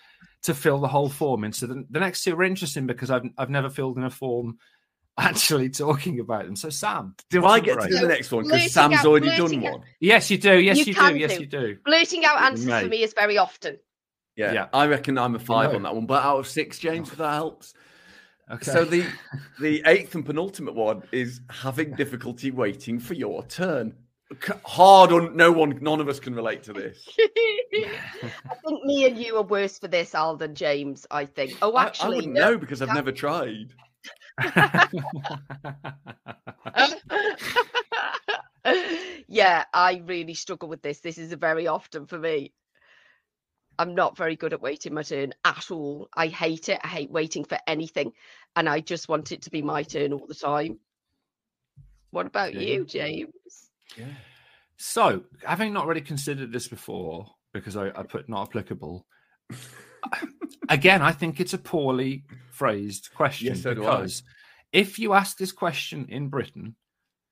to 0.43 0.55
fill 0.55 0.81
the 0.81 0.89
whole 0.89 1.09
form 1.09 1.45
in. 1.45 1.53
So 1.53 1.67
the, 1.67 1.85
the 1.91 2.01
next 2.01 2.25
two 2.25 2.37
are 2.37 2.43
interesting 2.43 2.87
because 2.87 3.11
I've, 3.11 3.25
I've 3.39 3.51
never 3.51 3.71
filled 3.71 3.97
in 3.97 4.05
a 4.05 4.11
form 4.11 4.59
actually 5.19 5.69
talking 5.71 6.21
about 6.21 6.45
them. 6.47 6.57
So, 6.57 6.71
Sam, 6.71 7.15
Do 7.31 7.45
I 7.45 7.61
get 7.61 7.81
to 7.81 7.89
do 7.89 7.99
the 7.99 8.09
next 8.09 8.33
one? 8.33 8.45
Because 8.45 8.73
Sam's 8.73 8.97
out- 8.97 9.07
already 9.07 9.27
done 9.37 9.55
out- 9.67 9.73
one. 9.73 9.83
Yes, 10.01 10.31
you 10.31 10.39
do. 10.39 10.59
Yes, 10.59 10.79
You 10.79 10.85
you, 10.87 10.95
can 10.95 11.13
do. 11.15 11.19
Yes, 11.19 11.39
you 11.39 11.47
do. 11.47 11.77
Blurting 11.85 12.25
out 12.25 12.43
answers 12.43 12.67
Mate. 12.67 12.83
for 12.85 12.89
me 12.89 13.03
is 13.03 13.13
very 13.15 13.39
often. 13.39 13.79
Yeah, 14.37 14.53
Yeah. 14.53 14.67
I 14.73 14.87
reckon 14.87 15.19
I'm 15.19 15.35
a 15.35 15.39
five 15.39 15.71
No. 15.71 15.77
on 15.77 15.83
that 15.83 15.95
one, 15.95 16.07
but 16.07 16.23
out 16.23 16.39
of 16.39 16.49
six, 16.49 16.79
James, 16.79 17.11
if 17.13 17.19
that 17.19 17.35
helps. 17.35 17.75
Okay. 18.51 18.71
So 18.71 18.85
the 18.85 19.05
the 19.61 19.83
eighth 19.87 20.15
and 20.15 20.25
penultimate 20.25 20.75
one 20.75 21.03
is 21.13 21.41
having 21.51 21.95
difficulty 21.95 22.51
waiting 22.51 22.99
for 22.99 23.15
your 23.15 23.45
turn. 23.45 23.95
Hard 24.65 25.13
on 25.13 25.37
no 25.37 25.53
one, 25.53 25.79
none 25.83 26.01
of 26.01 26.09
us 26.09 26.19
can 26.19 26.35
relate 26.35 26.63
to 26.63 26.73
this. 26.73 27.07
I 27.75 28.55
think 28.67 28.85
me 28.85 29.05
and 29.07 29.19
you 29.19 29.37
are 29.37 29.43
worse 29.43 29.79
for 29.79 29.89
this, 29.89 30.15
Al, 30.15 30.37
than 30.37 30.55
James. 30.55 31.07
I 31.11 31.27
think. 31.27 31.53
Oh, 31.61 31.75
I- 31.77 31.93
I, 32.01 32.09
wouldn't 32.09 32.33
no. 32.33 32.53
know 32.53 32.59
because 32.59 32.81
I've 32.81 32.89
that- 32.89 32.95
never 32.95 33.13
tried. 33.13 33.75
yeah, 39.29 39.65
I 39.73 40.03
really 40.05 40.35
struggle 40.35 40.69
with 40.69 40.83
this. 40.83 41.01
This 41.01 41.19
is 41.19 41.33
a 41.33 41.37
very 41.37 41.67
often 41.67 42.07
for 42.07 42.19
me. 42.19 42.53
I'm 43.79 43.95
not 43.95 44.17
very 44.17 44.37
good 44.37 44.53
at 44.53 44.61
waiting 44.61 44.95
my 44.95 45.03
turn 45.03 45.33
at 45.45 45.71
all. 45.71 46.09
I 46.15 46.27
hate 46.29 46.69
it. 46.69 46.79
I 46.85 46.89
hate 46.89 47.11
waiting 47.11 47.45
for 47.45 47.59
anything, 47.67 48.13
and 48.55 48.69
I 48.69 48.81
just 48.81 49.09
want 49.09 49.33
it 49.33 49.43
to 49.43 49.51
be 49.51 49.63
my 49.63 49.83
turn 49.83 50.13
all 50.13 50.27
the 50.27 50.35
time. 50.35 50.79
What 52.11 52.27
about 52.27 52.55
Yeah. 52.55 52.61
you, 52.61 52.85
James? 52.85 53.71
Yeah. 53.97 54.13
So, 54.77 55.25
having 55.45 55.73
not 55.73 55.87
really 55.87 56.01
considered 56.03 56.53
this 56.53 56.69
before, 56.69 57.27
because 57.53 57.77
I, 57.77 57.89
I 57.89 58.03
put 58.03 58.29
not 58.29 58.49
applicable, 58.49 59.07
again, 60.69 61.03
I 61.03 61.13
think 61.13 61.41
it's 61.41 61.55
a 61.55 61.59
poorly 61.59 62.25
phrased 62.51 63.11
question 63.15 63.49
Yes, 63.49 63.63
so 63.63 63.75
because 63.75 64.23
if 64.73 64.99
you 64.99 65.13
ask 65.13 65.37
this 65.37 65.53
question 65.53 66.07
in 66.09 66.29
Britain, 66.29 66.77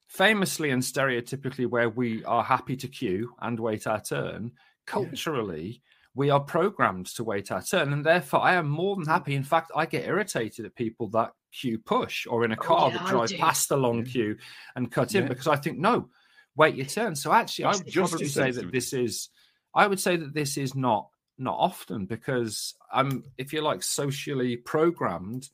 famously 0.09 0.71
and 0.71 0.83
stereotypically, 0.83 1.67
where 1.67 1.89
we 1.89 2.25
are 2.25 2.43
happy 2.43 2.77
to 2.77 2.89
queue 2.89 3.33
and 3.41 3.59
wait 3.59 3.87
our 3.87 4.01
turn, 4.01 4.53
culturally, 4.87 5.83
we 6.15 6.31
are 6.31 6.41
programmed 6.41 7.07
to 7.07 7.25
wait 7.25 7.53
our 7.53 7.63
turn, 7.63 7.93
and 7.93 8.05
therefore 8.05 8.41
I 8.41 8.55
am 8.55 8.69
more 8.69 8.97
than 8.97 9.07
happy. 9.07 9.35
In 9.35 9.45
fact, 9.45 9.71
I 9.75 9.87
get 9.87 10.07
irritated 10.07 10.67
at 10.67 10.75
people 10.75 11.09
that 11.11 11.33
queue 11.53 11.79
push 11.79 12.27
or 12.29 12.45
in 12.45 12.53
a 12.53 12.57
car 12.57 12.87
Oh, 12.87 12.89
yeah, 12.89 12.99
that 12.99 13.07
I 13.07 13.11
drive 13.11 13.33
past 13.39 13.69
the 13.69 13.77
long 13.77 14.05
queue 14.05 14.37
and 14.77 14.91
cut 14.91 15.15
in 15.15 15.23
Yeah. 15.23 15.29
because 15.29 15.47
I 15.47 15.57
think 15.57 15.79
no, 15.79 16.09
wait 16.57 16.75
your 16.75 16.87
turn. 16.87 17.15
So 17.15 17.33
actually, 17.33 17.67
I 17.67 17.73
would 17.73 17.93
probably 17.93 18.27
say 18.27 18.51
that 18.51 18.73
this 18.73 18.93
is, 18.93 19.29
I 19.75 19.87
would 19.87 20.01
say 20.01 20.17
that 20.17 20.35
this 20.35 20.57
is 20.57 20.75
not 20.75 21.09
not 21.41 21.57
often 21.59 22.07
because 22.07 22.75
I'm, 22.93 23.25
if 23.39 23.53
you're 23.53 23.63
like 23.63 23.83
socially 23.83 24.57
programmed 24.57 25.49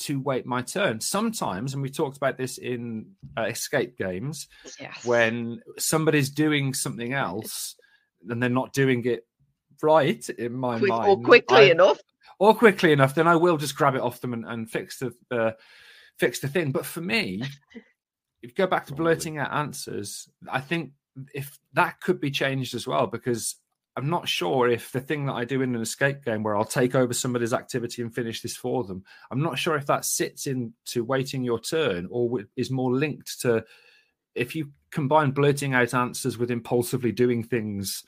to 0.00 0.20
wait 0.20 0.44
my 0.44 0.62
turn. 0.62 1.00
Sometimes, 1.00 1.74
and 1.74 1.82
we 1.82 1.88
talked 1.88 2.16
about 2.16 2.36
this 2.36 2.58
in 2.58 3.06
uh, 3.38 3.42
escape 3.42 3.96
games, 3.96 4.48
Yes. 4.80 5.04
when 5.04 5.60
somebody's 5.78 6.28
doing 6.30 6.74
something 6.74 7.12
else 7.12 7.76
and 8.28 8.42
they're 8.42 8.50
not 8.50 8.72
doing 8.72 9.04
it 9.04 9.24
right 9.80 10.28
in 10.30 10.52
my 10.54 10.78
Quick, 10.78 10.88
mind 10.90 11.08
or 11.08 11.20
quickly 11.22 11.56
I- 11.68 11.70
enough. 11.72 11.98
or 12.40 12.52
quickly 12.54 12.90
enough, 12.92 13.14
then 13.14 13.28
I 13.28 13.36
will 13.36 13.58
just 13.58 13.76
grab 13.76 13.94
it 13.94 14.00
off 14.00 14.20
them 14.20 14.32
and, 14.32 14.44
and 14.44 14.68
fix 14.68 14.98
the 14.98 15.12
uh, 15.30 15.52
fix 16.18 16.40
the 16.40 16.48
thing. 16.48 16.72
But 16.72 16.84
for 16.86 17.00
me, 17.00 17.42
if 18.42 18.50
you 18.50 18.54
go 18.56 18.66
back 18.66 18.86
to 18.86 18.92
Probably. 18.94 19.14
blurting 19.14 19.38
out 19.38 19.52
answers, 19.52 20.28
I 20.50 20.60
think 20.60 20.92
if 21.32 21.58
that 21.74 22.00
could 22.00 22.20
be 22.20 22.30
changed 22.32 22.74
as 22.74 22.88
well, 22.88 23.06
because 23.06 23.54
I'm 23.96 24.08
not 24.08 24.26
sure 24.26 24.68
if 24.68 24.90
the 24.90 25.00
thing 25.00 25.26
that 25.26 25.34
I 25.34 25.44
do 25.44 25.60
in 25.60 25.74
an 25.74 25.82
escape 25.82 26.24
game 26.24 26.42
where 26.42 26.56
I'll 26.56 26.64
take 26.64 26.94
over 26.94 27.12
somebody's 27.12 27.52
activity 27.52 28.00
and 28.00 28.14
finish 28.14 28.40
this 28.40 28.56
for 28.56 28.84
them, 28.84 29.04
I'm 29.30 29.42
not 29.42 29.58
sure 29.58 29.76
if 29.76 29.86
that 29.86 30.06
sits 30.06 30.46
into 30.46 31.04
waiting 31.04 31.44
your 31.44 31.60
turn 31.60 32.08
or 32.10 32.40
is 32.56 32.70
more 32.70 32.92
linked 32.92 33.40
to 33.42 33.64
if 34.34 34.56
you 34.56 34.70
combine 34.90 35.30
blurting 35.30 35.74
out 35.74 35.92
answers 35.92 36.38
with 36.38 36.50
impulsively 36.50 37.12
doing 37.12 37.42
things 37.42 38.02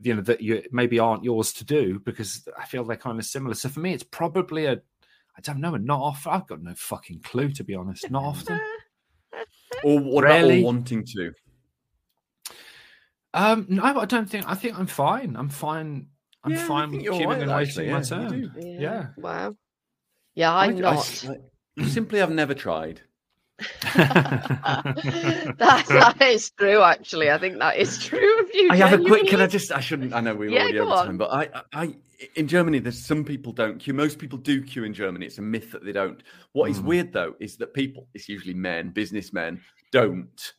you 0.00 0.14
know 0.14 0.22
that 0.22 0.40
you 0.40 0.62
maybe 0.72 0.98
aren't 0.98 1.24
yours 1.24 1.52
to 1.52 1.64
do 1.64 2.00
because 2.00 2.46
I 2.58 2.66
feel 2.66 2.84
they're 2.84 2.96
kind 2.96 3.18
of 3.18 3.24
similar. 3.24 3.54
So 3.54 3.68
for 3.68 3.80
me, 3.80 3.92
it's 3.92 4.02
probably 4.02 4.66
a 4.66 4.80
I 5.36 5.40
don't 5.40 5.60
know, 5.60 5.74
a 5.74 5.78
not 5.78 6.00
often. 6.00 6.32
I've 6.32 6.46
got 6.46 6.62
no 6.62 6.74
fucking 6.74 7.20
clue 7.20 7.50
to 7.52 7.64
be 7.64 7.74
honest. 7.74 8.10
Not 8.10 8.24
often. 8.24 8.60
Or 9.82 9.98
what 9.98 10.24
Rarely. 10.24 10.60
about 10.60 10.66
all 10.66 10.74
wanting 10.74 11.04
to? 11.16 11.32
Um, 13.34 13.66
no, 13.68 13.82
I 13.82 14.04
don't 14.06 14.30
think. 14.30 14.44
I 14.48 14.54
think 14.54 14.78
I'm 14.78 14.86
fine. 14.86 15.36
I'm 15.36 15.48
fine. 15.50 16.06
I'm 16.44 16.52
Yeah, 16.52 16.66
fine 16.66 16.90
think 16.90 17.02
with 17.02 17.04
you're 17.04 17.14
queuing 17.14 17.26
right, 17.28 17.42
and 17.42 17.50
actually, 17.50 17.90
waiting 17.92 18.18
my 18.18 18.22
yeah, 18.22 18.30
you 18.32 18.50
turn. 18.50 18.60
do. 18.62 18.68
Yeah. 18.82 19.06
Wow. 19.18 19.56
Yeah, 20.34 20.54
I'm 20.54 20.70
I- 20.70 20.78
I- 20.78 20.80
not. 20.80 21.24
I 21.78 21.84
simply 21.88 22.18
have 22.20 22.30
never 22.30 22.54
tried. 22.54 23.00
that, 23.94 25.84
that 25.88 26.16
is 26.22 26.50
true, 26.50 26.82
actually. 26.82 27.30
I 27.30 27.38
think 27.38 27.58
that 27.58 27.76
is 27.76 27.98
true 28.04 28.40
of 28.40 28.48
you. 28.52 28.68
I 28.70 28.76
have 28.76 29.00
a 29.00 29.04
quick. 29.04 29.26
Can 29.28 29.40
I 29.40 29.46
just? 29.46 29.70
I 29.72 29.80
shouldn't. 29.80 30.12
I 30.14 30.20
know 30.20 30.34
we 30.34 30.46
were 30.48 30.54
Yeah, 30.54 30.62
already 30.62 30.78
over 30.80 30.90
on. 30.92 31.06
time, 31.06 31.18
but 31.18 31.30
I, 31.32 31.48
I, 31.72 31.94
in 32.36 32.48
Germany, 32.48 32.78
there's 32.80 32.98
some 33.04 33.24
people 33.24 33.52
don't 33.52 33.78
queue. 33.78 33.94
Most 33.94 34.18
people 34.18 34.38
do 34.38 34.62
queue 34.62 34.84
in 34.84 34.92
Germany. 34.94 35.26
It's 35.26 35.38
a 35.38 35.42
myth 35.42 35.70
that 35.72 35.84
they 35.84 35.92
don't. 35.92 36.22
What 36.52 36.70
is 36.70 36.80
Mm. 36.80 36.84
weird 36.84 37.12
though 37.12 37.34
is 37.40 37.56
that 37.58 37.74
people, 37.74 38.08
it's 38.14 38.28
usually 38.28 38.54
men, 38.54 38.90
businessmen, 38.90 39.60
don't, 39.92 40.52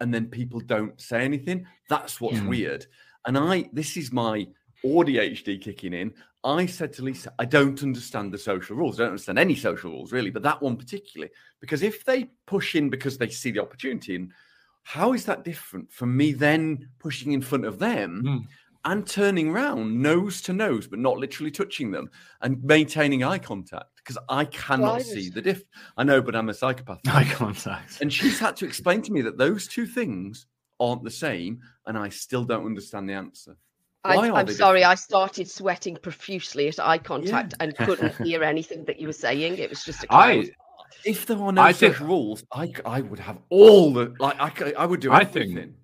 and 0.00 0.12
then 0.12 0.26
people 0.26 0.60
don't 0.60 1.00
say 1.00 1.24
anything. 1.24 1.66
That's 1.88 2.20
what's 2.20 2.38
Mm. 2.40 2.48
weird. 2.48 2.86
And 3.26 3.36
I, 3.36 3.68
this 3.72 3.96
is 3.96 4.12
my 4.12 4.46
ADHD 4.84 5.58
kicking 5.60 5.92
in. 5.92 6.12
I 6.42 6.64
said 6.64 6.92
to 6.94 7.02
Lisa, 7.02 7.34
I 7.38 7.44
don't 7.44 7.82
understand 7.82 8.32
the 8.32 8.38
social 8.38 8.76
rules. 8.76 8.98
I 8.98 9.02
don't 9.02 9.10
understand 9.12 9.38
any 9.38 9.54
social 9.54 9.90
rules 9.90 10.10
really, 10.10 10.30
but 10.30 10.42
that 10.42 10.62
one 10.62 10.76
particularly, 10.76 11.30
because 11.60 11.82
if 11.82 12.02
they 12.04 12.30
push 12.46 12.74
in 12.76 12.88
because 12.88 13.18
they 13.18 13.28
see 13.28 13.50
the 13.50 13.60
opportunity, 13.60 14.16
and 14.16 14.32
how 14.82 15.12
is 15.12 15.26
that 15.26 15.44
different 15.44 15.92
from 15.92 16.16
me 16.16 16.32
then 16.32 16.88
pushing 16.98 17.32
in 17.32 17.42
front 17.42 17.66
of 17.66 17.78
them 17.78 18.22
Mm. 18.24 18.46
and 18.86 19.06
turning 19.06 19.52
round 19.52 20.00
nose 20.00 20.40
to 20.42 20.54
nose, 20.54 20.86
but 20.86 20.98
not 20.98 21.18
literally 21.18 21.50
touching 21.50 21.90
them 21.90 22.08
and 22.40 22.64
maintaining 22.64 23.22
eye 23.22 23.38
contact? 23.38 23.99
Because 24.10 24.24
I 24.28 24.44
cannot 24.46 24.96
I 24.96 25.02
see 25.02 25.14
just- 25.22 25.34
the 25.34 25.42
diff. 25.42 25.62
I 25.96 26.02
know, 26.02 26.20
but 26.20 26.34
I'm 26.34 26.48
a 26.48 26.54
psychopath. 26.54 27.00
Eye 27.06 27.24
contact. 27.32 28.00
And 28.00 28.12
she's 28.12 28.38
had 28.40 28.56
to 28.56 28.64
explain 28.66 29.02
to 29.02 29.12
me 29.12 29.20
that 29.22 29.38
those 29.38 29.68
two 29.68 29.86
things 29.86 30.46
aren't 30.80 31.04
the 31.04 31.10
same, 31.12 31.60
and 31.86 31.96
I 31.96 32.08
still 32.08 32.44
don't 32.44 32.66
understand 32.66 33.08
the 33.08 33.12
answer. 33.12 33.56
I, 34.02 34.16
Why 34.16 34.28
are 34.30 34.32
I'm 34.38 34.48
sorry, 34.48 34.80
different? 34.80 34.92
I 34.92 34.94
started 34.96 35.48
sweating 35.48 35.96
profusely 36.02 36.66
at 36.68 36.80
eye 36.80 36.98
contact 36.98 37.54
and 37.60 37.76
couldn't 37.76 38.16
hear 38.26 38.42
anything 38.42 38.84
that 38.86 38.98
you 38.98 39.06
were 39.06 39.12
saying. 39.12 39.58
It 39.58 39.70
was 39.70 39.84
just 39.84 40.02
a 40.02 40.06
cloud. 40.08 40.46
I 40.46 40.50
If 41.04 41.26
there 41.26 41.36
were 41.36 41.52
no 41.52 41.62
I 41.62 41.72
think- 41.72 41.94
social 41.94 42.06
rules, 42.08 42.42
I, 42.50 42.66
c- 42.66 42.74
I 42.84 43.02
would 43.02 43.18
have 43.20 43.38
all 43.50 43.92
the 43.92 44.12
like. 44.18 44.40
I 44.40 44.72
I 44.76 44.86
would 44.86 45.00
do 45.00 45.12
I 45.12 45.22
think- 45.24 45.50
everything. 45.50 45.74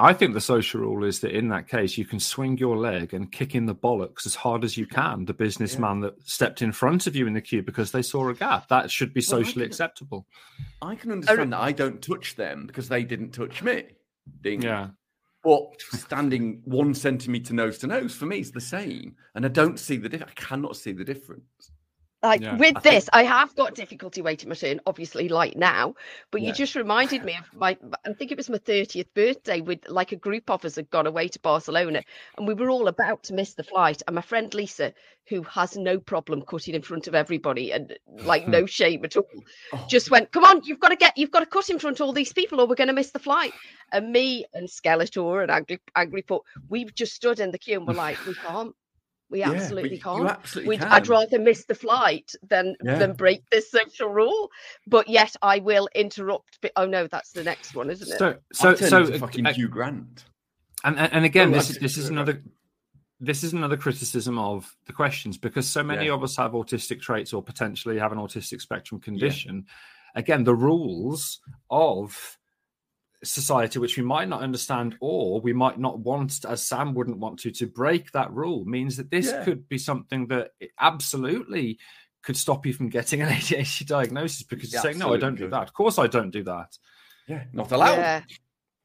I 0.00 0.12
think 0.12 0.34
the 0.34 0.40
social 0.40 0.80
rule 0.80 1.04
is 1.04 1.20
that 1.20 1.36
in 1.36 1.48
that 1.48 1.66
case 1.66 1.98
you 1.98 2.04
can 2.04 2.20
swing 2.20 2.56
your 2.56 2.76
leg 2.76 3.14
and 3.14 3.32
kick 3.32 3.56
in 3.56 3.66
the 3.66 3.74
bollocks 3.74 4.26
as 4.26 4.36
hard 4.36 4.62
as 4.62 4.76
you 4.76 4.86
can 4.86 5.24
the 5.24 5.34
businessman 5.34 6.00
that 6.00 6.14
stepped 6.28 6.62
in 6.62 6.70
front 6.70 7.08
of 7.08 7.16
you 7.16 7.26
in 7.26 7.34
the 7.34 7.40
queue 7.40 7.62
because 7.62 7.90
they 7.90 8.02
saw 8.02 8.28
a 8.28 8.34
gap. 8.34 8.68
That 8.68 8.92
should 8.92 9.12
be 9.12 9.20
Well, 9.28 9.40
I 9.40 9.42
socially 9.42 9.64
can- 9.64 9.70
acceptable. 9.70 10.26
I 10.80 10.94
can 10.94 11.10
oh, 11.10 11.14
understand 11.14 11.52
that 11.52 11.60
I 11.60 11.72
don't 11.72 12.00
touch 12.00 12.36
them 12.36 12.66
because 12.66 12.88
they 12.88 13.02
didn't 13.02 13.32
touch 13.32 13.62
me. 13.62 13.84
Ding. 14.42 14.62
Yeah. 14.62 14.88
But 15.42 15.80
standing 15.80 16.62
one 16.64 16.94
centimeter 16.94 17.54
nose 17.54 17.78
to 17.78 17.86
nose 17.86 18.14
for 18.14 18.26
me 18.26 18.40
is 18.40 18.52
the 18.52 18.60
same, 18.60 19.16
and 19.34 19.44
I 19.44 19.48
don't 19.48 19.78
see 19.78 19.96
the 19.96 20.08
difference. 20.08 20.32
I 20.36 20.40
cannot 20.40 20.76
see 20.76 20.92
the 20.92 21.04
difference. 21.04 21.70
Like 22.22 22.40
Yeah, 22.40 22.56
with 22.56 22.76
I 22.76 22.80
think- 22.80 22.94
this, 22.96 23.08
I 23.12 23.22
have 23.22 23.54
got 23.54 23.76
difficulty 23.76 24.22
waiting 24.22 24.48
my 24.48 24.56
turn, 24.56 24.80
obviously, 24.86 25.28
like 25.28 25.56
now. 25.56 25.94
But 26.32 26.40
Yeah. 26.40 26.48
you 26.48 26.52
just 26.54 26.74
reminded 26.74 27.24
me 27.24 27.36
of 27.36 27.52
my, 27.54 27.76
I 28.04 28.12
think 28.14 28.32
it 28.32 28.36
was 28.36 28.50
my 28.50 28.58
30th 28.58 29.14
birthday 29.14 29.60
with 29.60 29.88
like 29.88 30.10
a 30.10 30.16
group 30.16 30.50
of 30.50 30.64
us 30.64 30.74
had 30.74 30.90
gone 30.90 31.06
away 31.06 31.28
to 31.28 31.38
Barcelona 31.38 32.02
and 32.36 32.48
we 32.48 32.54
were 32.54 32.70
all 32.70 32.88
about 32.88 33.22
to 33.24 33.34
miss 33.34 33.54
the 33.54 33.62
flight. 33.62 34.02
And 34.08 34.16
my 34.16 34.20
friend 34.22 34.52
Lisa, 34.52 34.92
who 35.28 35.42
has 35.44 35.76
no 35.76 36.00
problem 36.00 36.42
cutting 36.42 36.74
in 36.74 36.82
front 36.82 37.06
of 37.06 37.14
everybody 37.14 37.70
and 37.70 37.96
like 38.24 38.48
no 38.48 38.66
shame 38.78 39.04
at 39.04 39.16
all, 39.16 39.28
Oh, 39.72 39.86
just 39.88 40.10
went, 40.10 40.32
Come 40.32 40.42
on, 40.44 40.62
you've 40.64 40.80
got 40.80 40.88
to 40.88 40.96
get, 40.96 41.16
you've 41.16 41.30
got 41.30 41.40
to 41.40 41.46
cut 41.46 41.70
in 41.70 41.78
front 41.78 42.00
of 42.00 42.06
all 42.06 42.12
these 42.12 42.32
people 42.32 42.60
or 42.60 42.66
we're 42.66 42.74
going 42.74 42.88
to 42.88 42.94
miss 42.94 43.12
the 43.12 43.20
flight. 43.20 43.52
And 43.92 44.10
me 44.10 44.44
and 44.54 44.68
Skeletor 44.68 45.42
and 45.42 45.52
Angry, 45.52 45.78
Angry 45.94 46.22
Foot, 46.22 46.42
we've 46.68 46.92
just 46.92 47.14
stood 47.14 47.38
in 47.38 47.52
the 47.52 47.58
queue 47.58 47.78
and 47.78 47.86
we're 47.86 47.94
like, 47.94 48.18
We 48.26 48.34
can't. 48.34 48.74
We 49.30 49.40
yeah, 49.40 49.50
absolutely 49.52 49.90
but 49.90 50.02
can't. 50.02 50.22
You 50.22 50.28
absolutely 50.28 50.68
We'd, 50.70 50.80
can. 50.80 50.88
I'd 50.88 51.08
rather 51.08 51.38
miss 51.38 51.64
the 51.66 51.74
flight 51.74 52.32
than 52.48 52.74
Yeah. 52.82 52.98
than 52.98 53.12
break 53.12 53.42
this 53.50 53.70
social 53.70 54.08
rule. 54.08 54.50
But 54.86 55.08
yet 55.08 55.36
I 55.42 55.58
will 55.58 55.88
interrupt. 55.94 56.58
But, 56.62 56.72
oh 56.76 56.86
no, 56.86 57.06
that's 57.06 57.32
the 57.32 57.44
next 57.44 57.74
one, 57.74 57.90
isn't 57.90 58.10
it? 58.10 58.18
So 58.18 58.30
I 58.30 58.36
so 58.52 58.74
so 58.74 59.02
uh, 59.02 59.18
fucking 59.18 59.46
uh, 59.46 59.52
Hugh 59.52 59.68
Grant. 59.68 60.24
and 60.84 60.98
and 60.98 61.12
and 61.12 61.24
again 61.24 61.50
Oh, 61.50 61.56
this 61.58 61.70
is 61.70 61.78
this 61.78 61.98
is 61.98 62.08
another 62.08 62.42
this 63.20 63.42
is 63.42 63.52
another 63.52 63.76
criticism 63.76 64.38
of 64.38 64.74
the 64.86 64.92
questions 64.92 65.36
because 65.36 65.68
so 65.68 65.82
many 65.82 66.06
Yeah. 66.06 66.14
of 66.14 66.22
us 66.22 66.36
have 66.36 66.52
autistic 66.52 67.00
traits 67.00 67.32
or 67.32 67.42
potentially 67.42 67.98
have 67.98 68.12
an 68.12 68.18
autistic 68.18 68.60
spectrum 68.60 69.00
condition 69.00 69.66
again 70.14 70.44
the 70.44 70.54
rules 70.54 71.40
of 71.68 72.37
society 73.24 73.78
which 73.80 73.96
we 73.96 74.02
might 74.02 74.28
not 74.28 74.42
understand 74.42 74.94
or 75.00 75.40
we 75.40 75.52
might 75.52 75.78
not 75.78 75.98
want 75.98 76.44
as 76.44 76.62
sam 76.62 76.94
wouldn't 76.94 77.18
want 77.18 77.38
to 77.38 77.50
to 77.50 77.66
break 77.66 78.12
that 78.12 78.32
rule 78.32 78.64
means 78.64 78.96
that 78.96 79.10
this 79.10 79.26
Yeah. 79.26 79.44
could 79.44 79.68
be 79.68 79.78
something 79.78 80.28
that 80.28 80.52
absolutely 80.78 81.78
could 82.22 82.36
stop 82.36 82.64
you 82.66 82.72
from 82.72 82.88
getting 82.90 83.20
an 83.22 83.28
adhd 83.38 83.86
diagnosis 83.86 84.42
because 84.44 84.72
you're 84.72 84.78
Yeah, 84.78 84.82
saying 84.82 84.98
no 84.98 85.06
i 85.14 85.16
don't 85.16 85.32
absolutely 85.32 85.46
do 85.46 85.50
that 85.50 85.62
of 85.68 85.72
course 85.72 85.98
i 85.98 86.06
don't 86.06 86.30
do 86.30 86.44
that 86.44 86.78
Yeah, 87.26 87.44
not 87.52 87.72
allowed. 87.72 87.98
Yeah. 87.98 88.22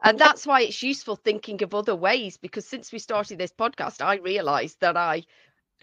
And 0.06 0.20
that's 0.20 0.46
why 0.46 0.62
it's 0.64 0.84
useful 0.84 1.16
thinking 1.16 1.64
of 1.64 1.74
other 1.74 1.96
ways 1.96 2.36
because 2.38 2.68
since 2.68 2.92
we 2.92 3.00
started 3.00 3.38
this 3.38 3.54
podcast, 3.54 4.02
I 4.04 4.16
realized 4.18 4.78
that 4.82 4.98
I 4.98 5.24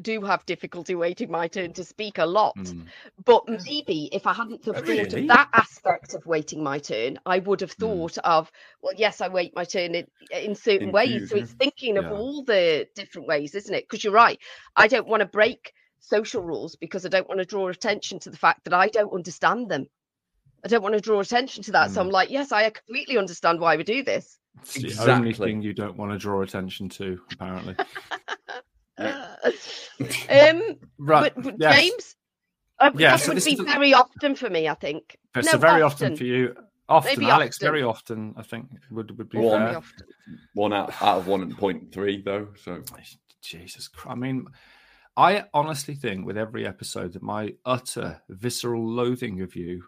do 0.03 0.23
have 0.23 0.45
difficulty 0.47 0.95
waiting 0.95 1.31
my 1.31 1.49
turn 1.49 1.73
to 1.75 1.85
speak 1.85 2.19
a 2.19 2.27
lot. 2.27 2.57
Mm. 2.57 2.87
But 3.25 3.45
maybe 3.49 4.09
if 4.13 4.27
I 4.27 4.33
hadn't 4.33 4.65
have 4.67 4.77
Oh, 4.77 4.81
thought 4.81 4.89
really? 4.89 5.23
of 5.23 5.29
that 5.29 5.49
aspect 5.53 6.15
of 6.15 6.27
waiting 6.27 6.63
my 6.63 6.79
turn, 6.79 7.19
I 7.27 7.39
would 7.39 7.61
have 7.61 7.71
Mm. 7.71 7.79
thought 7.79 8.19
of, 8.19 8.51
well, 8.83 8.95
yes, 8.97 9.21
I 9.21 9.29
wait 9.29 9.55
my 9.55 9.65
turn 9.65 9.95
in, 9.95 10.07
in 10.33 10.55
certain 10.55 10.87
In 10.87 10.93
ways. 10.93 11.11
queues, 11.11 11.31
so 11.31 11.37
it's 11.37 11.53
thinking 11.53 11.97
of 11.99 12.05
Yeah. 12.05 12.13
all 12.13 12.45
the 12.45 12.87
different 12.95 13.29
ways, 13.29 13.55
isn't 13.55 13.75
it? 13.75 13.85
Because 13.89 14.05
you're 14.05 14.13
right. 14.13 14.39
I 14.77 14.89
don't 14.89 15.07
want 15.09 15.21
to 15.21 15.27
break 15.27 15.73
social 16.01 16.43
rules 16.43 16.77
because 16.77 17.05
I 17.07 17.09
don't 17.11 17.29
want 17.29 17.39
to 17.41 17.45
draw 17.47 17.69
attention 17.69 18.19
to 18.21 18.31
the 18.31 18.37
fact 18.39 18.65
that 18.65 18.75
I 18.75 18.89
don't 18.89 19.13
understand 19.13 19.71
them. 19.71 19.87
I 20.65 20.69
don't 20.69 20.83
want 20.83 20.95
to 20.95 21.01
draw 21.01 21.21
attention 21.21 21.63
to 21.65 21.73
that. 21.73 21.91
So 21.91 22.01
Mm. 22.01 22.07
I'm 22.07 22.11
like, 22.11 22.31
yes, 22.31 22.53
I 22.53 22.69
completely 22.71 23.19
understand 23.19 23.61
why 23.61 23.77
we 23.77 23.85
do 23.85 24.03
this. 24.03 24.39
it's 24.63 24.99
the 25.05 25.13
only 25.13 25.33
thing 25.33 25.63
you 25.63 25.73
don't 25.73 25.97
want 25.97 26.13
to 26.13 26.19
draw 26.19 26.43
attention 26.43 26.89
to 26.91 27.21
apparently 27.33 27.77
um, 30.31 30.77
right 30.99 31.35
but, 31.35 31.43
but 31.43 31.55
yes. 31.59 31.79
James, 31.81 32.17
uh, 32.79 32.91
Yeah, 32.97 33.13
that 33.13 33.21
so 33.21 33.29
would 33.29 33.37
this 33.37 33.45
be 33.45 33.53
is 33.55 33.61
a- 33.61 33.65
very 33.65 33.95
often 33.95 34.35
for 34.35 34.51
me, 34.51 34.69
I 34.69 34.75
think. 34.75 35.19
But 35.35 35.45
no, 35.45 35.53
so 35.53 35.59
very 35.59 35.83
often. 35.83 36.17
for 36.17 36.25
you. 36.25 36.55
Often, 36.89 37.21
Maybe 37.21 37.31
Alex, 37.31 37.57
often. 37.59 37.67
very 37.67 37.83
often, 37.85 38.35
I 38.37 38.43
think 38.43 38.67
would 38.91 39.17
would 39.17 39.29
be 39.29 39.39
One. 39.39 39.61
Fair. 39.61 39.83
One 40.55 40.73
out, 40.73 41.01
out 41.01 41.19
of 41.19 41.27
one 41.29 41.41
and 41.43 41.57
point 41.57 41.93
three 41.93 42.21
though. 42.21 42.49
So 42.65 42.83
Jesus 43.43 43.87
Christ. 43.87 44.13
I 44.13 44.15
mean, 44.17 44.47
I 45.17 45.45
honestly 45.55 45.95
think 45.95 46.27
with 46.27 46.37
every 46.37 46.67
episode 46.67 47.13
that 47.13 47.23
my 47.23 47.55
utter 47.65 48.21
visceral 48.29 48.85
loathing 48.85 49.41
of 49.41 49.55
you 49.55 49.85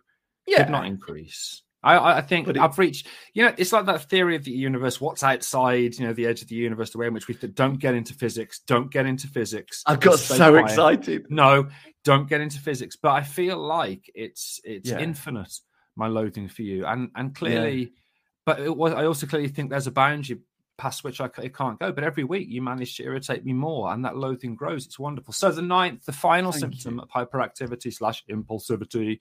yeah, 0.47 0.59
could 0.59 0.71
not 0.71 0.87
increase. 0.87 1.63
I, 1.83 2.19
I 2.19 2.21
think 2.21 2.49
it- 2.49 2.59
I've 2.59 2.79
reached. 2.79 3.09
You 3.35 3.45
know, 3.47 3.55
it's 3.59 3.73
like 3.73 3.87
that 3.87 4.09
theory 4.09 4.37
of 4.37 4.45
the 4.45 4.53
universe. 4.53 5.01
What's 5.01 5.23
outside? 5.23 5.97
You 5.99 6.07
know, 6.07 6.13
the 6.13 6.27
edge 6.27 6.43
of 6.43 6.49
the 6.49 6.55
universe. 6.55 6.91
The 6.91 6.99
way 6.99 7.07
in 7.09 7.15
which 7.15 7.29
we 7.29 7.35
don't 7.35 7.79
get 7.79 7.95
into 7.95 8.15
physics. 8.15 8.61
Don't 8.67 8.91
get 8.91 9.07
into 9.07 9.27
physics. 9.27 9.83
I 9.87 9.97
got 9.97 10.19
so 10.19 10.37
quiet. 10.53 10.65
excited. 10.65 11.27
No, 11.31 11.69
don't 12.05 12.29
get 12.29 12.41
into 12.41 12.59
physics. 12.61 12.97
But 12.97 13.11
I 13.13 13.23
feel 13.23 13.59
like 13.59 14.11
it's 14.15 14.61
it's 14.65 14.91
Yeah. 14.91 15.01
infinite. 15.01 15.53
My 15.97 16.07
loathing 16.07 16.49
for 16.49 16.63
you, 16.63 16.87
and 16.87 17.11
and 17.17 17.35
clearly, 17.35 17.93
but 18.47 18.61
it 18.61 18.75
was, 18.75 18.93
I 18.95 19.05
also 19.05 19.27
clearly 19.27 19.49
think 19.49 19.69
there's 19.69 19.87
a 19.87 19.91
boundary 19.93 20.41
past 20.79 21.05
which 21.05 21.21
I 21.21 21.29
it 21.43 21.55
can't 21.55 21.79
go. 21.79 21.93
But 21.93 22.03
every 22.05 22.25
week 22.25 22.49
you 22.49 22.63
manage 22.63 22.97
to 22.97 23.03
irritate 23.05 23.45
me 23.45 23.53
more, 23.53 23.93
and 23.93 24.03
that 24.07 24.17
loathing 24.17 24.55
grows. 24.55 24.87
It's 24.87 24.99
wonderful. 24.99 25.35
So 25.35 25.51
the 25.53 25.61
ninth, 25.61 26.07
the 26.07 26.13
final 26.13 26.51
Thank 26.51 26.61
symptom 26.81 26.95
you. 26.97 27.03
of 27.03 27.11
hyperactivity 27.11 27.93
slash 27.93 28.25
impulsivity 28.31 29.21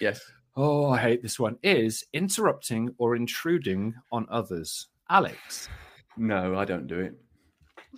Yes. 0.00 0.20
Oh, 0.56 0.90
I 0.90 0.98
hate 0.98 1.22
this 1.22 1.38
one. 1.38 1.56
Is 1.62 2.04
interrupting 2.12 2.94
or 2.98 3.16
intruding 3.16 3.94
on 4.12 4.26
others. 4.30 4.88
Alex. 5.08 5.68
No, 6.16 6.58
I 6.58 6.64
don't 6.64 6.86
do 6.86 7.00
it. 7.00 7.14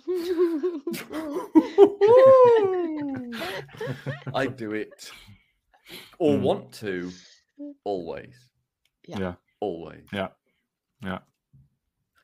I 4.33 4.47
do 4.47 4.73
it 4.73 5.11
or 6.19 6.37
Hmm. 6.37 6.43
want 6.43 6.71
to 6.73 7.11
always. 7.83 8.35
Yeah. 9.07 9.19
Yeah. 9.19 9.33
Always. 9.59 10.05
Yeah. 10.11 10.27
Yeah. 11.03 11.19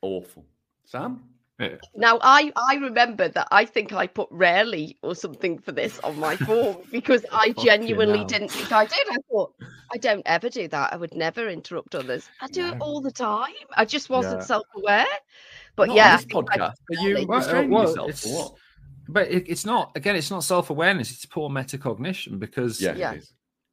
Awful. 0.02 0.46
Sam? 0.84 1.22
Yeah. 1.60 1.76
Now 1.94 2.18
I 2.22 2.52
I 2.56 2.76
remember 2.76 3.28
that 3.28 3.46
I 3.50 3.64
think 3.66 3.92
I 3.92 4.06
put 4.06 4.28
rarely 4.30 4.96
or 5.02 5.14
something 5.14 5.58
for 5.58 5.72
this 5.72 5.98
on 6.00 6.18
my 6.18 6.36
form 6.48 6.78
because 6.90 7.24
I 7.30 7.52
genuinely 7.52 8.24
didn't 8.24 8.50
think 8.50 8.72
I 8.72 8.86
did. 8.86 9.06
I 9.10 9.16
thought 9.30 9.52
I 9.92 9.98
don't 9.98 10.22
ever 10.26 10.48
do 10.48 10.68
that. 10.68 10.92
I 10.92 10.96
would 10.96 11.14
never 11.14 11.48
interrupt 11.48 11.94
others. 11.94 12.28
I 12.40 12.46
do 12.48 12.68
it 12.68 12.76
all 12.80 13.00
the 13.00 13.10
time. 13.10 13.52
I 13.76 13.84
just 13.84 14.08
wasn't 14.08 14.40
Yeah. 14.40 14.44
self-aware. 14.46 15.06
But 15.76 15.88
Not 15.88 15.96
yeah, 15.96 16.16
this 16.16 16.26
podcast. 16.26 16.74
Are 16.90 17.02
you 17.06 17.26
Well, 17.28 17.38
restraining 17.38 17.70
well, 17.70 17.82
yourself 17.88 18.08
it's- 18.08 18.26
or 18.26 18.34
what? 18.44 18.54
But 19.08 19.28
it, 19.28 19.44
it's 19.48 19.64
not, 19.66 19.90
again, 19.96 20.14
it's 20.14 20.30
not 20.30 20.44
self 20.44 20.70
awareness, 20.70 21.10
it's 21.10 21.26
poor 21.26 21.50
metacognition 21.50 22.38
because, 22.38 22.80
Yeah, 22.80 22.94
Yeah. 22.94 23.14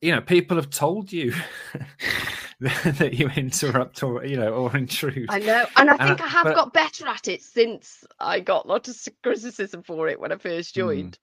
It 0.01 0.05
is. 0.05 0.09
you 0.09 0.15
know, 0.15 0.21
people 0.21 0.57
have 0.57 0.69
told 0.69 1.11
you 1.11 1.33
that 2.59 3.13
you 3.13 3.29
interrupt 3.35 4.01
or, 4.03 4.25
you 4.25 4.37
know, 4.37 4.53
or 4.53 4.75
intrude. 4.75 5.27
I 5.29 5.39
know, 5.39 5.65
and 5.75 5.89
I 5.89 5.93
And 5.93 6.01
I- 6.01 6.07
think 6.07 6.21
I 6.21 6.27
have 6.27 6.43
but- 6.45 6.55
got 6.55 6.73
better 6.73 7.07
at 7.07 7.27
it 7.27 7.41
since 7.41 8.03
I 8.19 8.39
got 8.39 8.67
lots 8.67 9.07
of 9.07 9.13
criticism 9.23 9.83
for 9.83 10.07
it 10.07 10.19
when 10.19 10.31
I 10.31 10.37
first 10.37 10.73
Hmm. 10.75 10.79
joined. 10.81 11.19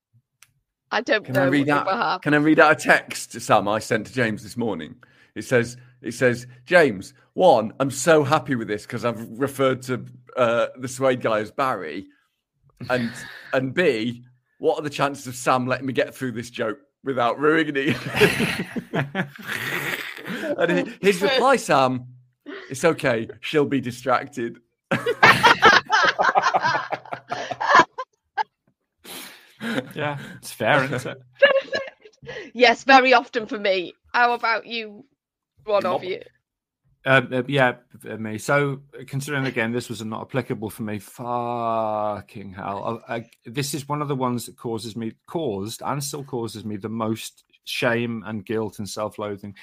I 0.91 1.01
don't 1.01 1.25
Can 1.25 1.35
know 1.35 1.43
I 1.45 1.47
read 1.47 1.67
what 1.67 1.89
out? 1.89 2.13
will. 2.15 2.19
Can 2.21 2.35
I 2.35 2.37
read 2.37 2.61
out 2.61 2.73
a 2.73 2.77
text, 2.77 3.33
Sam? 3.41 3.67
I 3.67 3.81
sent 3.81 4.07
to 4.07 4.13
James 4.13 4.43
this 4.45 4.57
morning. 4.57 4.95
It 5.35 5.43
says, 5.43 5.77
"It 6.03 6.13
says, 6.13 6.47
James, 6.67 7.15
one, 7.33 7.73
I'm 7.81 7.91
so 7.91 8.23
happy 8.23 8.55
with 8.55 8.69
this 8.69 8.83
because 8.87 9.05
I've 9.05 9.29
referred 9.41 9.83
to 9.83 10.05
uh, 10.37 10.69
the 10.79 10.87
Suede 10.87 11.21
guy 11.21 11.41
as 11.41 11.51
Barry, 11.51 12.07
and 12.91 13.11
and 13.53 13.75
B, 13.75 14.25
what 14.59 14.79
are 14.79 14.83
the 14.83 14.91
chances 14.91 15.27
of 15.27 15.35
Sam 15.35 15.67
letting 15.67 15.87
me 15.87 15.93
get 15.93 16.15
through 16.15 16.33
this 16.33 16.51
joke 16.51 16.79
without 17.05 17.39
ruining 17.39 17.75
it?" 17.77 17.97
and 20.59 20.71
hi- 20.71 20.85
his 21.01 21.23
reply, 21.23 21.57
Sam, 21.57 22.07
"It's 22.71 22.85
okay. 22.85 23.29
She'll 23.41 23.67
be 23.67 23.81
distracted." 23.81 24.59
yeah, 29.95 30.19
it's 30.37 30.53
fair, 30.53 30.85
isn't 30.85 31.07
it? 31.07 31.23
yes, 32.55 32.85
very 32.85 33.13
often 33.13 33.47
for 33.47 33.59
me. 33.59 33.95
How 34.13 34.33
about 34.33 34.67
you? 34.67 35.05
One 35.65 35.87
of 35.87 36.05
you. 36.05 36.21
Um, 37.07 37.29
uh, 37.33 37.43
yeah, 37.47 37.75
uh, 38.09 38.17
me. 38.17 38.39
So, 38.39 38.81
considering 39.07 39.47
again, 39.47 39.73
this 39.73 39.89
was 39.89 40.03
not 40.03 40.23
applicable 40.23 40.71
for 40.71 40.85
me. 40.85 40.99
Fucking 40.99 42.55
hell! 42.55 43.03
I, 43.09 43.15
I, 43.17 43.31
this 43.45 43.75
is 43.75 43.89
one 43.89 44.01
of 44.01 44.09
the 44.09 44.17
ones 44.17 44.47
that 44.47 44.57
causes 44.57 44.97
me, 44.97 45.13
caused, 45.27 45.83
and 45.85 46.03
still 46.03 46.25
causes 46.25 46.65
me 46.65 46.77
the 46.77 46.89
most 46.89 47.45
shame 47.65 48.23
and 48.27 48.45
guilt 48.45 48.79
and 48.79 48.89
self-loathing. 48.89 49.55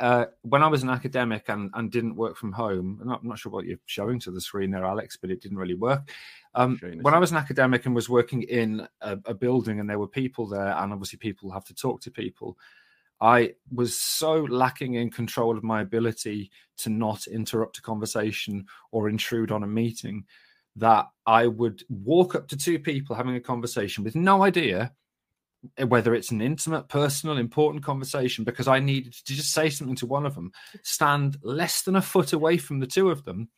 Uh, 0.00 0.26
when 0.42 0.64
I 0.64 0.66
was 0.66 0.82
an 0.82 0.90
academic 0.90 1.48
and, 1.48 1.70
and 1.74 1.92
didn't 1.92 2.16
work 2.16 2.36
from 2.36 2.50
home, 2.50 2.98
I'm 3.00 3.08
not, 3.08 3.22
I'm 3.22 3.28
not 3.28 3.38
sure 3.38 3.52
what 3.52 3.66
you're 3.66 3.78
showing 3.86 4.18
to 4.20 4.32
the 4.32 4.40
screen 4.40 4.72
there, 4.72 4.84
Alex, 4.84 5.16
but 5.16 5.30
it 5.30 5.40
didn't 5.40 5.58
really 5.58 5.74
work. 5.74 6.10
Um, 6.56 6.76
Show 6.78 6.86
you 6.86 6.92
in 6.94 6.98
a 6.98 7.02
when 7.02 7.14
I 7.14 7.18
was 7.18 7.30
an 7.30 7.36
academic 7.36 7.86
and 7.86 7.94
was 7.94 8.08
working 8.08 8.42
in 8.42 8.88
a, 9.00 9.18
a 9.26 9.34
building 9.34 9.78
and 9.78 9.88
there 9.88 10.00
were 10.00 10.08
people 10.08 10.48
there, 10.48 10.76
and 10.76 10.92
obviously 10.92 11.18
people 11.18 11.52
have 11.52 11.64
to 11.66 11.74
talk 11.74 12.00
to 12.00 12.10
people, 12.10 12.58
I 13.22 13.54
was 13.72 13.96
so 13.96 14.42
lacking 14.42 14.94
in 14.94 15.08
control 15.08 15.56
of 15.56 15.62
my 15.62 15.80
ability 15.80 16.50
to 16.78 16.90
not 16.90 17.28
interrupt 17.28 17.78
a 17.78 17.82
conversation 17.82 18.66
or 18.90 19.08
intrude 19.08 19.52
on 19.52 19.62
a 19.62 19.68
meeting 19.68 20.24
that 20.74 21.06
I 21.24 21.46
would 21.46 21.84
walk 21.88 22.34
up 22.34 22.48
to 22.48 22.56
two 22.56 22.80
people 22.80 23.14
having 23.14 23.36
a 23.36 23.40
conversation 23.40 24.02
with 24.02 24.16
no 24.16 24.42
idea 24.42 24.92
whether 25.86 26.12
it's 26.12 26.32
an 26.32 26.40
intimate, 26.40 26.88
personal, 26.88 27.38
important 27.38 27.84
conversation 27.84 28.42
because 28.42 28.66
I 28.66 28.80
needed 28.80 29.12
to 29.12 29.34
just 29.34 29.52
say 29.52 29.70
something 29.70 29.94
to 29.96 30.06
one 30.06 30.26
of 30.26 30.34
them, 30.34 30.50
stand 30.82 31.36
less 31.42 31.82
than 31.82 31.94
a 31.94 32.02
foot 32.02 32.32
away 32.32 32.56
from 32.56 32.80
the 32.80 32.88
two 32.88 33.10
of 33.10 33.24
them, 33.24 33.48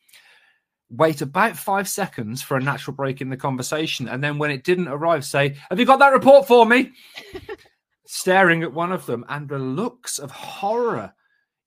wait 0.91 1.21
about 1.21 1.57
five 1.57 1.89
seconds 1.89 2.43
for 2.43 2.57
a 2.57 2.61
natural 2.61 2.95
break 2.95 3.21
in 3.21 3.29
the 3.29 3.37
conversation, 3.37 4.07
and 4.07 4.23
then 4.23 4.37
when 4.37 4.51
it 4.51 4.63
didn't 4.63 4.89
arrive, 4.89 5.25
say, 5.25 5.55
Have 5.71 5.79
you 5.79 5.85
got 5.87 5.97
that 5.97 6.13
report 6.13 6.47
for 6.47 6.67
me? 6.67 6.91
Staring 8.05 8.63
at 8.63 8.73
one 8.73 8.91
of 8.91 9.05
them, 9.05 9.25
and 9.29 9.49
the 9.49 9.59
looks 9.59 10.19
of 10.19 10.31
horror 10.31 11.13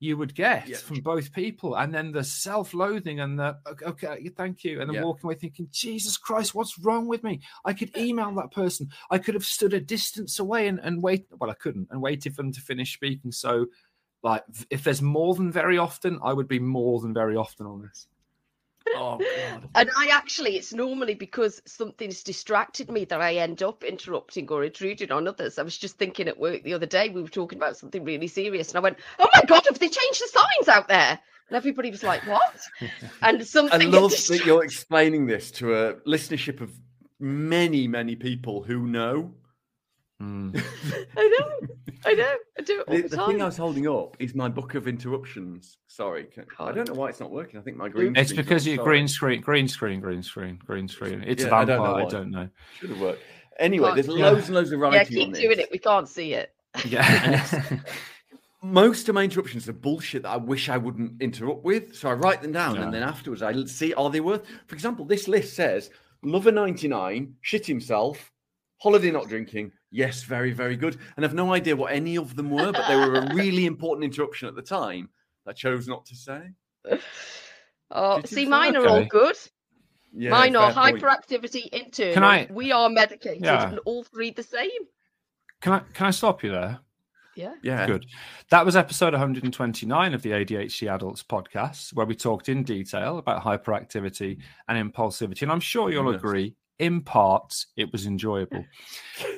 you 0.01 0.15
would 0.15 0.33
get 0.33 0.67
Yeah. 0.67 0.77
from 0.77 1.01
both 1.01 1.33
people, 1.33 1.75
and 1.75 1.93
then 1.93 2.13
the 2.13 2.23
self 2.23 2.73
loathing 2.73 3.19
and 3.19 3.37
the 3.37 3.57
"Okay, 3.67 3.85
okay, 3.85 4.29
thank 4.29 4.63
you, 4.63 4.79
and 4.79 4.89
then 4.89 4.95
Yeah. 4.95 5.03
walking 5.03 5.25
away 5.25 5.35
thinking, 5.35 5.67
Jesus 5.71 6.17
Christ, 6.17 6.55
what's 6.55 6.79
wrong 6.79 7.07
with 7.07 7.21
me? 7.21 7.41
I 7.65 7.73
could 7.73 7.95
email 7.97 8.33
that 8.35 8.51
person. 8.51 8.89
I 9.11 9.17
could 9.17 9.33
have 9.33 9.43
stood 9.43 9.73
a 9.73 9.81
distance 9.81 10.39
away 10.39 10.67
and, 10.69 10.79
and 10.79 11.03
wait. 11.03 11.27
Well, 11.37 11.49
I 11.49 11.55
couldn't, 11.55 11.89
and 11.91 12.01
waited 12.01 12.33
for 12.35 12.43
them 12.43 12.53
to 12.53 12.61
finish 12.61 12.93
speaking. 12.93 13.33
So, 13.33 13.65
like, 14.23 14.45
if 14.69 14.85
there's 14.85 15.01
more 15.01 15.35
than 15.35 15.51
very 15.51 15.77
often, 15.77 16.19
I 16.23 16.31
would 16.31 16.47
be 16.47 16.59
more 16.59 17.01
than 17.01 17.13
very 17.13 17.35
often 17.35 17.65
on 17.65 17.81
this. 17.81 18.07
Oh 18.99 19.17
God! 19.17 19.69
And 19.75 19.89
I 19.97 20.09
actually, 20.11 20.57
it's 20.57 20.73
normally 20.73 21.15
because 21.15 21.61
something's 21.65 22.23
distracted 22.23 22.91
me 22.91 23.05
that 23.05 23.21
I 23.21 23.35
end 23.35 23.63
up 23.63 23.83
interrupting 23.83 24.47
or 24.49 24.63
intruding 24.63 25.11
on 25.11 25.27
others. 25.27 25.57
I 25.57 25.63
was 25.63 25.77
just 25.77 25.97
thinking 25.97 26.27
at 26.27 26.39
work 26.39 26.63
the 26.63 26.73
other 26.73 26.85
day, 26.85 27.09
we 27.09 27.21
were 27.21 27.29
talking 27.29 27.57
about 27.57 27.77
something 27.77 28.03
really 28.03 28.27
serious, 28.27 28.69
and 28.69 28.77
I 28.77 28.81
went, 28.81 28.97
Oh 29.19 29.29
my 29.33 29.43
God, 29.47 29.63
have 29.67 29.79
they 29.79 29.89
changed 29.89 30.21
the 30.21 30.27
signs 30.27 30.67
out 30.67 30.87
there? 30.87 31.19
And 31.49 31.57
everybody 31.57 31.91
was 31.91 32.03
like, 32.03 32.25
What? 32.27 32.59
And 33.21 33.45
something. 33.47 33.81
I 33.81 33.85
something. 33.85 33.91
love 33.91 34.11
had 34.11 34.27
that 34.27 34.39
you're 34.45 34.63
explaining 34.63 35.27
this 35.27 35.51
to 35.51 35.73
a 35.75 35.93
listenership 36.07 36.61
of 36.61 36.71
many, 37.19 37.87
many 37.87 38.15
people 38.15 38.63
who 38.63 38.87
know. 38.87 39.33
Mm. 40.21 40.53
I 41.17 41.37
know, 41.39 41.67
I 42.05 42.13
know, 42.13 42.35
I 42.57 42.61
do 42.61 42.81
it 42.81 42.87
all 42.87 42.95
The, 42.95 43.01
the, 43.03 43.07
the 43.15 43.25
thing 43.27 43.41
I 43.41 43.45
was 43.45 43.55
holding 43.55 43.87
up 43.87 44.17
is 44.19 44.35
my 44.35 44.49
book 44.49 44.75
of 44.75 44.85
interruptions. 44.87 45.77
Sorry, 45.87 46.27
I 46.59 46.71
don't 46.73 46.87
know 46.89 46.93
why 46.95 47.07
it's 47.09 47.19
not 47.21 47.31
working. 47.31 47.57
I 47.59 47.63
think 47.63 47.77
my 47.77 47.87
green. 47.87 48.15
It's 48.17 48.33
because 48.33 48.65
on, 48.65 48.71
you 48.71 48.75
sorry. 48.77 48.85
green 48.89 49.07
screen, 49.07 49.41
green 49.41 49.67
screen, 49.69 49.99
green 50.01 50.21
screen, 50.21 50.59
green 50.65 50.87
screen. 50.89 51.23
It's 51.25 51.43
Yeah, 51.43 51.49
a 51.49 51.55
I 51.55 51.65
don't 51.65 51.77
vampire. 51.81 52.01
know 52.01 52.07
I 52.07 52.09
don't 52.09 52.31
know. 52.31 52.49
should 52.77 52.89
have 52.89 52.99
worked. 52.99 53.21
Anyway, 53.59 53.85
Can't 53.87 53.95
there's 53.95 54.07
do 54.07 54.13
loads 54.21 54.45
and 54.47 54.55
loads 54.55 54.71
of 54.73 54.79
writing 54.79 54.95
Yeah, 54.97 55.01
on 55.01 55.25
keep 55.27 55.33
this. 55.33 55.41
doing 55.41 55.59
it. 55.59 55.69
We 55.71 55.79
can't 55.79 56.07
see 56.09 56.33
it. 56.33 56.53
Yeah. 56.85 57.79
Most 58.61 59.07
of 59.07 59.15
my 59.15 59.23
interruptions 59.23 59.69
are 59.69 59.73
bullshit 59.73 60.23
that 60.23 60.29
I 60.31 60.37
wish 60.37 60.67
I 60.67 60.77
wouldn't 60.77 61.21
interrupt 61.21 61.63
with. 61.63 61.95
So 61.95 62.09
I 62.09 62.13
write 62.13 62.41
them 62.41 62.51
down 62.51 62.75
Yeah. 62.75 62.83
and 62.83 62.93
then 62.93 63.03
afterwards 63.03 63.41
I 63.41 63.53
see 63.65 63.93
are 63.93 64.09
they 64.09 64.19
worth. 64.19 64.43
For 64.67 64.75
example, 64.75 65.05
this 65.05 65.27
list 65.29 65.55
says 65.55 65.89
Lover 66.23 66.51
99, 66.51 67.35
shit 67.41 67.65
himself, 67.65 68.31
holiday 68.79 69.11
not 69.11 69.29
drinking. 69.29 69.71
Yes, 69.91 70.23
very, 70.23 70.51
very 70.51 70.75
good. 70.75 70.97
And 71.15 71.25
I've 71.25 71.33
no 71.33 71.53
idea 71.53 71.75
what 71.75 71.91
any 71.93 72.15
of 72.17 72.35
them 72.35 72.49
were, 72.51 72.71
but 72.71 72.87
they 72.87 72.95
were 72.95 73.15
a 73.15 73.33
really 73.33 73.65
important 73.73 74.05
interruption 74.05 74.47
at 74.47 74.55
the 74.55 74.61
time. 74.61 75.09
I 75.47 75.53
chose 75.53 75.87
not 75.87 76.05
to 76.07 76.15
say. 76.15 76.51
Oh, 77.91 78.21
see, 78.23 78.35
say- 78.35 78.45
mine 78.45 78.75
are 78.75 78.87
all 78.87 79.05
good. 79.05 79.35
Yeah, 80.13 80.31
Mine 80.31 80.55
are 80.55 80.71
fair 80.71 80.91
point. 80.91 81.01
hyperactivity, 81.03 81.67
internal. 81.69 82.23
I- 82.23 82.47
We 82.51 82.71
are 82.71 82.89
medicated, 82.89 83.43
Yeah. 83.43 83.69
and 83.69 83.79
all 83.85 84.03
three 84.03 84.31
the 84.31 84.43
same. 84.43 84.69
can 85.61 85.73
I 85.73 85.79
can 85.93 86.05
I 86.07 86.11
stop 86.11 86.43
you 86.43 86.51
there? 86.51 86.79
Yeah. 87.35 87.53
Yeah. 87.63 87.85
Good. 87.87 88.05
That 88.49 88.65
was 88.65 88.75
episode 88.75 89.13
129 89.13 90.13
of 90.13 90.21
the 90.21 90.31
ADHD 90.31 90.87
Adults 90.93 91.23
podcast, 91.23 91.93
where 91.93 92.05
we 92.05 92.15
talked 92.15 92.49
in 92.49 92.63
detail 92.63 93.17
about 93.17 93.43
hyperactivity 93.43 94.39
and 94.67 94.93
impulsivity. 94.93 95.43
And 95.43 95.51
I'm 95.51 95.59
sure 95.59 95.89
you'll 95.91 96.11
Yes. 96.11 96.19
agree, 96.19 96.55
in 96.79 97.01
parts, 97.01 97.67
it 97.77 97.91
was 97.91 98.05
enjoyable. 98.05 98.65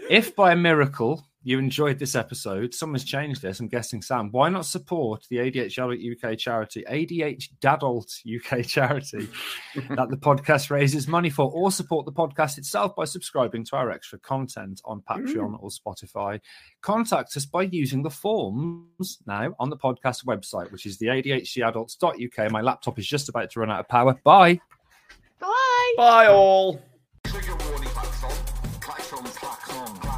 if 0.10 0.36
by 0.36 0.54
a 0.54 0.56
miracle 0.56 1.26
you 1.44 1.58
enjoyed 1.58 1.98
this 1.98 2.14
episode, 2.14 2.74
someone's 2.74 3.04
changed 3.04 3.42
this. 3.42 3.60
I'm 3.60 3.68
guessing 3.68 4.02
Sam. 4.02 4.30
Why 4.32 4.50
not 4.50 4.66
support 4.66 5.26
the 5.30 5.38
ADH 5.38 5.74
Adult 5.74 6.00
UK 6.00 6.38
charity, 6.38 6.84
ADH 6.88 7.50
Dadult 7.60 8.14
UK 8.24 8.66
charity, 8.66 9.28
that 9.90 10.10
the 10.10 10.18
podcast 10.18 10.70
raises 10.70 11.08
money 11.08 11.32
for, 11.32 11.52
or 11.52 11.72
support 11.72 12.06
the 12.06 12.12
podcast 12.12 12.60
itself 12.60 12.96
by 12.96 13.06
subscribing 13.06 13.66
to 13.66 13.76
our 13.76 13.90
extra 13.90 14.20
content 14.20 14.82
on 14.86 15.02
Patreon 15.02 15.58
mm. 15.58 15.64
or 15.64 15.70
Spotify? 15.70 16.40
Contact 16.82 17.36
us 17.36 17.46
by 17.48 17.64
using 17.64 18.04
the 18.04 18.10
forms 18.12 19.18
now 19.26 19.56
on 19.60 19.72
the 19.72 19.78
podcast 19.78 20.26
website, 20.26 20.72
which 20.72 20.86
is 20.86 21.00
the 21.00 21.08
ADHDadults.uk. 21.08 22.52
My 22.52 22.62
laptop 22.62 23.00
is 23.00 23.08
just 23.08 23.30
about 23.30 23.50
to 23.52 23.60
run 23.60 23.72
out 23.72 23.80
of 23.80 23.88
power. 23.88 24.16
Bye. 24.24 24.60
Bye. 25.40 25.94
Bye 25.98 26.28
all. 26.28 26.80
Klaxon, 28.80 29.24
klaxon. 29.40 30.11